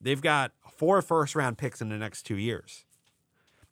they've 0.00 0.20
got 0.22 0.52
four 0.76 1.00
first 1.02 1.34
round 1.34 1.58
picks 1.58 1.80
in 1.80 1.88
the 1.88 1.98
next 1.98 2.22
two 2.24 2.36
years. 2.36 2.84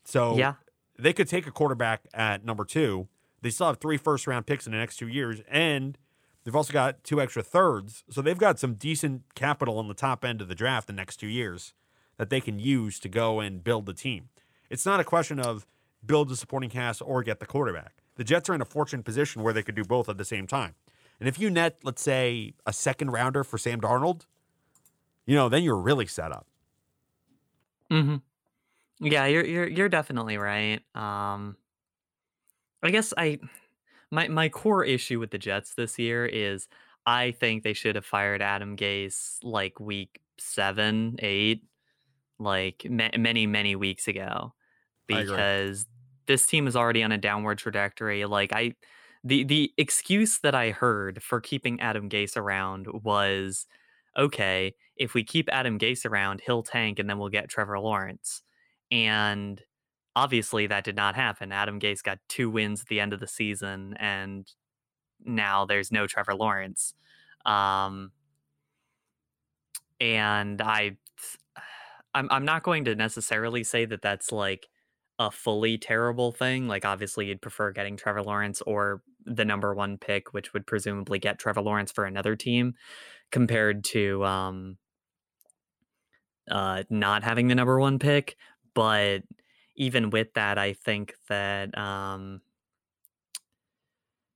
So 0.04 0.36
yeah, 0.36 0.54
they 0.98 1.12
could 1.12 1.28
take 1.28 1.46
a 1.46 1.50
quarterback 1.50 2.06
at 2.14 2.44
number 2.44 2.64
two. 2.64 3.08
They 3.40 3.50
still 3.50 3.66
have 3.68 3.78
three 3.78 3.96
first 3.96 4.26
round 4.26 4.46
picks 4.46 4.66
in 4.66 4.72
the 4.72 4.78
next 4.78 4.96
two 4.96 5.08
years, 5.08 5.40
and 5.48 5.98
they've 6.44 6.54
also 6.54 6.72
got 6.72 7.02
two 7.04 7.20
extra 7.20 7.42
thirds. 7.42 8.04
So 8.10 8.22
they've 8.22 8.38
got 8.38 8.58
some 8.58 8.74
decent 8.74 9.22
capital 9.34 9.78
on 9.78 9.88
the 9.88 9.94
top 9.94 10.24
end 10.24 10.40
of 10.40 10.48
the 10.48 10.54
draft 10.54 10.86
the 10.86 10.92
next 10.92 11.16
two 11.16 11.26
years 11.28 11.74
that 12.18 12.30
they 12.30 12.40
can 12.40 12.58
use 12.58 13.00
to 13.00 13.08
go 13.08 13.40
and 13.40 13.64
build 13.64 13.86
the 13.86 13.94
team. 13.94 14.28
It's 14.70 14.86
not 14.86 15.00
a 15.00 15.04
question 15.04 15.40
of 15.40 15.66
build 16.04 16.28
the 16.28 16.36
supporting 16.36 16.70
cast 16.70 17.02
or 17.04 17.22
get 17.22 17.40
the 17.40 17.46
quarterback. 17.46 17.94
The 18.16 18.24
Jets 18.24 18.48
are 18.48 18.54
in 18.54 18.60
a 18.60 18.66
fortunate 18.66 19.04
position 19.04 19.42
where 19.42 19.52
they 19.52 19.62
could 19.62 19.74
do 19.74 19.84
both 19.84 20.08
at 20.08 20.18
the 20.18 20.24
same 20.24 20.46
time. 20.46 20.74
And 21.18 21.28
if 21.28 21.38
you 21.38 21.50
net, 21.50 21.78
let's 21.82 22.02
say, 22.02 22.54
a 22.66 22.72
second 22.72 23.10
rounder 23.10 23.44
for 23.44 23.56
Sam 23.56 23.80
Darnold, 23.80 24.26
you 25.26 25.34
know, 25.36 25.48
then 25.48 25.62
you're 25.62 25.80
really 25.80 26.06
set 26.06 26.32
up. 26.32 26.46
hmm 27.90 28.16
Yeah, 29.00 29.26
you're 29.26 29.46
you're 29.46 29.68
you're 29.68 29.90
definitely 29.90 30.38
right. 30.38 30.82
Um 30.96 31.58
I 32.82 32.90
guess 32.90 33.12
I 33.16 33.38
my 34.10 34.28
my 34.28 34.48
core 34.48 34.84
issue 34.84 35.20
with 35.20 35.32
the 35.32 35.38
Jets 35.38 35.74
this 35.74 35.98
year 35.98 36.26
is 36.26 36.68
I 37.06 37.32
think 37.32 37.64
they 37.64 37.74
should 37.74 37.96
have 37.96 38.06
fired 38.06 38.42
Adam 38.42 38.76
Gase 38.76 39.38
like 39.42 39.80
week 39.80 40.20
7, 40.38 41.16
8, 41.20 41.64
like 42.38 42.86
ma- 42.90 43.10
many 43.18 43.46
many 43.46 43.76
weeks 43.76 44.08
ago 44.08 44.54
because 45.08 45.86
this 46.28 46.46
team 46.46 46.66
is 46.68 46.76
already 46.76 47.02
on 47.04 47.12
a 47.12 47.18
downward 47.18 47.58
trajectory. 47.58 48.24
Like 48.26 48.52
I 48.54 48.74
the 49.24 49.44
the 49.44 49.74
excuse 49.78 50.40
that 50.40 50.54
I 50.56 50.70
heard 50.72 51.22
for 51.22 51.40
keeping 51.40 51.80
Adam 51.80 52.08
Gase 52.10 52.36
around 52.36 52.88
was 53.04 53.66
okay, 54.16 54.74
if 54.96 55.14
we 55.14 55.24
keep 55.24 55.48
Adam 55.50 55.78
Gase 55.78 56.04
around, 56.04 56.42
he'll 56.44 56.62
tank 56.62 56.98
and 56.98 57.08
then 57.08 57.18
we'll 57.18 57.28
get 57.28 57.48
Trevor 57.48 57.78
Lawrence. 57.78 58.42
And 58.90 59.60
obviously 60.14 60.66
that 60.66 60.84
did 60.84 60.96
not 60.96 61.14
happen. 61.14 61.52
Adam 61.52 61.80
Gase 61.80 62.02
got 62.02 62.18
two 62.28 62.50
wins 62.50 62.82
at 62.82 62.88
the 62.88 63.00
end 63.00 63.12
of 63.12 63.20
the 63.20 63.26
season 63.26 63.94
and 63.98 64.46
now 65.24 65.64
there's 65.64 65.92
no 65.92 66.06
Trevor 66.06 66.34
Lawrence. 66.34 66.94
Um 67.46 68.12
and 70.00 70.60
I 70.60 70.96
I'm 72.14 72.28
I'm 72.30 72.44
not 72.44 72.62
going 72.62 72.84
to 72.84 72.94
necessarily 72.94 73.64
say 73.64 73.84
that 73.86 74.02
that's 74.02 74.32
like 74.32 74.68
a 75.18 75.30
fully 75.30 75.78
terrible 75.78 76.32
thing. 76.32 76.68
Like 76.68 76.84
obviously 76.84 77.26
you'd 77.26 77.40
prefer 77.42 77.72
getting 77.72 77.96
Trevor 77.96 78.22
Lawrence 78.22 78.60
or 78.62 79.02
the 79.26 79.44
number 79.44 79.74
1 79.74 79.98
pick 79.98 80.32
which 80.32 80.52
would 80.52 80.66
presumably 80.66 81.18
get 81.18 81.38
Trevor 81.38 81.62
Lawrence 81.62 81.92
for 81.92 82.04
another 82.04 82.36
team 82.36 82.74
compared 83.30 83.84
to 83.84 84.24
um 84.24 84.78
uh 86.50 86.82
not 86.90 87.22
having 87.22 87.48
the 87.48 87.54
number 87.54 87.78
1 87.78 87.98
pick, 87.98 88.36
but 88.74 89.22
even 89.76 90.10
with 90.10 90.34
that 90.34 90.58
I 90.58 90.72
think 90.74 91.14
that 91.28 91.76
um 91.78 92.40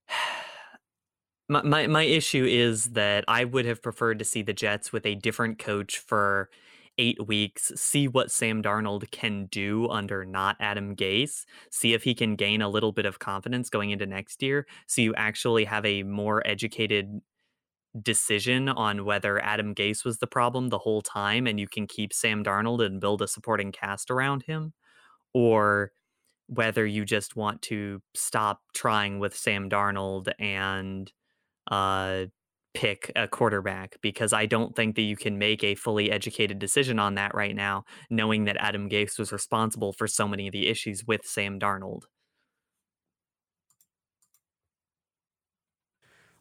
my, 1.49 1.61
my 1.63 1.87
my 1.87 2.03
issue 2.03 2.45
is 2.45 2.91
that 2.91 3.25
I 3.27 3.43
would 3.43 3.65
have 3.65 3.81
preferred 3.81 4.19
to 4.19 4.25
see 4.25 4.41
the 4.41 4.53
Jets 4.53 4.91
with 4.91 5.05
a 5.05 5.15
different 5.15 5.59
coach 5.59 5.97
for 5.97 6.49
eight 6.97 7.27
weeks, 7.27 7.71
see 7.75 8.07
what 8.07 8.31
Sam 8.31 8.61
Darnold 8.63 9.09
can 9.11 9.45
do 9.47 9.87
under 9.89 10.25
not 10.25 10.57
Adam 10.59 10.95
Gase, 10.95 11.45
see 11.71 11.93
if 11.93 12.03
he 12.03 12.13
can 12.15 12.35
gain 12.35 12.61
a 12.61 12.69
little 12.69 12.91
bit 12.91 13.05
of 13.05 13.19
confidence 13.19 13.69
going 13.69 13.91
into 13.91 14.05
next 14.05 14.41
year, 14.43 14.67
so 14.87 15.01
you 15.01 15.13
actually 15.15 15.65
have 15.65 15.85
a 15.85 16.03
more 16.03 16.45
educated 16.47 17.21
decision 18.01 18.69
on 18.69 19.05
whether 19.05 19.43
Adam 19.43 19.73
Gase 19.75 20.05
was 20.05 20.19
the 20.19 20.27
problem 20.27 20.69
the 20.69 20.77
whole 20.79 21.01
time 21.01 21.47
and 21.47 21.59
you 21.59 21.67
can 21.67 21.87
keep 21.87 22.13
Sam 22.13 22.43
Darnold 22.43 22.85
and 22.85 23.01
build 23.01 23.21
a 23.21 23.27
supporting 23.27 23.71
cast 23.71 24.11
around 24.11 24.43
him, 24.43 24.73
or 25.33 25.91
whether 26.47 26.85
you 26.85 27.05
just 27.05 27.35
want 27.35 27.61
to 27.63 28.01
stop 28.15 28.61
trying 28.73 29.19
with 29.19 29.35
Sam 29.35 29.69
Darnold 29.69 30.31
and 30.39 31.11
uh 31.71 32.27
pick 32.77 33.11
a 33.15 33.27
quarterback 33.27 33.97
because 34.01 34.33
I 34.33 34.45
don't 34.45 34.75
think 34.75 34.95
that 34.97 35.01
you 35.01 35.15
can 35.15 35.39
make 35.39 35.63
a 35.63 35.73
fully 35.73 36.11
educated 36.11 36.59
decision 36.59 36.99
on 36.99 37.15
that 37.15 37.33
right 37.33 37.55
now, 37.55 37.85
knowing 38.11 38.45
that 38.45 38.55
Adam 38.59 38.87
Gase 38.87 39.17
was 39.17 39.31
responsible 39.31 39.93
for 39.93 40.05
so 40.07 40.27
many 40.27 40.45
of 40.45 40.51
the 40.51 40.67
issues 40.67 41.03
with 41.03 41.25
Sam 41.25 41.59
Darnold. 41.59 42.03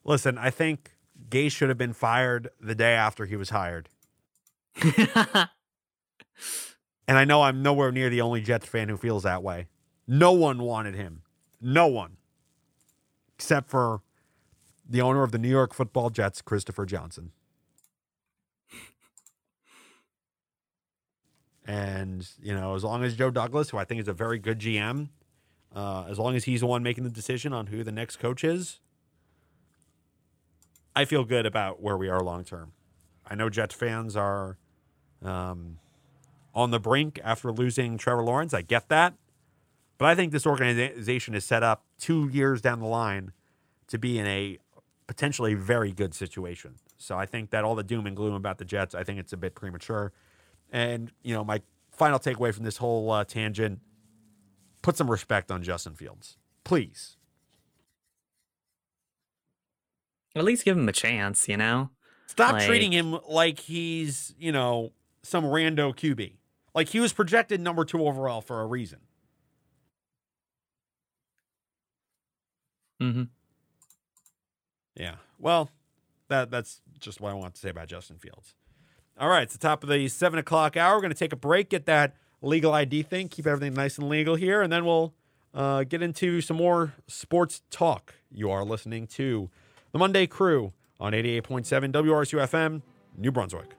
Listen, 0.05 0.37
I 0.37 0.51
think 0.51 0.93
Gase 1.31 1.53
should 1.53 1.71
have 1.71 1.79
been 1.79 1.95
fired 1.95 2.51
the 2.61 2.75
day 2.75 2.93
after 2.93 3.25
he 3.25 3.37
was 3.37 3.49
hired. 3.49 3.89
And 7.09 7.17
I 7.17 7.25
know 7.25 7.43
I'm 7.43 7.63
nowhere 7.63 7.93
near 7.93 8.11
the 8.11 8.21
only 8.21 8.41
Jets 8.41 8.67
fan 8.67 8.89
who 8.89 8.97
feels 8.97 9.23
that 9.23 9.43
way. 9.43 9.69
No 10.09 10.33
one 10.33 10.61
wanted 10.63 10.95
him. 10.97 11.23
No 11.61 11.87
one. 11.87 12.17
Except 13.37 13.71
for 13.71 14.01
the 14.89 15.01
owner 15.01 15.23
of 15.23 15.33
the 15.33 15.39
New 15.39 15.49
York 15.49 15.75
football 15.75 16.11
Jets, 16.11 16.43
Christopher 16.43 16.87
Johnson. 16.87 17.33
And, 21.67 22.29
you 22.41 22.55
know, 22.55 22.75
as 22.77 22.85
long 22.85 23.03
as 23.03 23.17
Joe 23.17 23.31
Douglas, 23.31 23.71
who 23.71 23.79
I 23.79 23.85
think 23.85 24.01
is 24.01 24.07
a 24.07 24.13
very 24.13 24.39
good 24.39 24.61
GM, 24.61 25.09
uh, 25.75 26.05
as 26.09 26.19
long 26.19 26.37
as 26.37 26.45
he's 26.45 26.61
the 26.61 26.67
one 26.67 26.83
making 26.83 27.03
the 27.03 27.11
decision 27.11 27.53
on 27.53 27.67
who 27.67 27.83
the 27.83 27.91
next 27.91 28.17
coach 28.17 28.45
is, 28.45 28.79
I 30.95 31.05
feel 31.05 31.25
good 31.25 31.45
about 31.45 31.83
where 31.83 31.97
we 31.97 32.09
are 32.09 32.23
long 32.23 32.45
term. 32.45 32.73
I 33.29 33.35
know 33.35 33.51
Jets 33.51 33.75
fans 33.75 34.17
are 34.17 34.57
um, 35.23 35.79
on 36.55 36.71
the 36.71 36.79
brink 36.79 37.19
after 37.25 37.53
losing 37.53 37.99
Trevor 37.99 38.23
Lawrence. 38.23 38.55
I 38.55 38.63
get 38.63 38.89
that. 38.89 39.15
But 39.99 40.07
I 40.07 40.15
think 40.15 40.33
this 40.33 40.47
organization 40.47 41.35
is 41.35 41.45
set 41.45 41.63
up 41.63 41.85
two 41.99 42.29
years 42.29 42.61
down 42.61 42.81
the 42.81 42.87
line 42.87 43.33
to 43.89 43.99
be 43.99 44.19
in 44.19 44.27
a 44.27 44.59
potentially 45.07 45.53
a 45.53 45.57
very 45.57 45.93
good 45.93 46.15
situation. 46.15 46.77
So 46.99 47.17
I 47.17 47.27
think 47.27 47.51
that 47.51 47.65
all 47.65 47.75
the 47.75 47.85
doom 47.85 48.07
and 48.07 48.17
gloom 48.17 48.35
about 48.35 48.59
the 48.59 48.65
Jets, 48.65 48.95
I 48.95 49.05
think 49.05 49.19
it's 49.19 49.33
a 49.33 49.37
bit 49.37 49.55
premature. 49.55 50.13
And, 50.73 51.13
you 51.23 51.35
know, 51.35 51.45
my 51.45 51.63
final 51.93 52.19
takeaway 52.19 52.53
from 52.53 52.65
this 52.65 52.79
whole 52.79 53.11
uh, 53.11 53.25
tangent 53.25 53.81
put 54.83 54.97
some 54.97 55.11
respect 55.11 55.51
on 55.51 55.63
Justin 55.63 55.95
Fields, 55.95 56.39
please. 56.65 57.17
At 60.35 60.45
least 60.45 60.65
give 60.65 60.77
him 60.77 60.89
a 60.89 60.93
chance, 60.93 61.49
you 61.49 61.57
know? 61.57 61.91
Stop 62.27 62.55
like... 62.55 62.67
treating 62.67 62.93
him 62.93 63.19
like 63.29 63.61
he's, 63.61 64.35
you 64.39 64.53
know, 64.53 64.93
some 65.23 65.45
rando 65.45 65.95
QB. 65.95 66.35
Like 66.75 66.89
he 66.89 67.01
was 67.01 67.13
projected 67.13 67.61
number 67.61 67.85
two 67.85 68.07
overall 68.07 68.41
for 68.41 68.61
a 68.61 68.67
reason. 68.67 68.99
Mm 73.01 73.13
hmm. 73.13 73.23
Yeah. 74.97 75.17
Well, 75.39 75.71
that 76.29 76.51
that's 76.51 76.81
just 76.99 77.21
what 77.21 77.31
I 77.31 77.35
want 77.35 77.55
to 77.55 77.61
say 77.61 77.69
about 77.69 77.89
Justin 77.89 78.19
Fields. 78.19 78.55
All 79.19 79.29
right, 79.29 79.43
it's 79.43 79.55
the 79.55 79.59
top 79.59 79.83
of 79.83 79.89
the 79.89 80.09
seven 80.09 80.39
o'clock 80.39 80.77
hour. 80.77 80.97
We're 80.97 81.01
going 81.01 81.13
to 81.13 81.19
take 81.19 81.33
a 81.33 81.37
break, 81.37 81.71
get 81.71 81.87
that 81.87 82.15
legal 82.43 82.73
ID 82.73 83.03
thing, 83.03 83.29
keep 83.29 83.47
everything 83.47 83.75
nice 83.75 83.99
and 83.99 84.09
legal 84.09 84.35
here, 84.35 84.61
and 84.61 84.73
then 84.73 84.85
we'll 84.85 85.15
uh, 85.55 85.85
get 85.85 86.03
into 86.03 86.41
some 86.41 86.57
more 86.57 86.95
sports 87.07 87.63
talk. 87.71 88.15
You 88.31 88.51
are 88.51 88.65
listening 88.65 89.07
to 89.09 89.49
the 89.93 89.99
Monday 89.99 90.27
Crew 90.27 90.73
on 91.01 91.13
88.7 91.13 91.93
WRSU 91.93 92.41
FM, 92.41 92.83
New 93.17 93.33
Brunswick. 93.33 93.75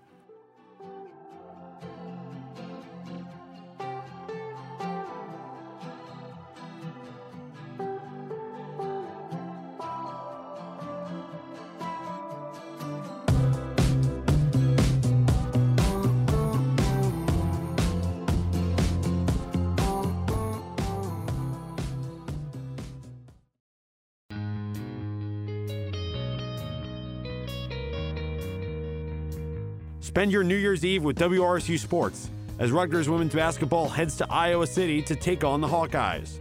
Spend 30.18 30.32
your 30.32 30.44
New 30.44 30.56
Year's 30.56 30.84
Eve 30.84 31.04
with 31.04 31.16
WRSU 31.20 31.78
Sports 31.78 32.32
as 32.58 32.72
Rutgers 32.72 33.08
women's 33.08 33.36
basketball 33.36 33.88
heads 33.88 34.18
to 34.18 34.26
Iowa 34.32 34.66
City 34.66 35.00
to 35.04 35.16
take 35.16 35.44
on 35.44 35.62
the 35.62 35.68
Hawkeyes. 35.68 36.40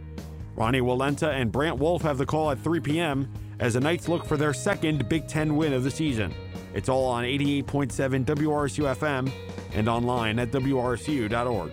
Ronnie 0.54 0.80
Walenta 0.80 1.28
and 1.38 1.52
Brant 1.52 1.76
Wolf 1.76 2.00
have 2.00 2.16
the 2.16 2.24
call 2.24 2.50
at 2.50 2.58
3 2.60 2.80
p.m. 2.80 3.30
as 3.60 3.74
the 3.74 3.80
Knights 3.80 4.08
look 4.08 4.24
for 4.24 4.38
their 4.38 4.54
second 4.54 5.06
Big 5.10 5.28
Ten 5.28 5.56
win 5.56 5.74
of 5.74 5.84
the 5.84 5.90
season. 5.90 6.32
It's 6.72 6.88
all 6.88 7.04
on 7.04 7.24
88.7 7.24 8.24
WRSU 8.24 8.96
FM 8.96 9.30
and 9.74 9.90
online 9.90 10.38
at 10.38 10.50
WRSU.org. 10.52 11.70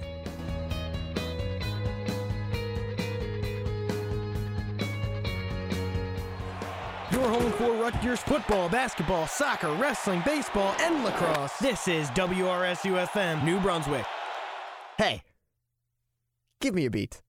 Rutgers 8.03 8.23
football, 8.23 8.67
basketball, 8.67 9.27
soccer, 9.27 9.71
wrestling, 9.75 10.21
baseball, 10.25 10.75
and 10.81 11.05
lacrosse. 11.05 11.57
This 11.59 11.87
is 11.87 12.09
WRSU 12.09 13.07
FM, 13.07 13.45
New 13.45 13.61
Brunswick. 13.61 14.03
Hey, 14.97 15.21
give 16.59 16.75
me 16.75 16.85
a 16.85 16.89
beat. 16.89 17.21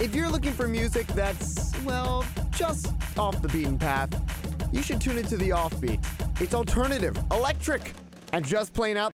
If 0.00 0.12
you're 0.12 0.28
looking 0.28 0.52
for 0.52 0.66
music 0.66 1.06
that's, 1.08 1.72
well, 1.84 2.24
just 2.50 2.92
off 3.16 3.40
the 3.40 3.48
beaten 3.48 3.78
path, 3.78 4.10
you 4.72 4.82
should 4.82 5.00
tune 5.00 5.18
into 5.18 5.36
The 5.36 5.50
Offbeat. 5.50 6.04
It's 6.40 6.54
alternative, 6.54 7.16
electric, 7.30 7.92
and 8.32 8.44
just 8.44 8.74
plain 8.74 8.96
out 8.96 9.06